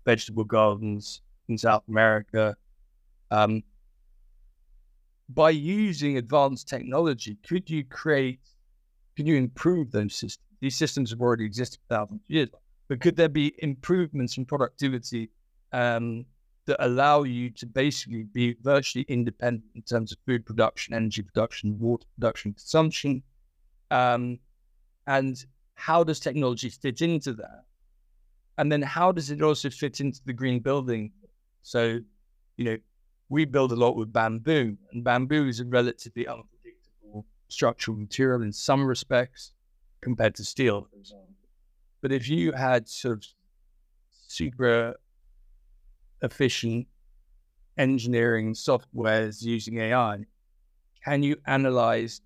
vegetable 0.05 0.43
gardens 0.43 1.21
in 1.47 1.57
South 1.57 1.83
America. 1.87 2.55
Um, 3.31 3.63
by 5.29 5.49
using 5.49 6.17
advanced 6.17 6.69
technology, 6.69 7.37
could 7.47 7.69
you 7.69 7.83
create, 7.83 8.39
could 9.17 9.27
you 9.27 9.35
improve 9.35 9.91
those 9.91 10.13
systems? 10.13 10.45
These 10.61 10.77
systems 10.77 11.09
have 11.09 11.21
already 11.21 11.45
existed 11.45 11.79
for 11.87 11.95
thousands 11.95 12.21
of 12.21 12.29
years, 12.29 12.49
but 12.87 13.01
could 13.01 13.15
there 13.15 13.29
be 13.29 13.55
improvements 13.59 14.37
in 14.37 14.45
productivity 14.45 15.29
um, 15.73 16.25
that 16.65 16.83
allow 16.83 17.23
you 17.23 17.49
to 17.51 17.65
basically 17.65 18.23
be 18.23 18.55
virtually 18.61 19.05
independent 19.07 19.63
in 19.75 19.81
terms 19.83 20.11
of 20.11 20.17
food 20.25 20.45
production, 20.45 20.93
energy 20.93 21.21
production, 21.21 21.77
water 21.79 22.05
production, 22.15 22.53
consumption? 22.53 23.23
Um, 23.91 24.39
and 25.07 25.43
how 25.75 26.03
does 26.03 26.19
technology 26.19 26.69
fit 26.69 27.01
into 27.01 27.33
that? 27.33 27.65
And 28.57 28.71
then 28.71 28.81
how 28.81 29.11
does 29.11 29.29
it 29.31 29.41
also 29.41 29.69
fit 29.69 29.99
into 29.99 30.21
the 30.25 30.33
green 30.33 30.59
building? 30.59 31.11
So, 31.61 31.99
you 32.57 32.65
know, 32.65 32.77
we 33.29 33.45
build 33.45 33.71
a 33.71 33.75
lot 33.75 33.95
with 33.95 34.13
bamboo, 34.13 34.77
and 34.91 35.03
bamboo 35.03 35.47
is 35.47 35.59
a 35.59 35.65
relatively 35.65 36.27
unpredictable 36.27 37.25
structural 37.47 37.97
material 37.97 38.41
in 38.41 38.51
some 38.51 38.85
respects 38.85 39.53
compared 40.01 40.35
to 40.35 40.45
steel, 40.45 40.87
for 40.89 40.97
example. 40.97 41.33
But 42.01 42.11
if 42.11 42.29
you 42.29 42.51
had 42.51 42.87
sort 42.87 43.17
of 43.17 43.25
super 44.27 44.95
efficient 46.21 46.87
engineering 47.77 48.53
softwares 48.53 49.41
using 49.41 49.79
AI, 49.79 50.19
can 51.03 51.23
you 51.23 51.35
analyze 51.45 52.21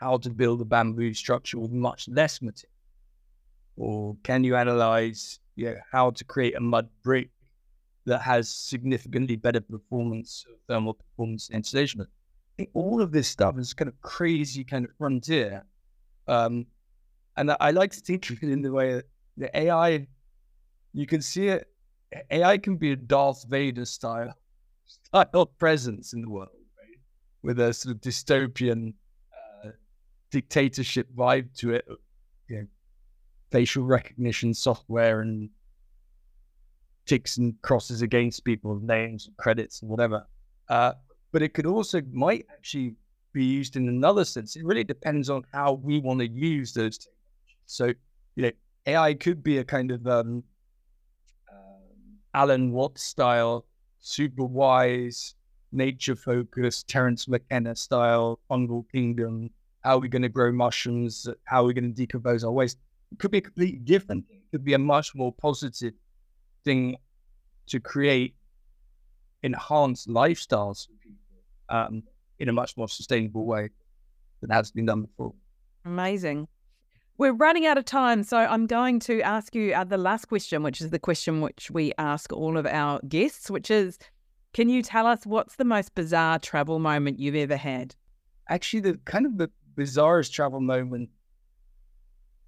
how 0.00 0.16
to 0.18 0.30
build 0.30 0.60
a 0.60 0.64
bamboo 0.64 1.12
structure 1.12 1.58
with 1.58 1.72
much 1.72 2.08
less 2.08 2.40
material? 2.40 2.72
Or 3.76 4.16
can 4.22 4.44
you 4.44 4.56
analyze 4.56 5.40
you 5.56 5.66
know, 5.66 5.76
how 5.90 6.10
to 6.10 6.24
create 6.24 6.56
a 6.56 6.60
mud 6.60 6.88
brick 7.02 7.30
that 8.06 8.22
has 8.22 8.48
significantly 8.48 9.36
better 9.36 9.60
performance, 9.60 10.44
thermal 10.68 10.94
performance 10.94 11.48
and 11.48 11.56
insulation? 11.56 12.06
All 12.74 13.00
of 13.00 13.12
this 13.12 13.28
stuff 13.28 13.58
is 13.58 13.74
kind 13.74 13.88
of 13.88 14.00
crazy 14.00 14.64
kind 14.64 14.84
of 14.84 14.90
frontier. 14.98 15.64
Um, 16.26 16.66
and 17.36 17.54
I 17.60 17.70
like 17.70 17.92
to 17.92 18.00
think 18.00 18.30
of 18.30 18.42
it 18.42 18.50
in 18.50 18.62
the 18.62 18.72
way 18.72 18.94
that 18.94 19.04
the 19.36 19.56
AI, 19.56 20.06
you 20.92 21.06
can 21.06 21.22
see 21.22 21.48
it, 21.48 21.68
AI 22.30 22.58
can 22.58 22.76
be 22.76 22.92
a 22.92 22.96
Darth 22.96 23.44
Vader 23.48 23.84
style, 23.84 24.34
style 24.86 25.46
presence 25.58 26.12
in 26.12 26.22
the 26.22 26.28
world, 26.28 26.48
right? 26.52 26.98
With 27.42 27.60
a 27.60 27.72
sort 27.72 27.94
of 27.94 28.00
dystopian 28.00 28.94
uh, 29.64 29.70
dictatorship 30.30 31.08
vibe 31.14 31.54
to 31.58 31.74
it, 31.74 31.86
you 32.48 32.56
know, 32.56 32.66
facial 33.50 33.84
recognition 33.84 34.54
software 34.54 35.20
and 35.20 35.50
ticks 37.06 37.38
and 37.38 37.54
crosses 37.62 38.02
against 38.02 38.44
people's 38.44 38.82
names 38.82 39.26
and 39.26 39.36
credits 39.36 39.80
and 39.82 39.90
whatever. 39.90 40.26
Uh, 40.68 40.92
but 41.32 41.42
it 41.42 41.54
could 41.54 41.66
also 41.66 42.00
might 42.12 42.46
actually 42.52 42.94
be 43.32 43.44
used 43.44 43.76
in 43.76 43.88
another 43.88 44.24
sense. 44.24 44.56
It 44.56 44.64
really 44.64 44.84
depends 44.84 45.30
on 45.30 45.44
how 45.52 45.74
we 45.74 46.00
want 46.00 46.20
to 46.20 46.28
use 46.28 46.72
those 46.72 46.98
technologies. 46.98 47.56
So, 47.66 47.86
you 48.36 48.42
know, 48.42 48.50
AI 48.86 49.14
could 49.14 49.42
be 49.42 49.58
a 49.58 49.64
kind 49.64 49.90
of 49.90 50.06
um, 50.06 50.42
Alan 52.38 52.70
Watts 52.70 53.02
style, 53.02 53.66
super 53.98 54.44
wise, 54.44 55.34
nature 55.72 56.14
focused, 56.14 56.86
Terence 56.86 57.26
McKenna 57.26 57.74
style, 57.74 58.38
fungal 58.48 58.84
kingdom. 58.92 59.50
How 59.80 59.96
are 59.96 59.98
we 59.98 60.08
going 60.08 60.22
to 60.22 60.28
grow 60.28 60.52
mushrooms? 60.52 61.28
How 61.46 61.62
are 61.62 61.66
we 61.66 61.74
going 61.74 61.92
to 61.92 62.06
decompose 62.06 62.44
our 62.44 62.52
waste? 62.52 62.78
It 63.10 63.18
could 63.18 63.32
be 63.32 63.38
a 63.38 63.40
completely 63.40 63.80
different. 63.80 64.24
It 64.30 64.42
could 64.52 64.64
be 64.64 64.74
a 64.74 64.78
much 64.78 65.16
more 65.16 65.32
positive 65.32 65.94
thing 66.64 66.96
to 67.66 67.80
create 67.80 68.36
enhanced 69.42 70.06
lifestyles 70.06 70.86
um, 71.70 72.04
in 72.38 72.48
a 72.48 72.52
much 72.52 72.76
more 72.76 72.88
sustainable 72.88 73.46
way 73.46 73.70
than 74.42 74.50
has 74.50 74.70
been 74.70 74.86
done 74.86 75.02
before. 75.02 75.34
Amazing. 75.84 76.46
We're 77.18 77.32
running 77.32 77.66
out 77.66 77.76
of 77.76 77.84
time, 77.84 78.22
so 78.22 78.36
I'm 78.38 78.68
going 78.68 79.00
to 79.00 79.20
ask 79.22 79.52
you 79.52 79.72
uh, 79.74 79.82
the 79.82 79.98
last 79.98 80.26
question, 80.26 80.62
which 80.62 80.80
is 80.80 80.90
the 80.90 81.00
question 81.00 81.40
which 81.40 81.68
we 81.68 81.92
ask 81.98 82.32
all 82.32 82.56
of 82.56 82.64
our 82.64 83.00
guests, 83.08 83.50
which 83.50 83.72
is 83.72 83.98
Can 84.52 84.68
you 84.68 84.82
tell 84.82 85.04
us 85.04 85.26
what's 85.26 85.56
the 85.56 85.64
most 85.64 85.96
bizarre 85.96 86.38
travel 86.38 86.78
moment 86.78 87.18
you've 87.18 87.34
ever 87.34 87.56
had? 87.56 87.96
Actually, 88.48 88.80
the 88.80 89.00
kind 89.04 89.26
of 89.26 89.36
the 89.36 89.50
bizarrest 89.76 90.30
travel 90.30 90.60
moment 90.60 91.10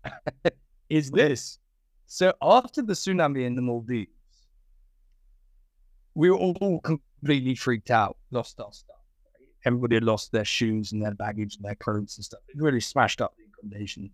is 0.88 1.10
this. 1.10 1.58
So 2.06 2.32
after 2.40 2.80
the 2.80 2.92
tsunami 2.92 3.44
in 3.44 3.56
the 3.56 3.62
Maldives, 3.62 4.12
we 6.14 6.30
were 6.30 6.36
all 6.36 6.78
completely 6.78 7.56
freaked 7.56 7.90
out, 7.90 8.16
lost 8.30 8.60
our 8.60 8.72
stuff. 8.72 8.96
Everybody 9.64 9.96
had 9.96 10.04
lost 10.04 10.30
their 10.30 10.44
shoes 10.44 10.92
and 10.92 11.02
their 11.02 11.14
baggage 11.14 11.56
and 11.56 11.64
their 11.64 11.74
clothes 11.74 12.18
and 12.18 12.24
stuff. 12.24 12.40
It 12.48 12.62
really 12.62 12.80
smashed 12.80 13.20
up 13.20 13.34
the 13.36 13.42
accommodation. 13.52 14.12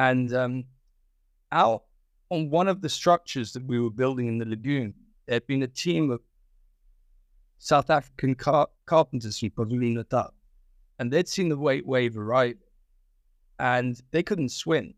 And 0.00 0.32
um, 0.32 0.64
out 1.52 1.82
on 2.30 2.48
one 2.48 2.68
of 2.68 2.80
the 2.80 2.88
structures 2.88 3.52
that 3.52 3.66
we 3.66 3.78
were 3.78 3.90
building 3.90 4.28
in 4.28 4.38
the 4.38 4.46
lagoon, 4.46 4.94
there 5.26 5.34
had 5.34 5.46
been 5.46 5.62
a 5.62 5.68
team 5.68 6.10
of 6.10 6.22
South 7.58 7.90
African 7.90 8.34
car- 8.34 8.70
carpenters 8.86 9.38
from 9.38 9.50
KwaZulu 9.50 9.96
Natal, 9.96 10.32
and 10.98 11.12
they'd 11.12 11.28
seen 11.28 11.50
the 11.50 11.58
wave, 11.58 11.84
wave 11.84 12.16
arrive, 12.16 12.56
and 13.58 14.00
they 14.10 14.22
couldn't 14.22 14.48
swim. 14.48 14.94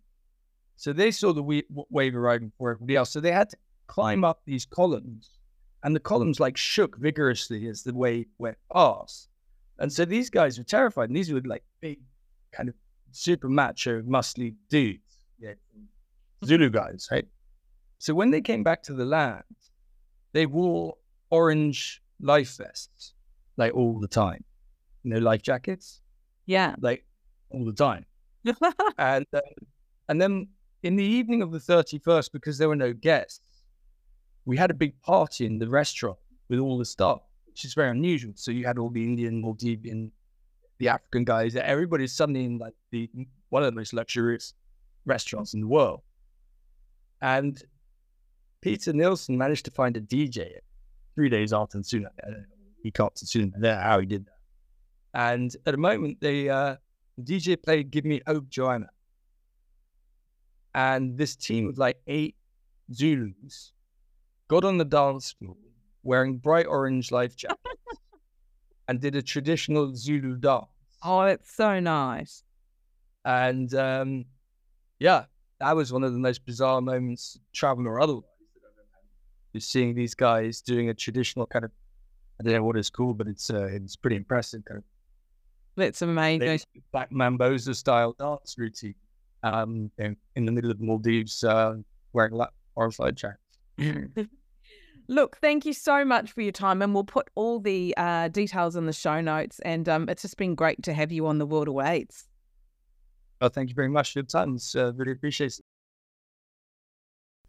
So 0.77 0.93
they 0.93 1.11
saw 1.11 1.33
the 1.33 1.43
wave 1.43 2.15
arriving 2.15 2.51
before 2.51 2.71
everybody 2.71 2.95
else. 2.95 3.11
So 3.11 3.19
they 3.19 3.33
had 3.33 3.51
to 3.51 3.57
climb 3.89 4.23
up 4.23 4.43
these 4.45 4.65
columns, 4.65 5.31
and 5.83 5.97
the 5.97 6.01
columns 6.01 6.39
like 6.39 6.57
shook 6.57 6.97
vigorously 6.97 7.67
as 7.67 7.83
the 7.83 7.93
wave 7.93 8.29
went 8.39 8.59
past. 8.73 9.31
And 9.81 9.93
so 9.93 10.05
these 10.05 10.31
guys 10.31 10.59
were 10.59 10.65
terrified, 10.65 11.09
and 11.09 11.17
these 11.17 11.33
were 11.33 11.41
like 11.41 11.65
big, 11.81 11.99
kind 12.53 12.69
of 12.69 12.77
super 13.13 13.49
macho, 13.49 14.03
muscly 14.03 14.55
dudes, 14.69 15.25
yeah, 15.39 15.55
Zulu 16.45 16.71
guys, 16.71 17.09
right? 17.11 17.27
So 17.99 18.15
when 18.15 18.31
they 18.31 18.41
came 18.41 18.63
back 18.63 18.83
to 18.85 18.95
the 18.95 19.05
land, 19.05 19.45
they 20.33 20.47
wore 20.47 20.97
orange 21.31 22.03
life 22.21 22.57
vests 22.57 23.15
like 23.57 23.75
all 23.75 24.01
the 24.01 24.09
time, 24.09 24.43
you 25.05 25.15
know, 25.15 25.21
life 25.21 25.43
jackets, 25.43 26.01
yeah, 26.47 26.75
like 26.81 27.05
all 27.51 27.65
the 27.65 27.73
time. 27.73 28.05
and 28.99 29.27
uh, 29.33 29.41
and 30.09 30.21
then 30.21 30.49
in 30.83 30.97
the 30.97 31.05
evening 31.05 31.43
of 31.43 31.53
the 31.53 31.61
thirty 31.61 31.99
first, 31.99 32.33
because 32.33 32.59
there 32.59 32.69
were 32.69 32.77
no 32.77 32.93
guests, 32.93 33.63
we 34.45 34.57
had 34.57 34.71
a 34.71 34.75
big 34.75 35.01
party 35.03 35.47
in 35.47 35.59
the 35.59 35.69
restaurant 35.69 36.19
with 36.49 36.59
all 36.59 36.77
the 36.77 36.85
staff, 36.85 37.21
which 37.47 37.65
is 37.65 37.75
very 37.75 37.91
unusual. 37.91 38.33
So 38.35 38.51
you 38.51 38.67
had 38.67 38.79
all 38.79 38.91
the 38.91 39.05
Indian, 39.05 39.43
Maldivian, 39.43 40.11
the 40.83 40.89
African 40.89 41.25
guys, 41.25 41.55
that 41.55 41.65
everybody's 41.65 42.13
suddenly 42.13 42.45
in 42.45 42.59
like 42.59 42.75
the 42.91 43.09
one 43.51 43.63
of 43.63 43.73
the 43.73 43.79
most 43.79 43.93
luxurious 43.93 44.53
restaurants 45.07 45.55
in 45.55 45.61
the 45.61 45.67
world. 45.69 46.01
And 47.21 47.63
Peter 48.61 48.93
Nielsen 48.93 49.39
managed 49.39 49.65
to 49.67 49.71
find 49.71 49.97
a 49.97 50.01
DJ 50.01 50.55
three 51.15 51.29
days 51.29 51.53
after 51.53 51.79
the 51.79 51.85
tsunami. 51.85 52.07
I 52.25 52.31
don't 52.31 52.41
know. 52.41 52.45
He 52.83 52.91
caught 52.91 53.15
the 53.15 53.53
know 53.59 53.77
how 53.77 54.01
he 54.01 54.07
did 54.07 54.27
that. 54.27 54.39
And 55.15 55.55
at 55.67 55.75
a 55.75 55.77
moment, 55.77 56.21
the, 56.21 56.51
uh, 56.51 56.77
DJ 57.23 57.63
played 57.63 57.93
Give 57.93 58.05
Me 58.05 58.21
Hope 58.27 58.49
Joanna. 58.49 58.89
And 60.75 61.17
this 61.17 61.37
team 61.37 61.69
of 61.69 61.79
like 61.79 61.99
eight 62.09 62.35
Zulus 62.93 63.73
got 64.49 64.65
on 64.65 64.79
the 64.79 64.85
dance 64.85 65.31
floor 65.39 65.57
wearing 66.03 66.39
bright 66.39 66.67
orange 66.67 67.13
life 67.13 67.37
jackets 67.37 67.82
and 68.89 69.01
did 69.01 69.15
a 69.17 69.23
traditional 69.23 69.95
Zulu 69.95 70.37
dance. 70.37 70.67
Oh, 71.03 71.23
it's 71.23 71.55
so 71.55 71.81
nice. 71.81 72.45
And 73.25 73.73
um, 73.75 74.25
yeah, 74.99 75.25
that 75.61 75.75
was 75.77 75.93
one 75.93 76.05
of 76.05 76.13
the 76.13 76.19
most 76.19 76.45
bizarre 76.45 76.81
moments, 76.81 77.39
travel 77.53 77.87
or 77.87 78.01
otherwise, 78.01 78.25
that 78.55 78.69
I've 78.69 78.73
ever 78.79 78.87
had. 78.93 79.59
Just 79.59 79.71
seeing 79.71 79.95
these 79.95 80.15
guys 80.15 80.61
doing 80.61 80.89
a 80.89 80.95
traditional 80.95 81.47
kind 81.47 81.65
of, 81.65 81.71
I 82.41 82.45
don't 82.45 82.55
know 82.55 82.65
what 82.65 82.77
it's 82.77 82.91
called, 82.91 83.19
but 83.19 83.29
it's 83.29 83.51
uh, 83.51 83.69
it's 83.71 83.97
pretty 83.97 84.17
impressive 84.17 84.65
kind 84.65 84.79
of. 84.79 84.85
It's 85.83 86.03
amazing. 86.03 86.61
Black 86.93 87.11
Mambazo 87.11 87.75
style 87.75 88.15
dance 88.19 88.57
routine 88.59 88.95
um, 89.43 89.91
in, 89.99 90.17
in 90.37 90.45
the 90.45 90.53
middle 90.53 90.71
of 90.71 90.79
the 90.79 90.85
Maldives 90.85 91.45
uh, 91.45 91.77
wearing 92.13 92.39
orange 92.75 92.99
light 92.99 93.15
jackets. 93.15 93.41
Look, 95.09 95.37
thank 95.39 95.67
you 95.67 95.73
so 95.73 96.05
much 96.05 96.33
for 96.33 96.43
your 96.43 96.53
time, 96.53 96.81
and 96.83 96.95
we'll 96.95 97.05
put 97.05 97.29
all 97.35 97.59
the 97.61 97.95
uh, 97.97 98.29
details 98.29 98.77
in 98.77 98.87
the 98.87 98.93
show 98.93 99.21
notes. 99.21 99.59
And 99.61 99.89
um, 99.89 100.09
it's 100.09 100.23
just 100.23 100.37
been 100.37 100.55
great 100.55 100.83
to 100.85 100.93
have 100.93 101.13
you 101.13 101.27
on 101.27 101.39
the 101.39 101.47
World 101.47 101.69
Awaits. 101.69 102.29
Well, 103.41 103.51
thank 103.51 103.69
you 103.69 103.75
very 103.75 103.89
much 103.89 104.13
for 104.13 104.21
your 104.21 104.27
time. 104.27 104.55
It's 104.55 104.77
uh, 104.77 104.93
really 104.95 105.13
appreciated. 105.13 105.65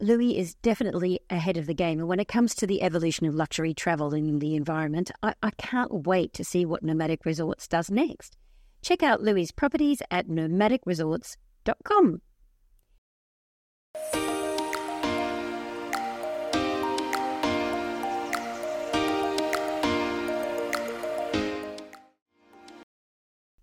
Louis 0.00 0.36
is 0.36 0.54
definitely 0.56 1.20
ahead 1.30 1.56
of 1.56 1.66
the 1.66 1.74
game. 1.74 2.00
And 2.00 2.08
when 2.08 2.18
it 2.18 2.26
comes 2.26 2.54
to 2.56 2.66
the 2.66 2.82
evolution 2.82 3.26
of 3.26 3.34
luxury 3.34 3.72
travel 3.72 4.12
in 4.12 4.40
the 4.40 4.56
environment, 4.56 5.12
I, 5.22 5.34
I 5.42 5.50
can't 5.52 6.06
wait 6.06 6.32
to 6.34 6.44
see 6.44 6.66
what 6.66 6.82
Nomadic 6.82 7.24
Resorts 7.24 7.68
does 7.68 7.90
next. 7.90 8.36
Check 8.82 9.04
out 9.04 9.22
Louis' 9.22 9.52
properties 9.52 10.02
at 10.10 10.26
nomadicresorts.com. 10.26 12.20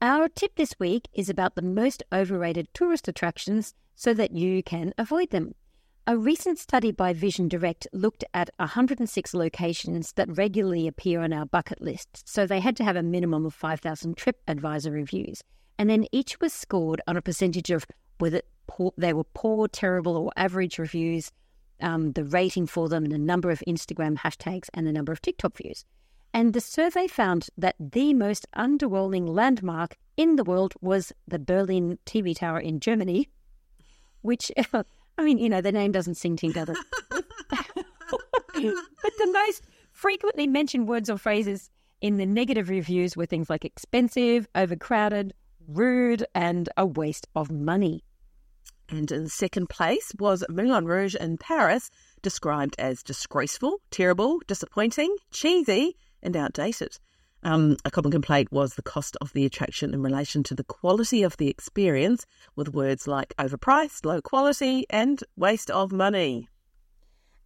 Our 0.04 0.30
tip 0.30 0.56
this 0.56 0.80
week 0.80 1.08
is 1.14 1.30
about 1.30 1.54
the 1.54 1.62
most 1.62 2.02
overrated 2.12 2.70
tourist 2.74 3.08
attractions 3.08 3.76
so 3.96 4.16
that 4.16 4.32
you 4.32 4.64
can 4.64 4.96
avoid 4.98 5.30
them. 5.30 5.54
A 6.08 6.18
recent 6.18 6.58
study 6.58 6.92
by 6.92 7.14
Vision 7.14 7.48
Direct 7.48 7.86
looked 7.94 8.24
at 8.34 8.50
106 8.58 9.34
locations 9.36 10.14
that 10.14 10.36
regularly 10.36 10.88
appear 10.88 11.22
on 11.22 11.32
our 11.32 11.46
bucket 11.46 11.82
list, 11.82 12.28
so 12.28 12.48
they 12.48 12.60
had 12.60 12.76
to 12.78 12.84
have 12.84 12.96
a 12.96 13.04
minimum 13.04 13.46
of 13.46 13.54
5,000 13.54 14.18
TripAdvisor 14.18 14.92
reviews. 14.92 15.44
And 15.78 15.88
then 15.88 16.08
each 16.12 16.40
was 16.40 16.52
scored 16.52 17.02
on 17.08 17.16
a 17.16 17.22
percentage 17.22 17.70
of 17.70 17.86
whether 18.18 18.42
they 18.98 19.14
were 19.14 19.24
poor, 19.36 19.68
terrible, 19.68 20.18
or 20.18 20.32
average 20.36 20.80
reviews, 20.80 21.32
um, 21.80 22.14
the 22.14 22.24
rating 22.24 22.66
for 22.66 22.90
them, 22.90 23.06
the 23.06 23.20
number 23.20 23.52
of 23.52 23.62
Instagram 23.68 24.18
hashtags, 24.18 24.68
and 24.74 24.88
the 24.88 24.94
number 24.94 25.12
of 25.12 25.22
TikTok 25.22 25.58
views. 25.58 25.86
And 26.34 26.54
the 26.54 26.62
survey 26.62 27.08
found 27.08 27.50
that 27.58 27.76
the 27.80 28.14
most 28.14 28.48
underwhelming 28.56 29.28
landmark 29.28 29.98
in 30.16 30.38
the 30.38 30.44
world 30.44 30.74
was 30.82 31.12
the 31.28 31.40
Berlin 31.40 32.00
TV 32.06 32.36
Tower 32.36 32.60
in 32.60 32.80
Germany, 32.80 33.30
which, 34.22 34.52
I 34.74 35.24
mean, 35.24 35.38
you 35.38 35.50
know, 35.50 35.62
the 35.62 35.72
name 35.72 35.92
doesn't 35.92 36.16
sing 36.16 36.38
together. 36.38 36.76
but 37.10 37.24
the 38.54 39.32
most 39.32 39.64
frequently 39.92 40.48
mentioned 40.48 40.88
words 40.88 41.10
or 41.10 41.18
phrases 41.18 41.70
in 42.00 42.18
the 42.18 42.26
negative 42.26 42.70
reviews 42.70 43.18
were 43.18 43.26
things 43.26 43.50
like 43.50 43.66
expensive, 43.66 44.48
overcrowded, 44.56 45.34
rude, 45.68 46.26
and 46.34 46.70
a 46.78 46.86
waste 46.86 47.28
of 47.36 47.52
money. 47.52 48.04
And 48.90 49.12
in 49.12 49.28
second 49.28 49.70
place 49.70 50.12
was 50.20 50.44
Moulin 50.50 50.86
Rouge 50.86 51.16
in 51.16 51.38
Paris, 51.38 51.90
described 52.22 52.76
as 52.78 53.04
disgraceful, 53.04 53.80
terrible, 53.90 54.40
disappointing, 54.48 55.16
cheesy, 55.32 55.96
and 56.24 56.36
outdated. 56.36 56.98
Um, 57.44 57.78
a 57.86 57.92
common 57.92 58.12
complaint 58.12 58.52
was 58.52 58.76
the 58.76 58.84
cost 58.84 59.18
of 59.20 59.34
the 59.34 59.46
attraction 59.46 59.94
in 59.94 60.04
relation 60.04 60.44
to 60.44 60.56
the 60.56 60.64
quality 60.64 61.24
of 61.24 61.38
the 61.38 61.48
experience, 61.48 62.26
with 62.56 62.74
words 62.74 63.08
like 63.08 63.34
overpriced, 63.38 64.06
low 64.06 64.22
quality, 64.22 64.86
and 64.90 65.24
waste 65.36 65.72
of 65.72 65.92
money. 65.92 66.48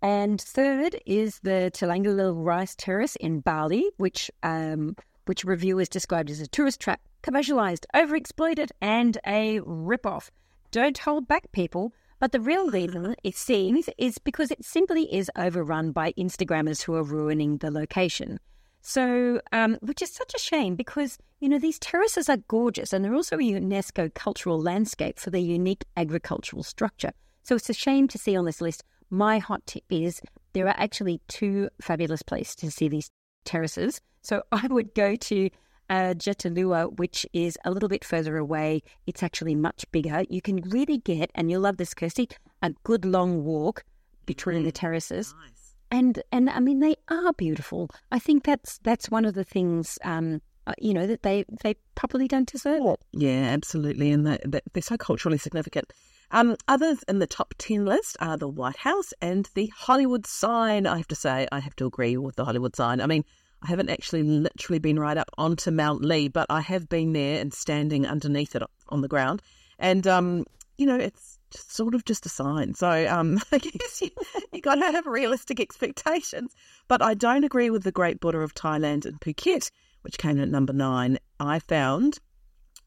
And 0.02 0.40
third 0.40 0.98
is 1.06 1.40
the 1.40 1.72
Tegallalang 1.74 2.44
Rice 2.44 2.76
Terrace 2.76 3.16
in 3.16 3.40
Bali, 3.40 3.90
which 3.98 4.30
um, 4.44 4.96
which 5.26 5.44
reviewers 5.44 5.90
described 5.90 6.30
as 6.30 6.40
a 6.40 6.48
tourist 6.48 6.80
trap, 6.80 7.02
commercialized, 7.24 7.88
overexploited, 7.96 8.70
and 8.82 9.18
a 9.26 9.60
ripoff. 9.62 10.30
Don't 10.72 10.98
hold 10.98 11.28
back, 11.28 11.52
people. 11.52 11.94
But 12.20 12.32
the 12.32 12.40
real 12.40 12.70
reason 12.70 13.16
it 13.24 13.36
seems 13.36 13.90
is 13.98 14.18
because 14.18 14.52
it 14.52 14.64
simply 14.64 15.14
is 15.14 15.30
overrun 15.36 15.92
by 15.92 16.14
Instagrammers 16.14 16.84
who 16.84 16.96
are 16.96 17.04
ruining 17.04 17.58
the 17.58 17.72
location. 17.72 18.40
So, 18.88 19.42
um, 19.52 19.80
which 19.82 20.04
is 20.04 20.12
such 20.12 20.36
a 20.36 20.40
shame 20.40 20.76
because, 20.76 21.18
you 21.40 21.50
know, 21.50 21.58
these 21.58 21.80
terraces 21.80 22.30
are 22.30 22.38
gorgeous 22.38 22.94
and 22.94 23.04
they're 23.04 23.16
also 23.16 23.38
a 23.38 23.40
UNESCO 23.40 24.14
cultural 24.14 24.62
landscape 24.62 25.20
for 25.20 25.32
their 25.32 25.42
unique 25.42 25.84
agricultural 25.98 26.62
structure. 26.62 27.12
So 27.42 27.56
it's 27.56 27.68
a 27.68 27.74
shame 27.74 28.08
to 28.10 28.20
see 28.20 28.36
on 28.36 28.46
this 28.46 28.62
list. 28.62 28.84
My 29.10 29.40
hot 29.40 29.66
tip 29.66 29.86
is 29.90 30.22
there 30.54 30.68
are 30.68 30.76
actually 30.78 31.20
two 31.28 31.68
fabulous 31.82 32.22
places 32.22 32.56
to 32.58 32.70
see 32.70 32.88
these 32.88 33.10
terraces. 33.44 34.00
So 34.22 34.44
I 34.52 34.68
would 34.68 34.94
go 34.94 35.16
to 35.16 35.50
uh, 35.90 36.14
Jatiluwih, 36.16 37.00
which 37.00 37.26
is 37.34 37.58
a 37.66 37.72
little 37.72 37.90
bit 37.90 38.06
further 38.06 38.38
away. 38.38 38.84
It's 39.08 39.24
actually 39.24 39.56
much 39.56 39.84
bigger. 39.92 40.26
You 40.30 40.44
can 40.44 40.58
really 40.58 41.00
get, 41.00 41.32
and 41.34 41.50
you'll 41.50 41.62
love 41.62 41.78
this, 41.78 41.96
Kirstie, 41.96 42.32
a 42.62 42.70
good 42.84 43.04
long 43.04 43.44
walk 43.44 43.84
between 44.28 44.62
the 44.62 44.72
terraces. 44.72 45.34
Nice. 45.42 45.55
And 45.92 46.22
and 46.32 46.50
I 46.50 46.60
mean 46.60 46.80
they 46.80 46.96
are 47.10 47.34
beautiful. 47.34 47.90
I 48.12 48.20
think 48.20 48.44
that's 48.44 48.80
that's 48.80 49.10
one 49.10 49.26
of 49.26 49.34
the 49.34 49.44
things 49.44 49.98
um, 50.04 50.42
uh, 50.68 50.74
you 50.80 50.94
know 50.94 51.06
that 51.08 51.24
they 51.24 51.46
they 51.62 51.76
probably 51.94 52.28
don't 52.28 52.50
deserve 52.52 52.86
it. 52.86 53.00
Yeah, 53.14 53.50
absolutely, 53.52 54.12
and 54.12 54.26
they, 54.26 54.40
they- 54.46 54.62
they're 54.74 54.82
so 54.84 54.98
culturally 54.98 55.38
significant. 55.38 55.94
Um, 56.32 56.56
others 56.68 57.04
in 57.08 57.20
the 57.20 57.28
top 57.28 57.54
ten 57.60 57.86
list 57.86 58.18
are 58.20 58.36
the 58.36 58.48
White 58.48 58.78
House 58.78 59.14
and 59.22 59.48
the 59.54 59.68
Hollywood 59.76 60.26
sign. 60.26 60.88
I 60.88 60.98
have 60.98 61.08
to 61.10 61.16
say, 61.16 61.48
I 61.52 61.60
have 61.60 61.76
to 61.78 61.86
agree 61.86 62.18
with 62.18 62.36
the 62.36 62.46
Hollywood 62.46 62.76
sign. 62.76 63.00
I 63.00 63.06
mean, 63.06 63.24
I 63.62 63.68
haven't 63.68 63.90
actually 63.90 64.24
literally 64.24 64.80
been 64.80 65.00
right 65.00 65.18
up 65.18 65.30
onto 65.38 65.70
Mount 65.70 66.04
Lee, 66.04 66.28
but 66.28 66.48
I 66.50 66.62
have 66.62 66.90
been 66.90 67.14
there 67.14 67.40
and 67.40 67.54
standing 67.54 68.08
underneath 68.08 68.56
it 68.56 68.64
on 68.90 69.02
the 69.02 69.08
ground, 69.08 69.44
and 69.78 70.06
um, 70.08 70.46
you 70.78 70.88
know, 70.88 70.96
it's 70.98 71.35
sort 71.58 71.95
of 71.95 72.06
just 72.06 72.26
a 72.26 72.30
sign. 72.30 72.74
So 72.74 73.08
um, 73.08 73.39
I 73.51 73.58
guess 73.58 74.01
you, 74.01 74.10
you 74.51 74.62
got 74.62 74.76
to 74.76 74.91
have 74.91 75.06
realistic 75.06 75.60
expectations. 75.60 76.53
But 76.88 77.01
I 77.01 77.14
don't 77.14 77.43
agree 77.43 77.70
with 77.70 77.84
the 77.84 77.91
Great 77.91 78.20
Buddha 78.20 78.39
of 78.39 78.53
Thailand 78.53 79.06
and 79.06 79.20
Phuket, 79.20 79.72
which 80.01 80.18
came 80.18 80.38
in 80.38 80.43
at 80.43 80.49
number 80.49 80.74
nine. 80.74 81.18
I 81.39 81.60
found 81.60 82.20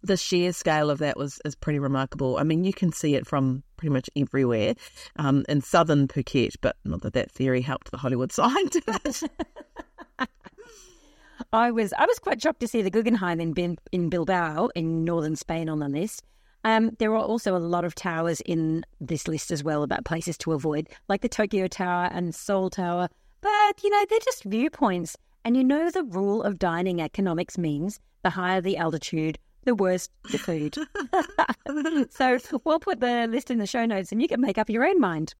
the 0.02 0.16
sheer 0.16 0.52
scale 0.52 0.90
of 0.90 0.98
that 0.98 1.16
was 1.16 1.40
is 1.44 1.54
pretty 1.54 1.78
remarkable. 1.78 2.36
I 2.38 2.44
mean, 2.44 2.64
you 2.64 2.72
can 2.72 2.92
see 2.92 3.14
it 3.14 3.26
from 3.26 3.62
pretty 3.76 3.92
much 3.92 4.08
everywhere 4.16 4.74
um, 5.16 5.44
in 5.48 5.60
southern 5.60 6.08
Phuket, 6.08 6.54
but 6.60 6.76
not 6.84 7.02
that 7.02 7.14
that 7.14 7.30
theory 7.30 7.60
helped 7.60 7.90
the 7.90 7.96
Hollywood 7.96 8.32
sign. 8.38 8.66
did 8.68 8.84
it? 8.86 9.22
I 11.52 11.70
was 11.70 11.92
I 11.96 12.04
was 12.06 12.18
quite 12.18 12.42
shocked 12.42 12.60
to 12.60 12.68
see 12.68 12.82
the 12.82 12.90
Guggenheim 12.90 13.40
in 13.40 13.78
in 13.92 14.08
Bilbao 14.08 14.68
in 14.74 15.04
northern 15.04 15.36
Spain 15.36 15.68
on 15.68 15.78
the 15.78 15.88
list. 15.88 16.22
Um, 16.68 16.90
there 16.98 17.12
are 17.12 17.24
also 17.24 17.56
a 17.56 17.58
lot 17.74 17.86
of 17.86 17.94
towers 17.94 18.42
in 18.42 18.84
this 19.00 19.26
list 19.26 19.50
as 19.50 19.64
well 19.64 19.82
about 19.82 20.04
places 20.04 20.36
to 20.38 20.52
avoid, 20.52 20.86
like 21.08 21.22
the 21.22 21.28
Tokyo 21.28 21.66
Tower 21.66 22.10
and 22.12 22.34
Seoul 22.34 22.68
Tower. 22.68 23.08
But 23.40 23.82
you 23.82 23.88
know 23.88 24.04
they're 24.10 24.18
just 24.22 24.44
viewpoints, 24.44 25.16
and 25.46 25.56
you 25.56 25.64
know 25.64 25.90
the 25.90 26.04
rule 26.04 26.42
of 26.42 26.58
dining 26.58 27.00
economics 27.00 27.56
means 27.56 28.00
the 28.22 28.28
higher 28.28 28.60
the 28.60 28.76
altitude, 28.76 29.38
the 29.64 29.74
worse 29.74 30.10
the 30.30 30.36
food. 30.36 30.76
so 32.10 32.38
we'll 32.64 32.80
put 32.80 33.00
the 33.00 33.26
list 33.28 33.50
in 33.50 33.56
the 33.56 33.66
show 33.66 33.86
notes, 33.86 34.12
and 34.12 34.20
you 34.20 34.28
can 34.28 34.42
make 34.42 34.58
up 34.58 34.68
your 34.68 34.84
own 34.84 35.00
mind. 35.00 35.34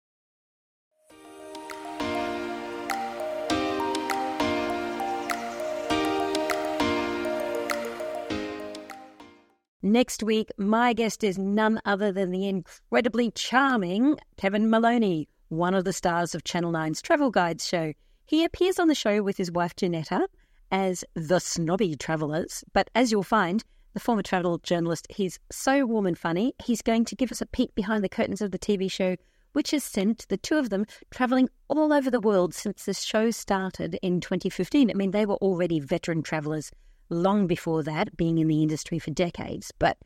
Next 9.83 10.25
week, 10.25 10.51
my 10.59 10.93
guest 10.93 11.23
is 11.23 11.39
none 11.39 11.81
other 11.85 12.11
than 12.11 12.33
the 12.33 12.49
incredibly 12.49 13.31
charming 13.31 14.19
Kevin 14.37 14.69
Maloney, 14.69 15.29
one 15.51 15.73
of 15.73 15.85
the 15.85 15.93
stars 15.93 16.35
of 16.35 16.43
Channel 16.43 16.73
9's 16.73 17.01
Travel 17.01 17.31
Guides 17.31 17.65
show. 17.65 17.93
He 18.27 18.43
appears 18.43 18.81
on 18.81 18.89
the 18.89 18.97
show 18.97 19.23
with 19.23 19.37
his 19.37 19.53
wife 19.53 19.77
Janetta 19.77 20.27
as 20.73 21.05
the 21.15 21.39
snobby 21.39 21.95
travellers, 21.95 22.65
but 22.73 22.91
as 22.97 23.13
you'll 23.13 23.23
find, 23.23 23.63
the 23.95 24.01
former 24.01 24.25
travel 24.25 24.59
journalist, 24.59 25.07
he's 25.11 25.39
so 25.53 25.87
warm 25.87 26.07
and 26.07 26.19
funny, 26.19 26.55
he's 26.65 26.83
going 26.83 27.05
to 27.05 27.15
give 27.15 27.31
us 27.31 27.41
a 27.41 27.47
peek 27.47 27.73
behind 27.77 28.03
the 28.03 28.09
curtains 28.09 28.43
of 28.43 28.51
the 28.51 28.59
TV 28.59 28.91
show, 28.91 29.15
which 29.53 29.71
has 29.71 29.85
sent 29.85 30.27
the 30.29 30.37
two 30.37 30.59
of 30.59 30.71
them 30.71 30.87
travelling 31.13 31.49
all 31.69 31.93
over 31.93 32.11
the 32.11 32.19
world 32.19 32.53
since 32.53 32.85
the 32.85 32.95
show 32.95 33.31
started 33.31 33.97
in 34.03 34.21
2015. 34.21 34.91
I 34.91 34.95
mean, 34.95 35.13
they 35.13 35.25
were 35.25 35.37
already 35.37 35.79
veteran 35.79 36.25
travellers 36.25 36.73
long 37.11 37.47
before 37.47 37.83
that, 37.83 38.17
being 38.17 38.39
in 38.39 38.49
the 38.49 38.63
industry 38.63 38.99
for 38.99 39.11
decades. 39.11 39.73
But 39.79 39.99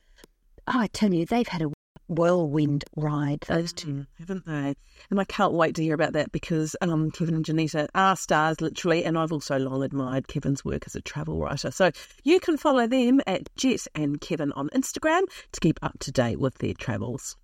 oh, 0.66 0.80
I 0.80 0.86
tell 0.88 1.12
you, 1.12 1.26
they've 1.26 1.48
had 1.48 1.62
a 1.62 1.72
whirlwind 2.08 2.84
ride, 2.96 3.40
those 3.48 3.72
two. 3.72 4.06
Haven't 4.18 4.46
they? 4.46 4.74
And 5.10 5.20
I 5.20 5.24
can't 5.24 5.54
wait 5.54 5.74
to 5.76 5.82
hear 5.82 5.94
about 5.94 6.12
that 6.12 6.32
because 6.32 6.76
um, 6.80 7.10
Kevin 7.10 7.34
and 7.34 7.44
Janita 7.44 7.88
are 7.94 8.16
stars, 8.16 8.60
literally, 8.60 9.04
and 9.04 9.18
I've 9.18 9.32
also 9.32 9.58
long 9.58 9.82
admired 9.82 10.28
Kevin's 10.28 10.64
work 10.64 10.84
as 10.86 10.94
a 10.94 11.00
travel 11.00 11.38
writer. 11.38 11.70
So 11.70 11.90
you 12.24 12.40
can 12.40 12.56
follow 12.56 12.86
them 12.86 13.20
at 13.26 13.54
Jet 13.56 13.86
and 13.94 14.20
Kevin 14.20 14.52
on 14.52 14.68
Instagram 14.70 15.22
to 15.52 15.60
keep 15.60 15.78
up 15.82 15.98
to 16.00 16.12
date 16.12 16.38
with 16.38 16.58
their 16.58 16.74
travels. 16.74 17.36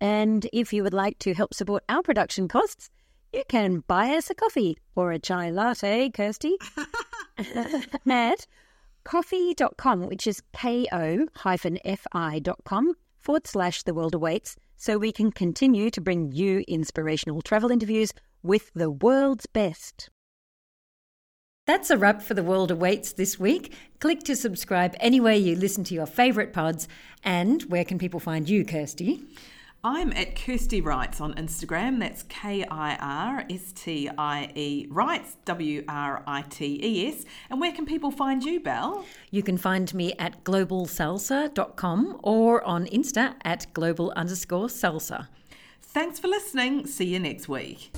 And 0.00 0.46
if 0.52 0.72
you 0.72 0.82
would 0.82 0.94
like 0.94 1.18
to 1.20 1.34
help 1.34 1.54
support 1.54 1.84
our 1.88 2.02
production 2.02 2.48
costs, 2.48 2.90
you 3.32 3.42
can 3.48 3.82
buy 3.86 4.10
us 4.10 4.30
a 4.30 4.34
coffee 4.34 4.78
or 4.94 5.12
a 5.12 5.18
chai 5.18 5.50
latte, 5.50 6.10
Kirstie, 6.10 6.56
at 8.06 8.46
coffee.com, 9.04 10.06
which 10.06 10.26
is 10.26 10.42
ko-fi.com 10.52 11.34
forward 13.18 13.46
slash 13.46 13.82
the 13.82 13.94
world 13.94 14.14
awaits, 14.14 14.56
so 14.76 14.98
we 14.98 15.12
can 15.12 15.30
continue 15.30 15.90
to 15.90 16.00
bring 16.00 16.32
you 16.32 16.64
inspirational 16.68 17.40
travel 17.42 17.70
interviews 17.70 18.12
with 18.42 18.70
the 18.74 18.90
world's 18.90 19.46
best. 19.46 20.10
That's 21.66 21.88
a 21.88 21.96
wrap 21.96 22.20
for 22.20 22.34
The 22.34 22.42
World 22.42 22.70
Awaits 22.70 23.14
this 23.14 23.40
week. 23.40 23.72
Click 23.98 24.22
to 24.24 24.36
subscribe 24.36 24.94
anywhere 25.00 25.32
you 25.32 25.56
listen 25.56 25.82
to 25.84 25.94
your 25.94 26.04
favourite 26.04 26.52
pods. 26.52 26.86
And 27.22 27.62
where 27.62 27.86
can 27.86 27.98
people 27.98 28.20
find 28.20 28.46
you, 28.46 28.66
Kirstie? 28.66 29.22
I'm 29.86 30.14
at 30.14 30.34
Kirstie 30.34 30.82
Writes 30.82 31.20
on 31.20 31.34
Instagram. 31.34 31.98
That's 31.98 32.22
K 32.22 32.64
I 32.64 32.96
R 32.96 33.44
S 33.50 33.70
T 33.72 34.08
I 34.16 34.50
E 34.54 34.86
Writes, 34.88 35.36
W 35.44 35.84
R 35.86 36.22
I 36.26 36.40
T 36.48 36.80
E 36.82 37.08
S. 37.08 37.26
And 37.50 37.60
where 37.60 37.70
can 37.70 37.84
people 37.84 38.10
find 38.10 38.42
you, 38.42 38.60
Belle? 38.60 39.04
You 39.30 39.42
can 39.42 39.58
find 39.58 39.92
me 39.92 40.14
at 40.18 40.42
globalsalsa.com 40.42 42.20
or 42.22 42.64
on 42.64 42.86
Insta 42.86 43.34
at 43.44 43.66
global 43.74 44.10
underscore 44.16 44.68
salsa. 44.68 45.28
Thanks 45.82 46.18
for 46.18 46.28
listening. 46.28 46.86
See 46.86 47.04
you 47.04 47.20
next 47.20 47.46
week. 47.46 47.90